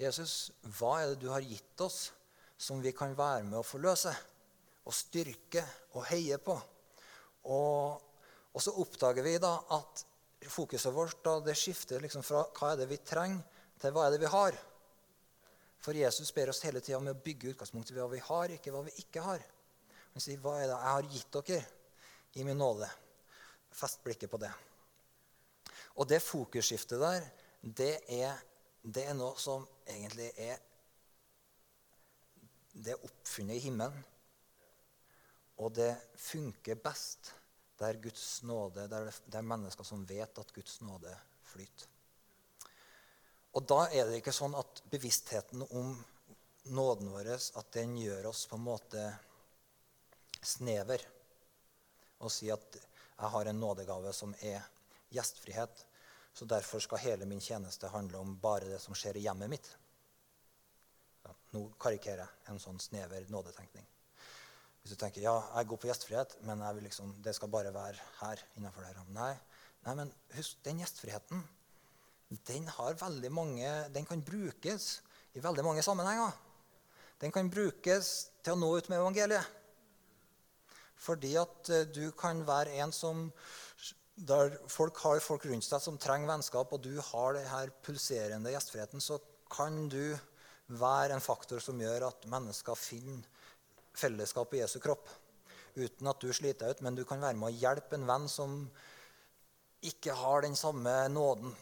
Jesus, 0.00 0.52
hva 0.78 0.94
er 1.00 1.10
det 1.10 1.20
du 1.20 1.28
har 1.32 1.44
gitt 1.44 1.80
oss 1.84 2.10
som 2.60 2.80
vi 2.80 2.92
kan 2.96 3.12
være 3.16 3.44
med 3.48 3.58
å 3.58 3.66
forløse 3.66 4.12
og 4.84 4.96
styrke 4.96 5.64
og 5.92 6.06
heie 6.08 6.38
på? 6.40 6.56
Og, 7.52 8.00
og 8.52 8.64
så 8.64 8.72
oppdager 8.80 9.24
vi 9.24 9.36
da 9.40 9.52
at 9.76 10.04
fokuset 10.48 10.94
vårt 10.94 11.24
da, 11.24 11.36
det 11.44 11.56
skifter 11.58 12.00
liksom 12.00 12.24
fra 12.24 12.46
hva 12.56 12.72
er 12.72 12.80
det 12.80 12.88
vi 12.90 13.00
trenger, 13.04 13.42
til 13.80 13.92
hva 13.92 14.06
er 14.06 14.14
det 14.14 14.20
vi 14.22 14.30
har. 14.32 14.56
For 15.80 15.96
Jesus 15.96 16.32
ber 16.36 16.52
oss 16.52 16.62
hele 16.64 16.82
tida 16.84 16.98
om 16.98 17.08
å 17.08 17.16
bygge 17.16 17.54
utgangspunktet 17.54 17.94
ved 17.96 18.04
hva 18.04 18.12
vi 18.12 18.22
har, 18.24 18.54
ikke 18.56 18.72
hva 18.74 18.82
vi 18.84 18.96
ikke 19.00 19.24
har. 19.24 19.44
Han 20.12 20.22
sier, 20.22 20.38
'Hva 20.38 20.56
er 20.58 20.66
det 20.66 20.76
jeg 20.76 20.94
har 20.94 21.10
gitt 21.12 21.32
dere 21.32 21.66
i 22.34 22.44
min 22.44 22.58
nåde?' 22.58 22.90
Fest 23.70 24.02
blikket 24.02 24.30
på 24.30 24.36
det. 24.36 24.50
Og 25.94 26.08
det 26.08 26.22
fokusskiftet 26.22 27.00
der, 27.00 27.26
det 27.62 28.00
er, 28.08 28.34
det 28.82 29.04
er 29.06 29.14
noe 29.14 29.38
som 29.38 29.66
egentlig 29.86 30.32
er 30.36 30.58
Det 32.70 32.92
er 32.92 33.04
oppfunnet 33.04 33.56
i 33.56 33.64
himmelen. 33.66 34.04
Og 35.58 35.74
det 35.74 35.90
funker 36.16 36.74
best 36.74 37.32
der 37.80 37.98
Guds 38.02 38.42
nåde, 38.42 38.86
der 38.88 39.08
det 39.08 39.38
er 39.38 39.46
mennesker 39.46 39.86
som 39.86 40.04
vet 40.06 40.38
at 40.38 40.52
Guds 40.52 40.80
nåde 40.84 41.14
flyter. 41.48 41.88
Og 43.56 43.66
da 43.66 43.86
er 43.88 44.06
det 44.06 44.20
ikke 44.20 44.34
sånn 44.34 44.54
at 44.54 44.82
bevisstheten 44.92 45.64
om 45.64 45.94
nåden 46.70 47.10
vår 47.10 47.32
at 47.34 47.72
den 47.74 47.96
gjør 47.98 48.28
oss 48.30 48.44
på 48.46 48.58
en 48.58 48.66
måte 48.68 49.06
snever. 50.42 51.02
Og 52.20 52.30
si 52.32 52.50
at 52.52 52.76
jeg 52.76 53.32
har 53.34 53.50
en 53.50 53.60
nådegave 53.60 54.12
som 54.16 54.34
er 54.40 54.62
gjestfrihet. 55.10 55.86
Så 56.32 56.44
derfor 56.44 56.78
skal 56.84 57.02
hele 57.02 57.26
min 57.26 57.40
tjeneste 57.40 57.90
handle 57.90 58.20
om 58.20 58.36
bare 58.38 58.68
det 58.70 58.78
som 58.80 58.94
skjer 58.94 59.18
i 59.18 59.24
hjemmet 59.24 59.50
mitt. 59.50 59.70
Ja, 61.24 61.34
nå 61.56 61.64
karikerer 61.80 62.22
jeg 62.22 62.52
en 62.52 62.62
sånn 62.62 62.78
snever 62.80 63.26
nådetenkning. 63.32 63.88
Hvis 64.80 64.94
du 64.94 65.00
tenker 65.00 65.24
ja, 65.24 65.36
jeg 65.56 65.68
går 65.68 65.80
på 65.80 65.90
gjestfrihet, 65.90 66.36
men 66.48 66.62
liksom, 66.80 67.12
det 67.24 67.34
skal 67.36 67.52
bare 67.52 67.74
være 67.74 68.00
her. 68.20 68.44
innenfor 68.56 68.86
det. 68.86 69.06
Nei, 69.12 69.34
nei, 69.86 69.94
men 69.94 70.12
husk, 70.36 70.58
den 70.64 70.80
gjestfriheten 70.80 71.42
den, 72.30 72.68
mange, 73.34 73.70
den 73.90 74.06
kan 74.06 74.22
brukes 74.22 75.00
i 75.34 75.42
veldig 75.42 75.64
mange 75.66 75.82
sammenhenger. 75.82 76.30
Den 77.20 77.32
kan 77.32 77.50
brukes 77.50 78.30
til 78.42 78.54
å 78.54 78.60
nå 78.60 78.68
ut 78.78 78.88
med 78.88 79.00
evangeliet. 79.00 79.56
Fordi 81.00 81.34
at 81.40 81.70
eh, 81.72 81.88
du 81.90 82.12
kan 82.12 82.44
være 82.46 82.78
en 82.84 82.92
som 82.92 83.30
der 84.14 84.52
folk 84.68 84.98
har 85.00 85.20
folk 85.24 85.46
rundt 85.48 85.64
seg 85.64 85.80
som 85.82 85.98
trenger 85.98 86.28
vennskap, 86.28 86.72
og 86.72 86.82
du 86.84 87.00
har 87.00 87.34
denne 87.34 87.60
pulserende 87.84 88.52
gjestfriheten, 88.52 89.00
så 89.00 89.18
kan 89.50 89.88
du 89.90 90.14
være 90.68 91.16
en 91.16 91.24
faktor 91.24 91.62
som 91.64 91.80
gjør 91.80 92.10
at 92.10 92.28
mennesker 92.30 92.78
finner 92.78 93.24
fellesskap 94.00 94.54
i 94.56 94.62
Jesu 94.62 94.78
kropp. 94.82 95.08
Uten 95.76 96.10
at 96.10 96.22
du 96.22 96.32
sliter 96.34 96.66
deg 96.66 96.78
ut, 96.78 96.84
men 96.86 96.96
du 96.98 97.04
kan 97.06 97.22
være 97.22 97.38
med 97.38 97.50
å 97.50 97.60
hjelpe 97.60 97.96
en 97.98 98.08
venn 98.08 98.26
som 98.30 98.64
ikke 99.86 100.16
har 100.18 100.44
den 100.44 100.56
samme 100.58 100.92
nåden. 101.12 101.54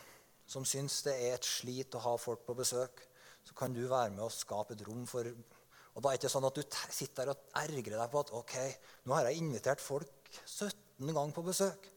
Som 0.49 0.65
syns 0.65 1.03
det 1.05 1.15
er 1.27 1.37
et 1.37 1.47
slit 1.47 1.95
å 1.95 2.03
ha 2.07 2.17
folk 2.17 2.47
på 2.47 2.57
besøk. 2.57 3.05
så 3.49 3.55
kan 3.57 3.73
du 3.73 3.87
være 3.89 4.11
med 4.13 4.21
å 4.21 4.29
skape 4.29 4.75
et 4.75 4.83
rom 4.85 5.07
for 5.09 5.25
Og 5.25 6.03
da 6.03 6.11
er 6.11 6.17
det 6.17 6.21
ikke 6.21 6.31
sånn 6.31 6.45
at 6.45 6.55
du 6.55 6.63
sitter 6.93 7.25
der 7.25 7.31
og 7.33 7.55
ergrer 7.57 7.97
deg 7.99 8.11
på 8.13 8.21
at 8.21 8.33
ok, 8.37 8.57
nå 9.05 9.15
har 9.15 9.27
jeg 9.27 9.41
invitert 9.41 9.81
folk 9.81 10.29
17 10.45 11.15
ganger 11.15 11.33
på 11.35 11.43
besøk. 11.43 11.89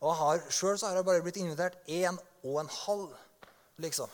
Og 0.00 0.22
sjøl 0.52 0.78
har 0.80 0.96
jeg 0.96 1.08
bare 1.08 1.24
blitt 1.24 1.40
invitert 1.40 1.76
én 1.88 2.16
og 2.44 2.60
en 2.62 2.70
halv, 2.70 3.12
liksom. 3.82 4.08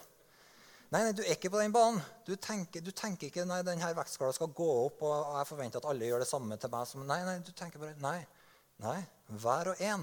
Nei, 0.93 1.07
nei, 1.07 1.13
du 1.17 1.23
er 1.25 1.33
ikke 1.33 1.49
på 1.49 1.57
den 1.57 1.73
banen. 1.73 2.03
Du 2.27 2.35
tenker, 2.37 2.83
du 2.85 2.91
tenker 2.93 3.31
ikke 3.31 3.47
nei, 3.49 3.63
denne 3.65 3.95
vektskala 3.97 4.35
skal 4.37 4.51
gå 4.53 4.67
opp, 4.83 5.01
og 5.09 5.39
jeg 5.39 5.49
forventer 5.49 5.81
at 5.81 5.87
alle 5.89 6.05
gjør 6.11 6.21
det 6.21 6.29
samme 6.29 6.59
til 6.61 6.73
meg. 6.75 6.89
Som, 6.91 7.07
nei, 7.09 7.23
nei, 7.25 7.39
du 7.41 7.49
tenker 7.57 7.81
bare 7.81 7.97
Nei. 8.03 8.19
nei 8.85 8.99
hver 9.41 9.71
og 9.73 9.81
en 9.81 10.03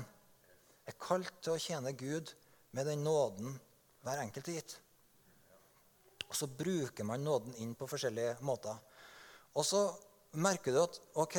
er 0.89 0.95
kalt 0.97 1.35
til 1.45 1.53
å 1.53 1.61
tjene 1.61 1.93
Gud 1.93 2.31
med 2.73 2.89
den 2.89 3.03
nåden 3.05 3.53
hver 4.01 4.23
enkelt 4.23 4.49
er 4.49 4.57
gitt. 4.57 4.73
Og 6.25 6.33
så 6.39 6.49
bruker 6.49 7.05
man 7.05 7.21
nåden 7.21 7.53
inn 7.61 7.75
på 7.77 7.85
forskjellige 7.89 8.39
måter. 8.45 8.79
Og 9.53 9.65
så 9.65 9.83
merker 10.41 10.73
du 10.73 10.79
at 10.81 10.97
OK, 11.21 11.37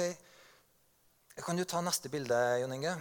kan 1.42 1.58
du 1.58 1.64
ta 1.66 1.82
neste 1.82 2.10
bilde, 2.12 2.38
Jon 2.62 2.76
Inge? 2.76 2.94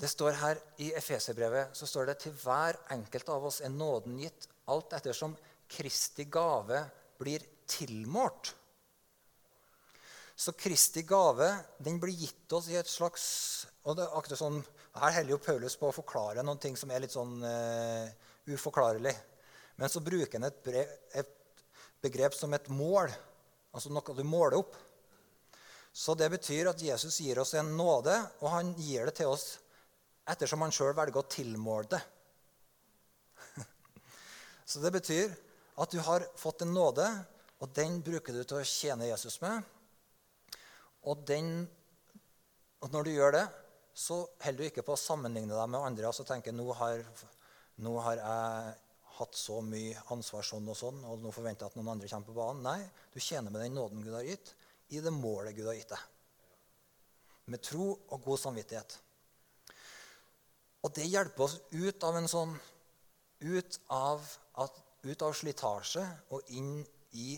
Det 0.00 0.08
står 0.08 0.40
her 0.40 0.60
I 0.80 0.94
Efeserbrevet 0.96 1.76
så 1.76 1.84
står 1.84 2.08
det 2.08 2.16
til 2.24 2.32
hver 2.40 2.78
enkelt 2.96 3.28
av 3.36 3.44
oss 3.50 3.60
er 3.60 3.72
nåden 3.74 4.16
gitt, 4.22 4.48
alt 4.70 4.96
ettersom 4.98 5.36
Kristi 5.70 6.26
gave 6.30 6.84
blir 7.20 7.44
tilmålt. 7.70 8.54
Så 10.40 10.54
Kristi 10.56 11.02
gave 11.04 11.50
den 11.78 12.00
blir 12.00 12.16
gitt 12.16 12.52
oss 12.56 12.70
i 12.72 12.78
et 12.80 12.88
slags 12.88 13.26
og 13.88 13.96
det 13.96 14.04
er 14.04 14.16
akkurat 14.16 14.40
sånn, 14.40 14.60
Her 15.00 15.14
holder 15.14 15.32
jo 15.32 15.40
Paulus 15.40 15.76
på 15.78 15.88
å 15.88 15.94
forklare 15.94 16.42
noen 16.44 16.58
ting 16.60 16.76
som 16.76 16.90
er 16.90 17.04
litt 17.04 17.14
sånn 17.14 17.40
uh, 17.44 18.08
uforklarlig. 18.50 19.14
Men 19.80 19.92
så 19.92 20.02
bruker 20.04 20.36
han 20.36 20.48
et, 20.50 20.96
et, 21.14 21.36
begrep 22.00 22.34
som 22.34 22.52
et 22.56 22.68
mål, 22.72 23.12
altså 23.76 23.92
noe 23.92 24.16
du 24.16 24.22
måler 24.24 24.58
opp. 24.58 24.74
Så 25.92 26.14
det 26.16 26.30
betyr 26.32 26.70
at 26.70 26.82
Jesus 26.82 27.20
gir 27.20 27.38
oss 27.42 27.52
en 27.60 27.74
nåde, 27.76 28.14
og 28.40 28.52
han 28.52 28.72
gir 28.78 29.08
det 29.08 29.18
til 29.20 29.32
oss 29.32 29.58
ettersom 30.30 30.64
han 30.64 30.72
sjøl 30.74 30.94
velger 30.96 31.20
å 31.20 31.28
tilmåle 31.28 31.90
det. 31.92 32.00
Så 34.70 34.82
det 34.82 34.92
betyr 34.94 35.32
at 35.82 35.90
du 35.90 35.98
har 36.06 36.26
fått 36.38 36.62
en 36.62 36.74
nåde, 36.74 37.06
og 37.60 37.72
den 37.74 37.98
bruker 38.04 38.36
du 38.36 38.44
til 38.44 38.60
å 38.60 38.66
tjene 38.66 39.08
Jesus 39.08 39.40
med. 39.42 39.64
Og, 41.10 41.24
den, 41.26 41.64
og 42.84 42.92
når 42.92 43.08
du 43.08 43.10
gjør 43.14 43.34
det, 43.34 43.46
så 43.96 44.20
holder 44.44 44.62
du 44.62 44.68
ikke 44.68 44.84
på 44.86 44.94
å 44.94 45.00
sammenligne 45.00 45.56
deg 45.56 45.72
med 45.72 45.82
andre. 45.82 46.06
altså 46.06 46.24
tenker 46.28 46.54
nå 46.54 46.68
har, 46.78 47.02
nå 47.82 47.96
har 48.04 48.22
jeg 48.22 48.78
hatt 49.18 49.36
så 49.36 49.58
mye 49.64 50.06
ansvar 50.14 50.46
sånn 50.46 50.70
og 50.70 50.78
sånn, 50.78 51.02
og 51.04 51.20
nå 51.20 51.32
forventer 51.34 51.66
jeg 51.66 51.74
at 51.74 51.80
noen 51.80 51.92
andre 51.96 52.08
kommer 52.08 52.30
på 52.30 52.38
banen. 52.38 52.64
Nei, 52.64 53.10
du 53.12 53.20
tjener 53.20 53.50
med 53.52 53.64
den 53.64 53.76
nåden 53.76 54.04
Gud 54.06 54.14
har 54.16 54.28
gitt, 54.28 54.54
i 54.94 55.02
det 55.02 55.12
målet 55.12 55.56
Gud 55.58 55.68
har 55.68 55.76
gitt 55.76 55.92
deg. 55.92 56.06
Med 57.50 57.64
tro 57.66 57.90
og 57.92 58.22
god 58.22 58.40
samvittighet. 58.40 59.00
Og 60.86 60.94
det 60.96 61.10
hjelper 61.10 61.44
oss 61.48 61.58
ut 61.74 62.06
av 62.06 62.16
en 62.16 62.30
sånn 62.30 62.54
ut 63.40 63.80
av, 63.86 64.24
at, 64.60 64.80
av 65.22 65.34
slitasje 65.36 66.04
og 66.34 66.52
inn 66.56 66.80
i 67.16 67.34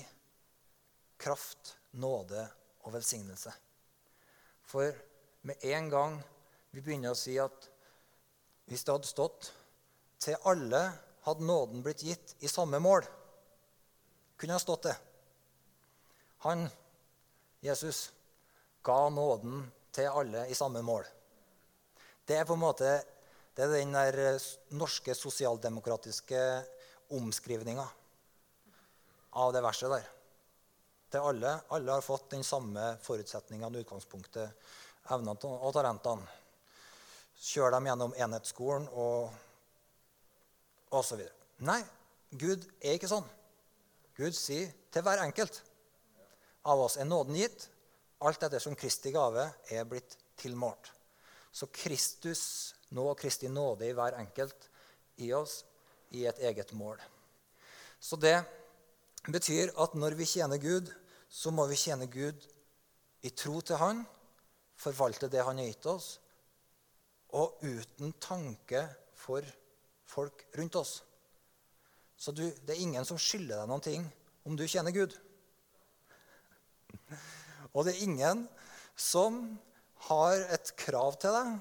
kraft, 1.22 1.76
nåde 1.92 2.42
og 2.82 2.94
velsignelse. 2.96 3.52
For 4.66 4.94
med 5.46 5.64
en 5.74 5.90
gang 5.92 6.18
vi 6.72 6.80
begynner 6.80 7.12
å 7.12 7.18
si 7.18 7.36
at 7.40 7.68
hvis 8.70 8.84
det 8.86 8.94
hadde 8.94 9.10
stått 9.10 9.50
til 10.22 10.38
alle 10.48 10.80
hadde 11.26 11.46
nåden 11.46 11.82
blitt 11.84 12.02
gitt 12.06 12.34
i 12.42 12.50
samme 12.50 12.80
mål, 12.82 13.04
kunne 14.36 14.56
ha 14.56 14.62
stått 14.62 14.88
det. 14.88 14.94
Han, 16.46 16.64
Jesus, 17.62 18.08
ga 18.82 19.08
nåden 19.14 19.66
til 19.94 20.08
alle 20.10 20.46
i 20.50 20.56
samme 20.58 20.82
mål. 20.82 21.04
Det 22.26 22.38
er 22.38 22.46
på 22.48 22.56
en 22.56 22.64
måte 22.64 22.96
det 23.56 23.64
er 23.66 23.74
den 23.74 23.96
der 23.96 24.18
eh, 24.18 24.50
norske 24.78 25.14
sosialdemokratiske 25.16 26.42
omskrivninga 27.12 27.84
av 29.32 29.52
det 29.52 29.62
verset 29.64 29.92
der. 29.92 30.06
Til 31.12 31.26
alle. 31.28 31.56
Alle 31.76 31.92
har 31.92 32.04
fått 32.04 32.30
den 32.32 32.44
samme 32.44 32.94
forutsetningene, 33.04 33.82
utgangspunktet, 33.84 34.70
evnene 35.12 35.50
og 35.58 35.74
talentene 35.76 36.38
Kjør 37.42 37.72
dem 37.74 37.88
gjennom 37.88 38.12
enhetsskolen 38.14 38.84
og 38.94 39.32
osv. 40.94 41.24
Nei, 41.66 41.80
Gud 42.38 42.62
er 42.78 42.94
ikke 42.94 43.10
sånn. 43.10 43.26
Gud 44.14 44.36
sier 44.36 44.70
til 44.94 45.02
hver 45.02 45.24
enkelt 45.24 45.58
av 46.70 46.84
oss 46.84 47.00
er 47.02 47.08
nåden 47.08 47.34
gitt, 47.40 47.66
alt 48.22 48.44
etter 48.46 48.62
som 48.62 48.76
Kristi 48.78 49.10
gave 49.10 49.48
er 49.74 49.88
blitt 49.90 50.14
tilmålt. 50.38 50.92
Så 51.50 51.66
Kristus 51.74 52.44
nå 52.92 53.12
Kristi 53.18 53.48
nåde 53.48 53.88
i 53.88 53.94
hver 53.96 54.18
enkelt 54.20 54.68
i 55.22 55.32
oss 55.36 55.62
i 56.12 56.26
et 56.28 56.40
eget 56.44 56.72
mål. 56.76 57.00
Så 58.00 58.18
det 58.20 58.36
betyr 59.28 59.72
at 59.80 59.94
når 59.94 60.16
vi 60.18 60.26
tjener 60.28 60.60
Gud, 60.60 60.90
så 61.28 61.52
må 61.54 61.66
vi 61.70 61.78
tjene 61.78 62.08
Gud 62.10 62.46
i 63.22 63.30
tro 63.30 63.60
til 63.60 63.78
Han, 63.80 64.02
forvalte 64.76 65.30
det 65.30 65.44
Han 65.46 65.60
har 65.62 65.70
gitt 65.70 65.86
oss, 65.86 66.08
og 67.32 67.62
uten 67.62 68.12
tanke 68.20 68.84
for 69.16 69.46
folk 70.04 70.44
rundt 70.58 70.76
oss. 70.76 71.00
Så 72.18 72.34
du, 72.34 72.44
det 72.44 72.74
er 72.74 72.82
ingen 72.82 73.06
som 73.08 73.18
skylder 73.18 73.62
deg 73.62 73.70
noen 73.70 73.84
ting 73.84 74.04
om 74.46 74.58
du 74.58 74.66
kjenner 74.68 74.94
Gud. 74.94 75.14
Og 77.72 77.86
det 77.86 77.94
er 77.94 78.04
ingen 78.04 78.44
som 78.98 79.38
har 80.10 80.42
et 80.52 80.74
krav 80.76 81.16
til 81.22 81.32
deg 81.34 81.54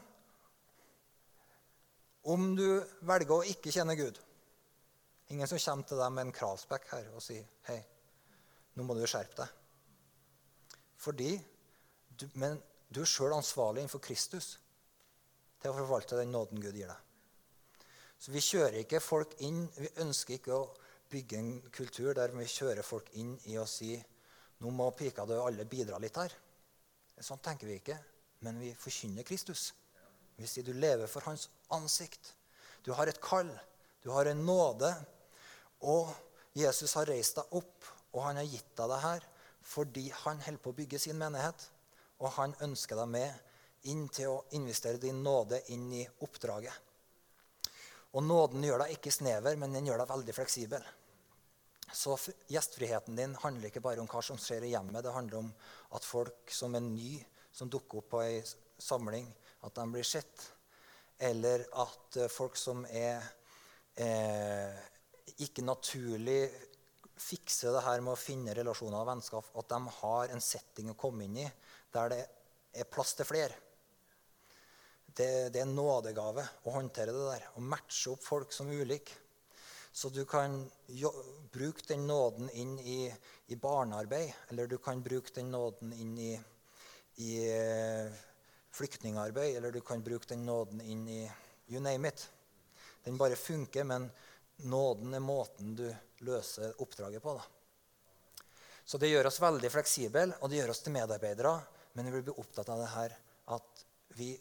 om 2.24 2.52
du 2.56 2.68
velger 3.08 3.34
å 3.34 3.48
ikke 3.48 3.74
kjenne 3.74 3.96
Gud. 3.98 4.20
Ingen 5.32 5.48
som 5.48 5.62
kommer 5.64 5.88
til 5.88 6.02
deg 6.02 6.12
med 6.14 6.28
en 6.28 6.36
kravspekk 6.36 6.90
her 6.92 7.08
og 7.16 7.24
sier 7.24 7.48
hei, 7.70 7.80
nå 8.76 8.86
må 8.86 8.98
du 8.98 9.06
skjerpe 9.08 9.42
deg. 9.42 9.58
Fordi 11.02 11.32
du, 12.20 12.28
Men 12.38 12.60
du 12.94 13.02
er 13.02 13.10
sjøl 13.10 13.34
ansvarlig 13.34 13.82
innenfor 13.82 14.04
Kristus 14.04 14.58
til 15.62 15.72
å 15.72 15.78
forvalte 15.78 16.20
den 16.20 16.34
nåden 16.36 16.62
Gud 16.62 16.76
gir 16.76 16.92
deg. 16.92 17.08
Så 18.22 18.34
vi 18.36 18.44
kjører 18.44 18.84
ikke 18.84 19.00
folk 19.02 19.34
inn. 19.48 19.64
Vi 19.78 19.90
ønsker 20.04 20.36
ikke 20.36 20.54
å 20.54 20.68
bygge 21.10 21.40
en 21.40 21.54
kultur 21.74 22.14
der 22.14 22.36
vi 22.36 22.46
kjører 22.46 22.86
folk 22.86 23.10
inn 23.18 23.34
i 23.50 23.58
å 23.58 23.66
si 23.66 23.96
nå 24.62 24.70
må 24.70 24.92
pika 24.94 25.26
du 25.26 25.34
alle 25.40 25.66
bidra 25.66 25.98
litt 25.98 26.20
her. 26.22 26.34
Sånn 27.18 27.42
tenker 27.42 27.70
vi 27.70 27.80
ikke. 27.80 27.98
Men 28.46 28.60
vi 28.62 28.74
forkynner 28.78 29.26
Kristus. 29.26 29.72
Vi 30.42 30.50
sier 30.50 30.66
du 30.66 30.74
lever 30.74 31.10
for 31.10 31.26
hans 31.30 31.48
ansikt. 31.74 32.34
Du 32.86 32.92
har 32.98 33.08
et 33.08 33.22
kall. 33.22 33.52
Du 34.02 34.10
har 34.10 34.26
en 34.26 34.46
nåde. 34.46 34.90
Og 35.86 36.10
Jesus 36.58 36.94
har 36.98 37.10
reist 37.10 37.38
deg 37.38 37.54
opp, 37.62 37.86
og 38.12 38.26
han 38.26 38.42
har 38.42 38.50
gitt 38.50 38.74
deg 38.78 38.90
det 38.92 39.04
her 39.06 39.28
fordi 39.62 40.08
han 40.24 40.40
holder 40.42 40.62
på 40.64 40.72
å 40.72 40.76
bygge 40.76 41.00
sin 41.00 41.20
menighet. 41.22 41.68
Og 42.26 42.34
han 42.34 42.56
ønsker 42.66 42.98
deg 42.98 43.12
med 43.14 43.90
inn 43.92 44.08
til 44.14 44.34
å 44.34 44.40
investere 44.58 45.02
din 45.02 45.22
nåde 45.24 45.62
inn 45.74 45.86
i 45.94 46.02
oppdraget. 46.26 46.74
Og 48.18 48.26
nåden 48.26 48.66
gjør 48.66 48.84
deg 48.84 48.96
ikke 48.98 49.14
snever, 49.14 49.56
men 49.62 49.78
den 49.78 49.88
gjør 49.88 50.02
deg 50.02 50.10
veldig 50.10 50.36
fleksibel. 50.36 50.88
Så 51.94 52.18
gjestfriheten 52.52 53.16
din 53.20 53.36
handler 53.44 53.70
ikke 53.70 53.84
bare 53.84 54.02
om 54.04 54.10
hva 54.12 54.24
som 54.26 54.40
skjer 54.40 54.66
i 54.66 54.74
hjemmet. 54.74 55.04
Det 55.04 55.14
handler 55.16 55.44
om 55.44 55.54
at 55.96 56.08
folk 56.08 56.52
som 56.52 56.76
er 56.76 56.84
ny, 56.84 57.14
som 57.54 57.70
dukker 57.72 58.02
opp 58.02 58.12
på 58.14 58.22
ei 58.26 58.42
samling, 58.82 59.28
at 59.62 59.78
de 59.78 59.88
blir 59.94 60.08
sett. 60.08 60.48
Eller 61.22 61.66
at 61.84 62.18
eh, 62.18 62.32
folk 62.32 62.58
som 62.58 62.84
er 62.90 63.22
eh, 63.96 64.78
ikke 65.46 65.66
naturlig 65.66 66.44
fikser 67.22 67.76
det 67.76 67.84
her 67.86 68.02
med 68.02 68.16
å 68.16 68.20
finne 68.20 68.56
relasjoner 68.58 69.04
og 69.04 69.12
vennskap, 69.12 69.52
at 69.58 69.70
de 69.70 69.98
har 70.02 70.32
en 70.34 70.42
setting 70.42 70.90
å 70.90 70.98
komme 70.98 71.28
inn 71.28 71.44
i 71.44 71.50
der 71.94 72.10
det 72.10 72.24
er 72.74 72.90
plass 72.90 73.14
til 73.20 73.28
flere 73.28 73.58
det, 75.16 75.50
det, 75.54 75.60
er 75.60 75.66
en 75.66 75.76
nådegave 75.76 76.46
å 76.64 76.74
håndtere 76.76 77.14
det 77.16 77.28
der. 77.28 77.48
Å 77.58 77.64
matche 77.64 78.14
opp 78.14 78.24
folk 78.24 78.56
som 78.56 78.72
ulike. 78.72 79.18
Så 79.92 80.10
du 80.10 80.24
kan 80.30 80.56
jo, 80.88 81.12
bruke 81.52 81.84
den 81.90 82.06
nåden 82.08 82.48
inn 82.56 82.78
i, 82.80 83.12
i, 83.52 83.58
barnearbeid, 83.60 84.32
eller 84.50 84.70
du 84.72 84.78
kan 84.80 85.02
bruke 85.04 85.34
den 85.36 85.52
nåden 85.52 85.92
inn 85.92 86.14
i, 86.16 86.32
i 87.20 87.32
uh, 87.52 88.22
flyktningarbeid, 88.72 89.58
eller 89.58 89.72
du 89.72 89.82
kan 89.82 90.04
bruke 90.04 90.30
den 90.30 90.46
nåden 90.46 90.82
inn 90.82 91.08
i 91.08 91.22
you 91.68 91.80
name 91.80 92.08
it. 92.08 92.30
Den 93.04 93.18
bare 93.18 93.36
funker, 93.36 93.84
men 93.84 94.10
nåden 94.56 95.14
er 95.14 95.24
måten 95.24 95.76
du 95.76 95.88
løser 96.28 96.76
oppdraget 96.82 97.24
på. 97.24 97.34
Da. 97.34 98.46
Så 98.86 98.98
det 98.98 99.12
gjør 99.12 99.30
oss 99.30 99.42
veldig 99.42 99.72
fleksible, 99.72 100.28
og 100.40 100.50
det 100.50 100.62
gjør 100.62 100.74
oss 100.74 100.84
til 100.86 100.96
medarbeidere. 100.96 101.58
Men 101.94 102.08
vi 102.12 102.22
blir 102.22 102.40
opptatt 102.40 102.70
av 102.72 102.80
det 102.80 102.90
her 102.94 103.18
at 103.56 103.86
vi 104.16 104.34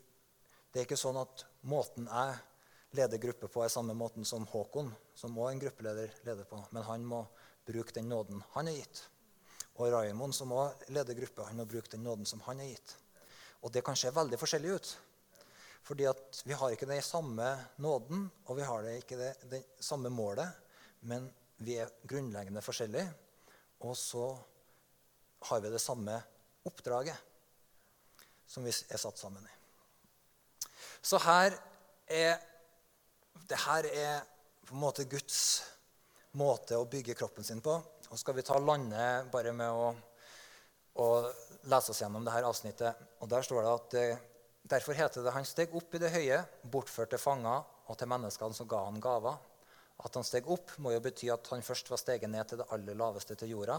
det 0.71 0.79
er 0.79 0.87
ikke 0.87 1.01
sånn 1.01 1.19
at 1.19 1.43
måten 1.67 2.07
jeg 2.07 2.35
leder 2.95 3.19
gruppe 3.23 3.49
på, 3.51 3.63
er 3.65 3.73
samme 3.73 3.95
måten 3.99 4.27
som 4.27 4.45
Håkon, 4.47 4.93
som 5.19 5.35
også 5.35 5.51
en 5.51 5.63
gruppeleder, 5.65 6.13
leder 6.27 6.47
på. 6.47 6.61
Men 6.71 6.87
han 6.87 7.07
må 7.07 7.25
bruke 7.67 7.95
den 7.97 8.07
nåden 8.11 8.43
han 8.55 8.71
er 8.71 8.77
gitt. 8.79 9.01
Og 9.81 9.91
Raymond, 9.91 10.35
som 10.37 10.53
også 10.55 10.93
leder 10.95 11.19
gruppe, 11.19 11.47
han 11.49 11.59
må 11.59 11.67
bruke 11.67 11.91
den 11.91 12.05
nåden 12.07 12.29
som 12.29 12.43
han 12.47 12.63
er 12.63 12.71
gitt. 12.71 12.95
Og 13.61 13.73
det 13.73 13.83
kan 13.85 13.99
se 13.99 14.13
veldig 14.15 14.39
forskjellig 14.41 14.75
ut. 14.77 14.91
Fordi 15.87 16.07
at 16.09 16.43
vi 16.47 16.57
har 16.57 16.73
ikke 16.73 16.89
den 16.89 17.03
samme 17.03 17.47
nåden, 17.83 18.27
og 18.47 18.57
vi 18.57 18.67
har 18.67 18.89
ikke 18.95 19.19
det, 19.19 19.33
det 19.51 19.63
samme 19.81 20.13
målet. 20.13 20.49
Men 21.09 21.29
vi 21.65 21.77
er 21.81 21.93
grunnleggende 22.09 22.63
forskjellige. 22.65 23.09
Og 23.89 23.97
så 23.97 24.27
har 25.49 25.61
vi 25.65 25.73
det 25.73 25.81
samme 25.81 26.19
oppdraget 26.69 27.17
som 28.51 28.65
vi 28.67 28.73
er 28.73 29.01
satt 29.01 29.19
sammen 29.19 29.45
i. 29.47 29.57
Så 31.03 31.21
her 31.23 31.55
er 32.11 32.41
det 33.51 33.59
her 33.65 33.87
er 33.89 34.27
på 34.67 34.75
en 34.75 34.83
måte 34.83 35.07
Guds 35.11 35.39
måte 36.39 36.77
å 36.79 36.87
bygge 36.87 37.17
kroppen 37.19 37.47
sin 37.47 37.63
på. 37.65 37.73
Og 38.11 38.19
skal 38.19 38.37
vi 38.37 38.45
ta 38.47 38.59
landet 38.59 39.31
bare 39.33 39.55
med 39.55 39.71
å, 39.71 39.89
å 41.03 41.07
lese 41.71 41.91
oss 41.95 42.03
gjennom 42.03 42.27
dette 42.27 42.47
avsnittet. 42.47 43.10
Og 43.21 43.29
Der 43.29 43.45
står 43.45 43.63
det 43.63 43.73
at 43.73 43.95
eh, 44.01 44.21
derfor 44.65 44.97
heter 44.97 45.25
det 45.25 45.35
han 45.35 45.49
steg 45.49 45.75
opp 45.77 45.95
i 45.95 46.01
det 46.01 46.13
høye, 46.15 46.41
bortført 46.73 47.13
til 47.13 47.21
fanger 47.21 47.63
og 47.91 47.99
til 47.99 48.09
menneskene 48.09 48.57
som 48.57 48.69
ga 48.69 48.85
han 48.87 49.01
gaver. 49.03 49.37
At 50.01 50.17
han 50.17 50.25
steg 50.25 50.49
opp, 50.49 50.73
må 50.81 50.95
jo 50.95 51.03
bety 51.05 51.29
at 51.33 51.49
han 51.53 51.65
først 51.65 51.91
var 51.93 52.01
steget 52.01 52.31
ned 52.33 52.49
til 52.49 52.63
det 52.63 52.69
aller 52.73 52.97
laveste 52.97 53.37
til 53.37 53.53
jorda. 53.53 53.77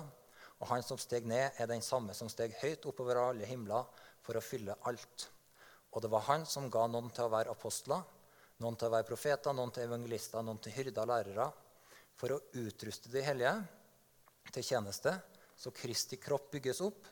Og 0.62 0.70
han 0.70 0.86
som 0.86 1.00
steg 1.02 1.26
ned, 1.26 1.58
er 1.58 1.70
den 1.70 1.82
samme 1.82 2.14
som 2.14 2.30
steg 2.30 2.54
høyt 2.62 2.86
oppover 2.86 3.18
alle 3.18 3.48
himler 3.50 3.88
for 4.22 4.38
å 4.38 4.44
fylle 4.46 4.78
alt. 4.86 5.26
Og 5.92 6.04
det 6.04 6.12
var 6.14 6.28
han 6.30 6.46
som 6.46 6.70
ga 6.72 6.86
noen 6.88 7.10
til 7.10 7.26
å 7.26 7.34
være 7.34 7.56
apostler, 7.56 8.04
noen 8.62 8.78
til 8.78 8.92
å 8.92 8.94
være 8.94 9.08
profeter, 9.10 9.56
noen 9.58 9.74
til 9.74 9.88
evangelister, 9.88 10.46
noen 10.46 10.62
til 10.62 10.76
hyrder 10.76 11.02
og 11.02 11.10
lærere, 11.10 11.48
for 12.14 12.36
å 12.36 12.42
utruste 12.62 13.10
de 13.10 13.24
hellige 13.26 13.56
til 14.54 14.68
tjeneste, 14.68 15.16
så 15.58 15.74
Kristi 15.74 16.20
kropp 16.22 16.52
bygges 16.54 16.84
opp, 16.86 17.10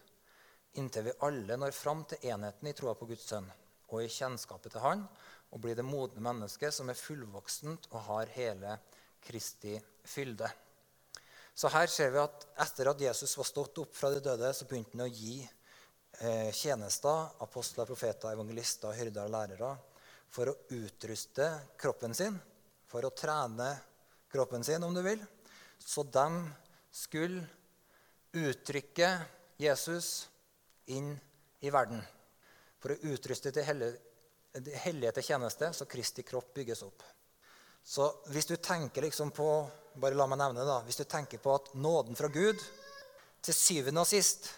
inntil 0.78 1.10
vi 1.10 1.18
alle 1.26 1.58
når 1.58 1.76
fram 1.76 2.04
til 2.10 2.30
enheten 2.30 2.70
i 2.70 2.76
troa 2.78 2.94
på 2.98 3.08
Guds 3.10 3.26
sønn 3.32 3.50
og 3.90 4.04
i 4.04 4.12
kjennskapet 4.12 4.76
til 4.76 4.84
Han, 4.84 5.06
og 5.50 5.62
blir 5.64 5.78
det 5.78 5.86
modne 5.86 6.22
mennesket 6.22 6.76
som 6.76 6.92
er 6.92 7.00
fullvoksent 7.00 7.88
og 7.90 8.04
har 8.06 8.34
hele 8.36 8.76
Kristi 9.26 9.80
fylde. 10.06 10.50
Så 11.58 11.72
her 11.74 11.90
ser 11.92 12.14
vi 12.14 12.22
at 12.22 12.46
etter 12.64 12.92
at 12.92 13.02
Jesus 13.02 13.34
var 13.36 13.48
stått 13.50 13.82
opp 13.82 13.96
fra 13.98 14.12
de 14.14 14.22
døde, 14.24 14.52
så 14.54 14.68
begynte 14.70 14.96
han 14.96 15.08
å 15.08 15.12
gi 15.12 15.42
eh, 15.42 16.54
tjenester, 16.56 17.34
apostler, 17.44 17.90
profeter, 17.90 18.32
evangelister, 18.32 18.94
hyrder 18.96 19.26
og 19.26 19.34
lærere 19.34 19.74
for 20.30 20.52
å 20.52 20.58
utruste 20.78 21.50
kroppen 21.82 22.14
sin, 22.16 22.38
for 22.88 23.04
å 23.04 23.12
trene 23.18 23.74
kroppen 24.30 24.64
sin, 24.64 24.86
om 24.86 24.94
du 24.94 25.02
vil, 25.04 25.20
så 25.82 26.06
de 26.06 26.28
skulle 26.94 27.42
uttrykke 28.38 29.10
Jesus 29.60 30.29
inn 30.96 31.14
i 31.60 31.72
verden. 31.74 32.02
For 32.80 32.94
å 32.94 33.12
utruste 33.12 33.52
til 33.54 33.66
hellige 33.68 35.16
til 35.18 35.28
tjeneste, 35.32 35.72
så 35.76 35.88
Kristi 35.90 36.24
kropp 36.28 36.54
bygges 36.56 36.84
opp. 36.88 37.04
Så 37.84 38.08
hvis 38.34 38.48
du 38.50 38.56
tenker 38.56 39.06
liksom 39.06 39.32
på 39.36 39.50
bare 40.00 40.18
la 40.18 40.28
meg 40.30 40.40
nevne 40.40 40.66
da, 40.68 40.80
hvis 40.86 41.00
du 41.02 41.06
tenker 41.10 41.42
på 41.42 41.54
at 41.56 41.74
nåden 41.76 42.16
fra 42.16 42.30
Gud 42.32 42.62
til 43.42 43.56
syvende 43.56 44.04
og 44.04 44.10
sist 44.10 44.50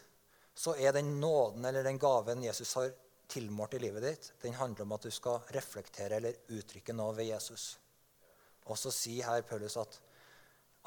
så 0.58 0.76
er 0.76 0.94
den 0.94 1.16
nåden 1.22 1.66
eller 1.66 1.84
den 1.84 2.00
gaven 2.02 2.44
Jesus 2.44 2.74
har 2.78 2.92
tilmålt 3.32 3.74
i 3.78 3.80
livet 3.80 4.04
ditt, 4.04 4.32
den 4.42 4.58
handler 4.60 4.86
om 4.86 4.96
at 4.98 5.08
du 5.08 5.12
skal 5.14 5.40
reflektere 5.56 6.20
eller 6.20 6.52
uttrykke 6.52 6.94
noe 6.94 7.16
ved 7.18 7.32
Jesus. 7.32 7.78
Og 8.68 8.78
så 8.78 8.92
sier 8.94 9.30
her 9.30 9.46
Paulus 9.48 9.78
at, 9.80 9.96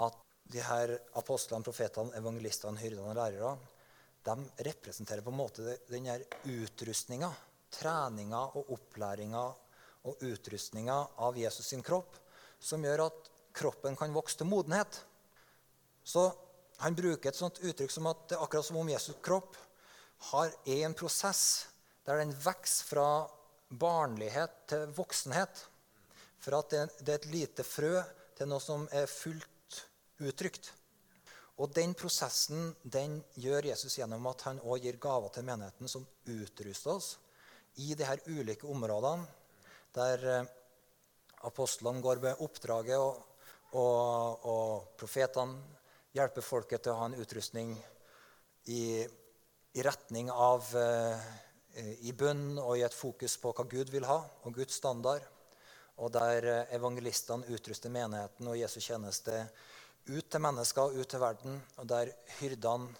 at 0.04 0.20
de 0.52 0.60
her 0.62 0.92
apostlene, 1.18 1.64
profetene, 1.64 2.12
evangelistene, 2.20 2.78
hyrdene 2.78 3.08
og 3.08 3.16
lærerne 3.18 3.73
de 4.24 4.64
representerer 4.66 5.24
på 5.24 5.32
en 5.32 5.36
måte 5.36 5.76
den 5.90 6.08
her 6.08 6.22
utrustninga, 6.48 7.30
treninga 7.74 8.40
og 8.56 8.70
opplæringa 8.76 9.44
og 10.08 10.24
utrustninga 10.24 10.96
av 11.26 11.38
Jesus 11.38 11.68
sin 11.72 11.84
kropp 11.84 12.16
som 12.60 12.84
gjør 12.84 13.06
at 13.08 13.30
kroppen 13.54 13.96
kan 13.96 14.14
vokse 14.14 14.38
til 14.40 14.48
modenhet. 14.48 14.96
Så 16.04 16.30
han 16.80 16.96
bruker 16.96 17.30
et 17.30 17.38
sånt 17.38 17.60
uttrykk 17.62 17.92
som 17.92 18.08
at 18.10 18.24
det 18.28 18.38
er 18.38 18.44
akkurat 18.44 18.66
som 18.66 18.80
om 18.80 18.90
Jesus' 18.90 19.20
kropp 19.24 19.56
har, 20.30 20.52
en 20.64 20.96
prosess 20.96 21.66
der 22.04 22.20
den 22.20 22.34
vokser 22.44 22.88
fra 22.88 23.08
barnlighet 23.68 24.56
til 24.70 24.86
voksenhet. 24.96 25.66
Fra 26.40 26.60
at 26.60 26.74
det 27.00 27.12
er 27.12 27.20
et 27.20 27.30
lite 27.32 27.64
frø 27.64 28.00
til 28.36 28.50
noe 28.50 28.60
som 28.60 28.88
er 28.92 29.08
fullt 29.10 29.84
uttrykt. 30.24 30.72
Og 31.62 31.70
den 31.74 31.94
prosessen 31.94 32.72
den 32.82 33.20
gjør 33.38 33.70
Jesus 33.70 33.98
gjennom 34.00 34.26
at 34.26 34.42
han 34.48 34.58
òg 34.66 34.82
gir 34.82 34.98
gaver 35.02 35.30
til 35.34 35.46
menigheten 35.46 35.90
som 35.90 36.06
utruster 36.26 36.96
oss 36.96 37.14
i 37.82 37.94
de 37.94 38.06
her 38.06 38.22
ulike 38.26 38.66
områdene 38.70 39.26
der 39.94 40.26
eh, 40.26 40.50
apostlene 41.46 42.02
går 42.02 42.22
med 42.22 42.42
oppdraget, 42.42 42.98
og, 42.98 43.22
og, 43.78 44.46
og 44.50 44.98
profetene 44.98 45.60
hjelper 46.14 46.46
folket 46.46 46.84
til 46.84 46.94
å 46.94 47.00
ha 47.00 47.08
en 47.10 47.18
utrustning 47.20 47.74
i, 48.70 49.04
i 49.74 49.84
retning 49.86 50.30
av 50.30 50.66
eh, 50.78 51.28
i 52.06 52.12
bunn 52.14 52.58
og 52.62 52.76
i 52.78 52.84
et 52.86 52.94
fokus 52.94 53.34
på 53.42 53.50
hva 53.54 53.66
Gud 53.66 53.90
vil 53.90 54.06
ha, 54.06 54.20
og 54.46 54.54
Guds 54.54 54.78
standard. 54.78 55.24
Og 56.02 56.10
der 56.14 56.50
eh, 56.50 56.74
evangelistene 56.74 57.46
utruster 57.54 57.92
menigheten 57.92 58.50
og 58.50 58.58
Jesus 58.58 58.86
tjeneste 58.90 59.44
ut 60.06 60.30
til 60.30 60.42
mennesker, 60.42 60.94
ut 60.98 61.08
til 61.08 61.22
verden. 61.22 61.58
Og 61.80 61.88
der 61.88 62.12
hyrdene 62.38 62.92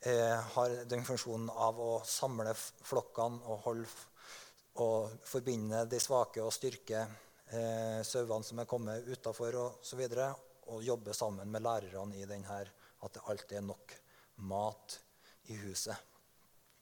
eh, 0.00 0.38
har 0.54 0.76
den 0.88 1.04
funksjonen 1.06 1.50
av 1.50 1.80
å 1.80 1.92
samle 2.06 2.54
flokkene 2.56 3.42
og, 3.46 3.60
holde, 3.66 3.88
og 4.82 5.16
forbinde 5.28 5.84
de 5.90 6.00
svake 6.02 6.42
og 6.42 6.52
styrke 6.54 7.02
eh, 7.02 8.00
sauene 8.06 8.46
som 8.46 8.62
er 8.62 8.70
kommet 8.70 9.08
utafor 9.08 9.58
osv. 9.66 10.04
Og, 10.12 10.46
og, 10.68 10.84
jobbe 10.84 11.16
sammen 11.16 11.50
med 11.50 11.64
lærerne 11.64 12.20
i 12.20 12.28
denne, 12.28 12.62
at 13.02 13.16
det 13.16 13.26
alltid 13.26 13.58
er 13.58 13.66
nok 13.66 13.96
mat 14.48 14.98
i 15.50 15.58
huset. 15.64 15.96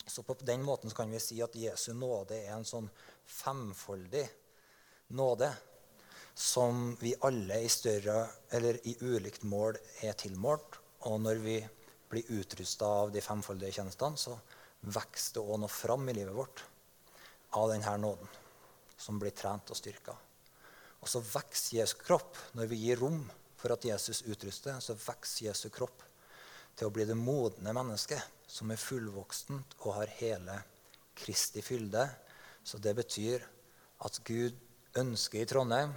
Så 0.06 0.24
på 0.26 0.34
den 0.42 0.62
måten 0.66 0.90
kan 0.96 1.10
vi 1.12 1.20
si 1.22 1.38
at 1.44 1.54
Jesu 1.54 1.92
nåde 1.94 2.38
er 2.40 2.54
en 2.56 2.66
sånn 2.66 2.88
femfoldig 3.30 4.24
nåde 5.14 5.50
som 6.40 6.96
vi 7.00 7.12
alle 7.20 7.58
i 7.60 7.68
større 7.68 8.22
eller 8.56 8.78
i 8.88 8.94
ulikt 9.00 9.42
mål 9.44 9.76
er 10.00 10.16
tilmålt. 10.16 10.78
Og 11.04 11.20
når 11.20 11.42
vi 11.44 11.56
blir 12.08 12.32
utrusta 12.40 12.88
av 13.02 13.12
de 13.12 13.20
femfoldige 13.20 13.76
tjenestene, 13.76 14.16
så 14.16 14.38
vokser 14.80 15.36
det 15.36 15.44
òg 15.44 15.60
noe 15.60 15.72
fram 15.72 16.08
i 16.08 16.16
livet 16.16 16.32
vårt 16.32 16.64
av 17.60 17.68
denne 17.74 17.92
nåden, 18.00 18.32
som 18.96 19.20
blir 19.20 19.36
trent 19.36 19.68
og 19.68 19.76
styrka. 19.76 20.16
Og 21.00 21.12
så 21.12 21.20
vokser 21.20 21.82
Jesu 21.82 21.98
kropp 22.00 22.40
når 22.56 22.72
vi 22.72 22.82
gir 22.86 23.04
rom 23.04 23.20
for 23.60 23.76
at 23.76 23.84
Jesus 23.84 24.24
utruster. 24.24 24.80
Så 24.80 24.96
vokser 24.96 25.50
Jesu 25.50 25.68
kropp 25.68 26.04
til 26.72 26.88
å 26.88 26.94
bli 26.94 27.04
det 27.04 27.20
modne 27.20 27.76
mennesket 27.76 28.48
som 28.48 28.72
er 28.72 28.80
fullvoksent 28.80 29.76
og 29.82 29.96
har 30.00 30.18
hele 30.22 30.60
Kristi 31.20 31.60
fylde. 31.64 32.08
Så 32.64 32.80
det 32.80 32.96
betyr 32.96 33.44
at 34.08 34.22
Gud 34.24 34.56
ønsker 34.96 35.44
i 35.44 35.48
Trondheim 35.48 35.92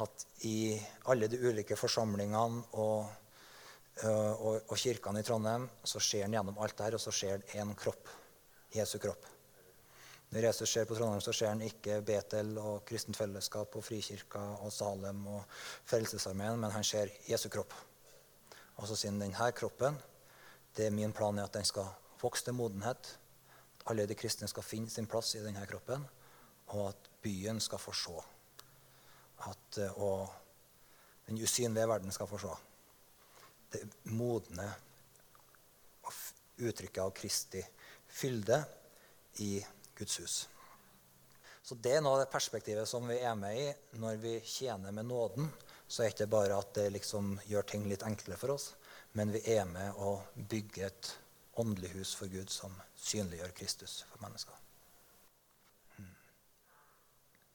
at 0.00 0.26
i 0.48 0.80
alle 1.12 1.28
de 1.28 1.40
ulike 1.42 1.76
forsamlingene 1.76 2.62
og, 2.80 3.10
og, 4.08 4.56
og 4.62 4.76
kirkene 4.80 5.20
i 5.20 5.26
Trondheim 5.26 5.68
så 5.84 6.00
ser 6.00 6.24
han 6.24 6.38
gjennom 6.38 6.58
alt 6.64 6.78
det 6.78 6.86
her, 6.86 6.96
og 6.96 7.02
så 7.02 7.12
ser 7.12 7.42
han 7.52 7.68
én 7.68 7.76
kropp. 7.76 8.08
Jesu 8.72 8.96
kropp. 8.98 9.26
Når 10.32 10.46
Jesus 10.46 10.70
ser 10.72 10.86
på 10.88 10.96
Trondheim, 10.96 11.20
så 11.20 11.32
ser 11.36 11.52
han 11.52 11.60
ikke 11.60 12.00
Betel 12.08 12.54
og 12.58 12.86
Kristent 12.88 13.18
Fellesskap 13.20 13.76
og 13.76 13.84
Frikirka 13.84 14.40
og 14.64 14.72
Salem 14.72 15.26
og 15.28 15.42
Frelsesarmeen, 15.84 16.56
men 16.62 16.72
han 16.72 16.84
ser 16.84 17.12
Jesu 17.28 17.50
kropp. 17.52 17.74
Og 18.80 18.88
så 18.88 18.96
sier 18.96 19.12
han 19.12 19.20
denne 19.20 19.50
kroppen 19.52 20.00
det 20.76 20.86
er 20.86 20.94
min 20.94 21.12
plan 21.12 21.38
er 21.38 21.44
at 21.44 21.52
den 21.52 21.66
skal 21.68 21.90
vokse 22.22 22.44
til 22.44 22.56
modenhet. 22.56 23.18
At 23.80 23.90
alle 23.92 24.06
de 24.08 24.16
kristne 24.16 24.48
skal 24.48 24.64
finne 24.64 24.90
sin 24.90 25.06
plass 25.06 25.34
i 25.36 25.42
denne 25.44 25.66
kroppen. 25.68 26.06
Og 26.72 26.88
at 26.88 27.10
byen 27.22 27.60
skal 27.60 27.78
få 27.78 27.92
se. 27.92 28.14
At, 29.48 29.78
eh, 29.78 29.98
og 29.98 30.28
den 31.26 31.40
usynlige 31.42 31.88
verden 31.88 32.12
skal 32.12 32.30
få 32.30 32.40
se. 32.42 32.54
Det 33.72 33.84
modne 34.12 34.68
uttrykket 36.62 37.02
av 37.02 37.10
Kristi 37.16 37.62
fylde 38.06 38.64
i 39.40 39.66
Guds 39.94 40.20
hus. 40.20 40.48
Så 41.62 41.74
Det 41.74 41.94
er 41.94 42.00
noe 42.02 42.16
av 42.16 42.24
det 42.24 42.32
perspektivet 42.32 42.88
som 42.88 43.06
vi 43.08 43.20
er 43.22 43.34
med 43.38 43.58
i 43.58 43.98
når 44.02 44.16
vi 44.22 44.32
tjener 44.44 44.92
med 44.92 45.06
nåden. 45.06 45.50
Så 45.86 46.02
er 46.02 46.10
det 46.10 46.16
ikke 46.16 46.32
bare 46.34 46.58
at 46.58 46.74
det 46.74 46.88
liksom 46.92 47.36
gjør 47.46 47.68
ting 47.68 47.86
litt 47.88 48.02
enklere 48.02 48.38
for 48.40 48.54
oss, 48.56 48.72
men 49.12 49.32
vi 49.32 49.42
er 49.54 49.64
med 49.68 49.94
å 50.00 50.16
bygge 50.34 50.88
et 50.88 51.12
åndelig 51.62 51.92
hus 51.94 52.14
for 52.18 52.32
Gud 52.32 52.50
som 52.50 52.74
synliggjør 52.96 53.54
Kristus 53.56 54.02
for 54.10 54.24
mennesker. 54.24 54.61